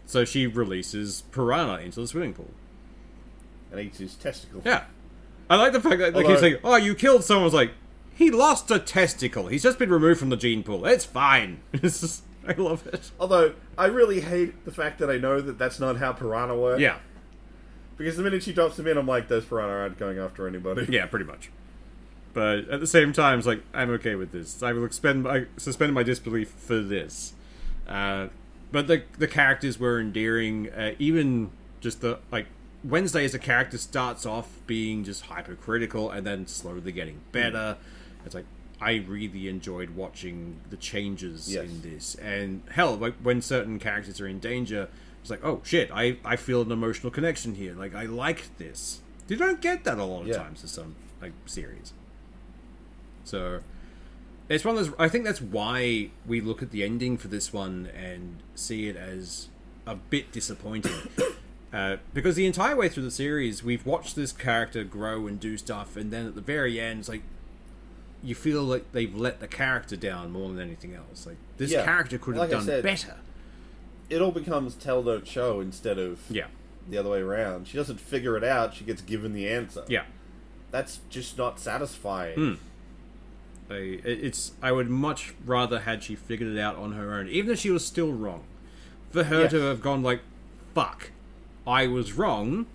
so 0.07 0.25
she 0.25 0.47
releases 0.47 1.23
Piranha 1.33 1.79
into 1.79 2.01
the 2.01 2.09
swimming 2.09 2.35
pool. 2.35 2.51
And 3.77 3.87
eats 3.87 3.99
his 3.99 4.15
testicle. 4.15 4.63
Yeah, 4.65 4.85
I 5.51 5.57
like 5.57 5.73
the 5.73 5.81
fact 5.81 5.99
that 5.99 6.15
keep 6.15 6.25
Although- 6.25 6.41
saying, 6.41 6.57
"Oh, 6.65 6.77
you 6.77 6.95
killed 6.95 7.25
someone." 7.25 7.47
It's 7.47 7.55
like 7.55 7.73
he 8.15 8.31
lost 8.31 8.71
a 8.71 8.79
testicle. 8.79 9.49
He's 9.49 9.63
just 9.63 9.79
been 9.79 9.91
removed 9.91 10.21
from 10.21 10.29
the 10.31 10.37
gene 10.37 10.63
pool. 10.63 10.87
It's 10.87 11.05
fine. 11.05 11.61
It's 11.73 12.01
just, 12.01 12.23
I 12.47 12.53
love 12.53 12.87
it. 12.87 13.11
Although 13.19 13.55
I 13.77 13.87
really 13.87 14.21
hate 14.21 14.65
the 14.65 14.71
fact 14.71 14.99
that 15.01 15.11
I 15.11 15.17
know 15.19 15.41
that 15.41 15.59
that's 15.59 15.81
not 15.81 15.97
how 15.97 16.13
piranha 16.13 16.57
work. 16.57 16.79
Yeah, 16.79 16.99
Because 17.99 18.17
the 18.17 18.23
minute 18.23 18.43
she 18.45 18.53
drops 18.53 18.79
him 18.79 18.87
in, 18.87 18.97
I'm 18.99 19.07
like, 19.07 19.27
those 19.29 19.45
piranha 19.45 19.73
aren't 19.75 19.99
going 19.99 20.19
after 20.19 20.47
anybody. 20.47 20.87
yeah, 20.91 21.07
pretty 21.07 21.25
much. 21.25 21.51
But 22.33 22.69
at 22.69 22.81
the 22.81 22.87
same 22.87 23.13
time, 23.13 23.39
it's 23.39 23.47
like 23.47 23.63
I'm 23.73 23.91
okay 23.91 24.15
with 24.15 24.31
this. 24.33 24.63
I 24.63 24.73
will 24.73 24.85
expend, 24.85 25.27
I 25.27 25.47
suspend 25.57 25.95
my 25.95 26.03
disbelief 26.03 26.51
for 26.51 26.79
this. 26.81 27.33
Uh, 27.89 28.29
but 28.73 28.87
the 28.89 29.03
the 29.19 29.29
characters 29.29 29.79
were 29.79 30.01
endearing. 30.01 30.71
Uh, 30.71 30.95
even 30.99 31.51
just 31.81 32.01
the 32.01 32.19
like 32.33 32.47
Wednesday 32.85 33.25
as 33.25 33.35
a 33.35 33.39
character 33.39 33.79
starts 33.79 34.27
off 34.27 34.61
being 34.67 35.05
just 35.05 35.23
hypercritical 35.23 36.11
and 36.11 36.27
then 36.27 36.47
slowly 36.47 36.93
getting 36.93 37.17
mm. 37.17 37.33
better. 37.33 37.77
It's 38.27 38.35
like 38.35 38.45
I 38.81 38.97
really 38.97 39.49
enjoyed 39.49 39.91
watching 39.91 40.61
the 40.71 40.77
changes 40.77 41.53
Yes. 41.53 41.65
in 41.65 41.81
this. 41.83 42.15
And 42.17 42.63
hell, 42.71 42.97
like 42.97 43.15
when 43.23 43.41
certain 43.41 43.79
characters 43.79 44.21
are 44.21 44.27
in 44.27 44.39
danger, 44.39 44.89
it's 45.23 45.31
like, 45.31 45.45
oh 45.45 45.61
shit, 45.65 45.91
I, 45.93 46.19
I 46.25 46.37
feel 46.37 46.61
an 46.61 46.71
emotional 46.71 47.11
connection 47.11 47.55
here. 47.55 47.75
Like 47.75 47.95
I 47.95 48.05
like 48.05 48.57
this. 48.59 49.01
You 49.27 49.37
don't 49.37 49.61
get 49.61 49.85
that 49.85 49.99
a 49.99 50.05
lot 50.05 50.23
of 50.23 50.29
Yeah. 50.29 50.37
times 50.37 50.63
in 50.63 50.69
some 50.69 50.97
like 51.23 51.33
series. 51.47 51.95
So 53.25 53.61
it's 54.51 54.65
one 54.65 54.77
of 54.77 54.85
those. 54.85 54.95
I 54.99 55.09
think 55.09 55.25
that's 55.25 55.41
why 55.41 56.11
we 56.27 56.43
look 56.43 56.63
at 56.63 56.71
the 56.71 56.85
ending 56.85 57.17
for 57.17 57.29
this 57.29 57.53
one 57.53 57.89
and 57.97 58.43
see 58.55 58.89
it 58.89 58.97
as 58.97 59.49
a 59.87 59.95
bit 59.95 60.31
disappointing. 60.33 60.93
Uh, 61.75 61.97
because 62.13 62.37
the 62.37 62.47
entire 62.47 62.77
way 62.77 62.89
through 62.89 63.03
the 63.03 63.11
series, 63.11 63.65
we've 63.65 63.85
watched 63.85 64.15
this 64.15 64.31
character 64.33 64.85
grow 64.85 65.27
and 65.27 65.41
do 65.41 65.57
stuff, 65.57 65.97
and 65.97 66.13
then 66.13 66.27
at 66.27 66.35
the 66.37 66.41
very 66.41 66.79
end, 66.81 67.01
it's 67.01 67.09
like 67.09 67.23
you 68.23 68.35
feel 68.35 68.63
like 68.63 68.93
they've 68.93 69.15
let 69.15 69.41
the 69.41 69.49
character 69.49 69.97
down 69.97 70.31
more 70.31 70.49
than 70.49 70.61
anything 70.61 70.95
else. 70.95 71.27
Like 71.27 71.37
this 71.57 71.73
Yeah. 71.73 71.85
character 71.85 72.17
could 72.17 72.35
have 72.37 72.43
Like 72.43 72.51
done 72.51 72.65
said- 72.65 72.83
better. 72.85 73.17
It 74.09 74.21
all 74.23 74.31
becomes 74.31 74.75
tell 74.75 75.03
don't 75.03 75.27
show 75.27 75.61
instead 75.61 75.99
of 75.99 76.21
Yeah, 76.31 76.47
the 76.89 76.97
other 76.99 77.11
way 77.11 77.21
around. 77.21 77.67
She 77.69 77.77
doesn't 77.77 77.99
figure 78.01 78.37
it 78.37 78.45
out, 78.45 78.75
she 78.75 78.85
gets 78.85 79.03
given 79.03 79.33
the 79.33 79.49
answer. 79.49 79.85
yeah. 79.89 80.05
That's 80.71 81.01
just 81.11 81.37
not 81.39 81.59
satisfying. 81.61 82.35
Hmm. 82.37 82.55
I, 83.71 83.75
it's. 84.05 84.53
I 84.63 84.73
would 84.73 84.91
much 84.91 85.35
rather 85.47 85.81
had 85.81 86.03
she 86.03 86.15
figured 86.17 86.55
it 86.55 86.61
out 86.61 86.77
on 86.77 86.93
her 86.93 87.15
own, 87.15 87.29
even 87.29 87.51
if 87.53 87.59
she 87.61 87.71
was 87.71 87.85
still 87.85 88.13
wrong. 88.13 88.45
For 89.11 89.25
her 89.25 89.43
Yes. 89.43 89.51
to 89.53 89.61
have 89.63 89.81
gone 89.81 90.03
like, 90.03 90.21
"Fuck, 90.75 91.11
I 91.67 91.87
was 91.87 92.13
wrong. 92.13 92.67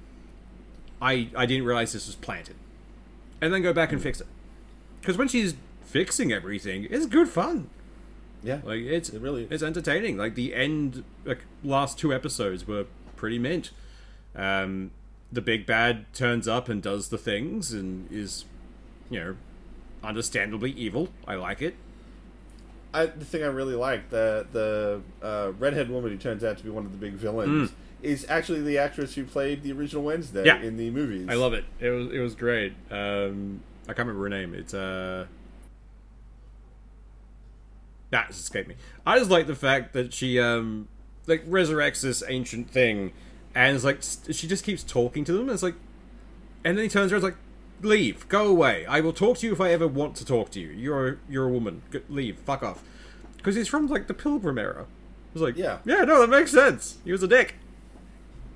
I 1.01 1.29
I 1.35 1.45
didn't 1.45 1.65
realize 1.65 1.93
this 1.93 2.07
was 2.07 2.15
planted," 2.15 2.55
and 3.41 3.53
then 3.53 3.61
go 3.61 3.73
back 3.73 3.91
and 3.91 4.01
fix 4.01 4.19
it. 4.21 4.27
Because 4.99 5.17
when 5.17 5.27
she's 5.27 5.55
fixing 5.81 6.31
everything, 6.31 6.87
it's 6.89 7.05
good 7.05 7.29
fun. 7.29 7.69
Yeah. 8.43 8.59
Like 8.63 8.81
it's 8.81 9.09
It 9.09 9.21
really 9.21 9.43
is. 9.43 9.51
it's 9.51 9.63
entertaining. 9.63 10.17
Like 10.17 10.35
the 10.35 10.53
end, 10.53 11.03
like 11.25 11.39
last 11.63 11.97
two 11.97 12.13
episodes 12.13 12.67
were 12.67 12.85
pretty 13.15 13.39
mint. 13.39 13.71
Um, 14.35 14.91
the 15.31 15.41
big 15.41 15.65
bad 15.65 16.11
turns 16.13 16.47
up 16.47 16.69
and 16.69 16.81
does 16.81 17.09
the 17.09 17.17
things 17.17 17.71
and 17.73 18.11
is, 18.11 18.45
you 19.09 19.19
know, 19.19 19.35
understandably 20.03 20.71
evil. 20.71 21.09
I 21.27 21.35
like 21.35 21.61
it. 21.61 21.75
I, 22.93 23.05
the 23.05 23.25
thing 23.25 23.43
I 23.43 23.47
really 23.47 23.75
like 23.75 24.09
the 24.09 24.47
the 24.51 25.01
uh, 25.21 25.51
redhead 25.59 25.89
woman 25.89 26.11
who 26.11 26.17
turns 26.17 26.43
out 26.43 26.57
to 26.57 26.63
be 26.63 26.69
one 26.69 26.85
of 26.85 26.91
the 26.91 26.97
big 26.97 27.13
villains 27.13 27.71
is 28.01 28.25
actually 28.29 28.61
the 28.61 28.77
actress 28.77 29.15
who 29.15 29.23
played 29.25 29.61
the 29.63 29.71
original 29.71 30.03
Wednesday. 30.03 30.45
Yeah. 30.45 30.61
in 30.61 30.77
the 30.77 30.89
movies. 30.91 31.27
I 31.29 31.33
love 31.35 31.53
it. 31.53 31.65
It 31.79 31.89
was 31.89 32.11
it 32.11 32.19
was 32.19 32.35
great. 32.35 32.73
Um, 32.91 33.61
I 33.83 33.93
can't 33.93 34.07
remember 34.07 34.23
her 34.23 34.29
name. 34.29 34.53
It's 34.53 34.73
uh. 34.73 35.25
That 38.11 38.27
just 38.27 38.39
escaped 38.41 38.67
me. 38.67 38.75
I 39.05 39.19
just 39.19 39.29
like 39.29 39.47
the 39.47 39.55
fact 39.55 39.93
that 39.93 40.13
she 40.13 40.39
um 40.39 40.87
like 41.27 41.47
resurrects 41.47 42.01
this 42.01 42.23
ancient 42.27 42.69
thing, 42.71 43.13
and 43.53 43.75
it's 43.75 43.85
like 43.85 44.01
she 44.33 44.47
just 44.47 44.63
keeps 44.63 44.83
talking 44.83 45.23
to 45.25 45.33
them. 45.33 45.41
And 45.41 45.51
it's 45.51 45.61
like, 45.63 45.75
and 46.63 46.77
then 46.77 46.83
he 46.83 46.89
turns 46.89 47.11
around, 47.11 47.23
and 47.23 47.33
like, 47.33 47.39
leave, 47.81 48.27
go 48.27 48.47
away. 48.47 48.85
I 48.87 48.99
will 49.01 49.13
talk 49.13 49.37
to 49.39 49.45
you 49.47 49.53
if 49.53 49.61
I 49.61 49.71
ever 49.71 49.87
want 49.87 50.15
to 50.15 50.25
talk 50.25 50.49
to 50.51 50.59
you. 50.59 50.69
You're 50.69 51.19
you're 51.29 51.45
a 51.45 51.51
woman. 51.51 51.83
G- 51.91 52.01
leave, 52.09 52.39
fuck 52.39 52.63
off. 52.63 52.81
Because 53.37 53.55
he's 53.55 53.67
from 53.67 53.87
like 53.87 54.07
the 54.07 54.13
Pilgrim 54.15 54.57
era. 54.57 54.85
It's 55.33 55.41
like, 55.41 55.55
Yeah. 55.55 55.77
yeah, 55.85 56.03
no, 56.05 56.19
that 56.21 56.29
makes 56.29 56.51
sense. 56.51 56.97
He 57.05 57.11
was 57.11 57.21
a 57.21 57.27
dick. 57.27 57.55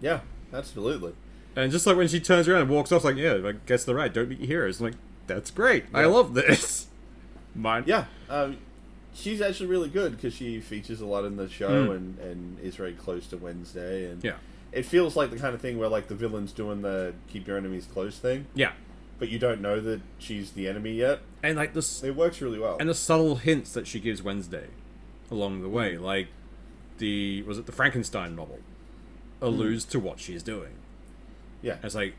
Yeah, 0.04 0.20
absolutely. 0.54 1.14
And 1.56 1.72
just 1.72 1.88
like 1.88 1.96
when 1.96 2.08
she 2.08 2.20
turns 2.20 2.48
around 2.48 2.62
and 2.64 2.70
walks 2.70 2.92
off, 2.92 3.04
like, 3.04 3.16
yeah, 3.16 3.40
I 3.46 3.54
guess 3.66 3.86
they're 3.86 3.96
right. 3.96 4.14
Don't 4.14 4.28
meet 4.30 4.40
your 4.40 4.48
heroes. 4.48 4.80
I'm 4.80 4.88
like, 4.88 4.96
that's 5.28 5.50
great. 5.50 5.86
I 5.94 6.06
love 6.06 6.34
this. 6.34 6.88
Mine. 7.56 7.84
Yeah, 7.86 8.06
um, 8.30 8.58
she's 9.14 9.40
actually 9.40 9.68
really 9.68 9.90
good 9.90 10.16
because 10.16 10.34
she 10.34 10.60
features 10.60 11.00
a 11.00 11.06
lot 11.06 11.24
in 11.24 11.38
the 11.38 11.48
show 11.48 11.70
Mm. 11.88 11.96
and, 11.96 12.20
and 12.20 12.60
is 12.60 12.76
very 12.76 12.94
close 12.94 13.28
to 13.28 13.38
Wednesday. 13.38 14.10
And 14.12 14.24
Yeah. 14.24 14.36
it 14.72 14.86
feels 14.86 15.16
like 15.16 15.30
the 15.30 15.38
kind 15.38 15.54
of 15.56 15.62
thing 15.62 15.78
where 15.78 15.88
like 15.90 16.08
the 16.08 16.16
villain's 16.16 16.52
doing 16.52 16.82
the 16.82 17.14
keep 17.28 17.48
your 17.48 17.56
enemies 17.58 17.88
close 17.94 18.18
thing, 18.18 18.48
Yeah. 18.56 18.72
but 19.20 19.30
you 19.30 19.38
don't 19.40 19.62
know 19.62 19.80
that 19.80 20.02
she's 20.18 20.52
the 20.52 20.68
enemy 20.68 20.94
yet. 20.94 21.20
And 21.44 21.56
like 21.56 21.74
this 21.76 22.04
It 22.04 22.16
works 22.16 22.42
really 22.42 22.60
well. 22.60 22.76
and 22.80 22.90
the 22.90 22.96
subtle 22.96 23.36
hints 23.36 23.72
that 23.74 23.86
she 23.88 24.00
gives 24.00 24.22
Wednesday 24.24 24.68
along 25.32 25.62
the 25.62 25.70
way, 25.70 25.98
like 25.98 26.28
the 26.98 27.44
was 27.44 27.58
it 27.60 27.68
the 27.68 27.72
Frankenstein 27.72 28.36
novel 28.36 28.60
alludes 29.44 29.86
to 29.86 30.00
what 30.00 30.20
she's 30.20 30.42
doing. 30.44 30.74
yeah, 31.62 31.78
It's 31.84 31.96
like 31.96 32.16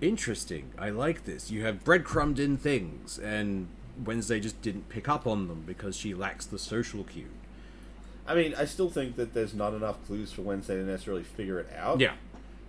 interesting. 0.00 0.70
I 0.78 0.90
like 0.90 1.24
this. 1.24 1.50
You 1.50 1.64
have 1.64 1.84
breadcrumbed 1.84 2.38
in 2.38 2.56
things, 2.56 3.18
and 3.18 3.68
Wednesday 4.04 4.38
just 4.40 4.60
didn't 4.62 4.88
pick 4.88 5.08
up 5.08 5.26
on 5.26 5.48
them 5.48 5.64
because 5.66 5.96
she 5.96 6.14
lacks 6.14 6.46
the 6.46 6.58
social 6.58 7.02
cue. 7.04 7.26
I 8.26 8.34
mean, 8.34 8.54
I 8.56 8.64
still 8.66 8.90
think 8.90 9.16
that 9.16 9.34
there's 9.34 9.54
not 9.54 9.72
enough 9.74 10.04
clues 10.06 10.30
for 10.32 10.42
Wednesday 10.42 10.76
to 10.76 10.82
necessarily 10.84 11.24
figure 11.24 11.58
it 11.58 11.68
out. 11.76 11.98
Yeah. 11.98 12.12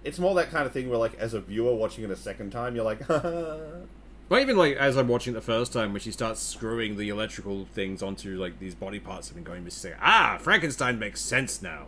it's 0.04 0.18
more 0.18 0.34
that 0.36 0.50
kind 0.50 0.66
of 0.66 0.72
thing 0.72 0.89
where 0.89 0.97
like 0.97 1.14
as 1.20 1.34
a 1.34 1.41
viewer 1.41 1.76
watching 1.76 2.04
it 2.06 2.10
a 2.10 2.16
second 2.16 2.52
time, 2.52 2.76
you're 2.76 2.86
like, 2.86 3.08
Well, 3.10 4.39
even 4.39 4.58
like 4.58 4.76
as 4.78 4.95
I'm 4.95 5.08
watching 5.08 5.34
it 5.34 5.36
the 5.36 5.41
first 5.41 5.74
time, 5.74 5.91
when 5.91 6.02
she 6.02 6.12
starts 6.12 6.39
screwing 6.41 6.97
the 6.97 7.10
electrical 7.10 7.66
things 7.74 8.02
onto 8.04 8.39
like 8.39 8.60
these 8.60 8.76
body 8.76 9.00
parts 9.00 9.32
and 9.32 9.43
going 9.43 9.66
to 9.66 9.72
say, 9.72 9.93
"Ah, 10.02 10.38
Frankenstein 10.39 11.00
makes 11.00 11.20
sense 11.20 11.62
now." 11.64 11.88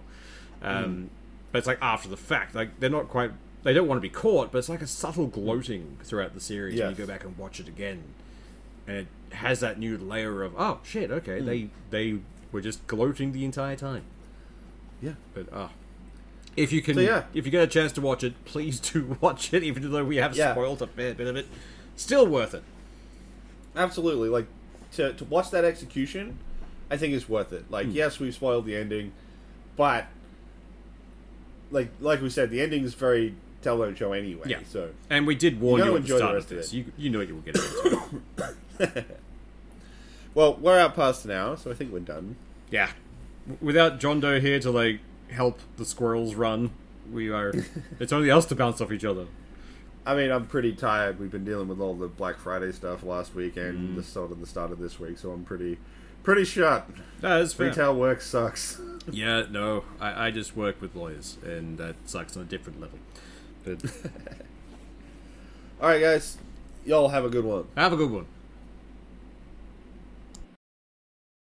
Um, 0.64 1.12
But 1.51 1.59
it's 1.59 1.67
like 1.67 1.79
after 1.81 2.07
the 2.09 2.17
fact, 2.17 2.55
like 2.55 2.79
they're 2.79 2.89
not 2.89 3.09
quite. 3.09 3.31
They 3.63 3.73
don't 3.73 3.87
want 3.87 3.97
to 3.97 4.01
be 4.01 4.09
caught, 4.09 4.51
but 4.51 4.57
it's 4.57 4.69
like 4.69 4.81
a 4.81 4.87
subtle 4.87 5.27
gloating 5.27 5.97
throughout 6.03 6.33
the 6.33 6.39
series 6.39 6.79
when 6.79 6.89
you 6.89 6.95
go 6.95 7.05
back 7.05 7.23
and 7.23 7.37
watch 7.37 7.59
it 7.59 7.67
again, 7.67 8.03
and 8.87 8.97
it 8.97 9.07
has 9.35 9.59
that 9.59 9.77
new 9.77 9.97
layer 9.97 10.41
of, 10.43 10.53
"Oh 10.57 10.79
shit, 10.83 11.11
okay, 11.11 11.41
they 11.41 11.69
they 11.91 12.19
were 12.51 12.61
just 12.61 12.85
gloating 12.87 13.33
the 13.33 13.45
entire 13.45 13.75
time." 13.75 14.03
yeah, 15.01 15.13
But 15.33 15.47
ah. 15.53 15.69
If 16.57 16.73
you 16.73 16.81
can, 16.81 16.95
So, 16.95 16.99
yeah. 17.01 17.23
if 17.33 17.45
you 17.45 17.51
get 17.51 17.63
a 17.63 17.67
chance 17.67 17.91
to 17.93 18.01
watch 18.01 18.23
it, 18.25 18.33
please 18.45 18.79
do 18.91 19.17
watch 19.21 19.53
it. 19.53 19.63
Even 19.63 19.89
though 19.91 20.03
we 20.03 20.17
have 20.17 20.35
Yeah. 20.35 20.51
spoiled 20.53 20.81
a 20.81 20.87
fair 20.87 21.13
bit 21.13 21.27
of 21.27 21.35
it, 21.37 21.47
still 21.95 22.27
worth 22.27 22.53
it. 22.53 22.63
absolutely. 23.75 24.29
Like 24.29 24.47
to 24.93 25.13
to 25.13 25.25
watch 25.25 25.51
that 25.51 25.63
execution, 25.65 26.37
I 26.89 26.97
think 26.97 27.13
is 27.13 27.29
worth 27.29 27.53
it. 27.53 27.69
Like, 27.71 27.87
yes, 27.91 28.19
we've 28.19 28.33
spoiled 28.33 28.65
the 28.65 28.75
ending, 28.75 29.11
but 29.77 30.07
like 31.72 31.89
like 31.99 32.22
we 32.22 32.30
said, 32.30 32.49
the 32.51 32.61
ending 32.61 32.84
is 32.84 32.93
very 32.93 33.34
television 33.61 33.95
show 33.95 34.13
anyway. 34.13 34.43
Yeah. 34.47 34.59
So 34.67 34.91
And 35.09 35.26
we 35.28 35.36
did 35.36 35.59
warn 35.61 35.80
You 35.80 35.86
you, 35.86 35.91
at 35.91 35.93
the 35.93 35.99
enjoy 36.01 36.13
the 36.13 36.19
start 36.19 36.32
of 36.32 36.36
rest 36.43 36.51
of 36.51 36.57
this. 36.57 36.74
it. 36.74 36.76
You 36.78 36.86
you 36.97 37.09
know 37.09 37.22
you 37.22 37.36
were 37.36 37.41
getting 37.41 37.61
it. 38.80 39.05
well, 40.34 40.55
we're 40.55 40.80
out 40.80 40.95
past 40.95 41.26
an 41.26 41.32
hour, 41.32 41.57
so 41.57 41.72
I 41.72 41.74
think 41.74 41.91
we're 41.91 41.99
done. 41.99 42.36
yeah. 42.69 42.91
Without 43.59 43.99
John 43.99 44.19
Doe 44.19 44.39
here 44.39 44.59
to 44.59 44.69
like 44.69 44.99
help 45.30 45.59
the 45.78 45.84
squirrels 45.86 46.36
run, 46.36 46.69
we 47.11 47.30
are. 47.32 47.51
it's 47.99 48.13
only 48.13 48.30
us 48.30 48.45
to 48.47 48.55
bounce 48.55 48.80
off 48.82 48.91
each 48.91 49.03
other. 49.03 49.26
I 50.05 50.15
mean, 50.15 50.32
I'm 50.32 50.45
pretty 50.47 50.74
tired. 50.74 51.19
We've 51.19 51.32
been 51.32 51.43
dealing 51.43 51.67
with 51.67 51.80
all 51.80 51.95
the 51.95 52.07
Black 52.07 52.38
Friday 52.38 52.72
stuff 52.72 53.03
last 53.03 53.34
week 53.36 53.55
Mm. 53.55 53.69
and 53.69 53.97
the 53.97 54.03
start 54.03 54.32
of 54.32 54.39
the 54.39 54.45
start 54.47 54.72
of 54.72 54.80
this 54.80 54.99
week, 54.99 55.17
so 55.17 55.32
I'm 55.32 55.43
pretty 55.43 55.78
pretty 56.24 56.45
shut. 56.45 56.88
That 57.22 57.41
is 57.41 57.53
fair. 57.53 57.67
Retail 57.67 57.95
work 57.95 58.22
sucks. 58.22 58.80
Yeah, 59.09 59.45
no, 59.49 59.84
I, 59.99 60.28
I 60.28 60.32
just 60.32 60.55
work 60.55 60.82
with 60.82 60.95
lawyers, 60.95 61.38
and 61.43 61.78
that 61.78 61.95
sucks 62.05 62.36
on 62.38 62.43
a 62.43 62.45
different 62.45 62.80
level. 62.80 62.99
But 63.63 63.84
All 65.82 65.89
right, 65.89 66.01
guys, 66.01 66.38
y'all 66.86 67.09
have 67.09 67.26
a 67.26 67.30
good 67.30 67.45
one. 67.45 67.67
have 67.76 67.93
a 67.93 67.97
good 67.97 68.11
one. 68.11 68.26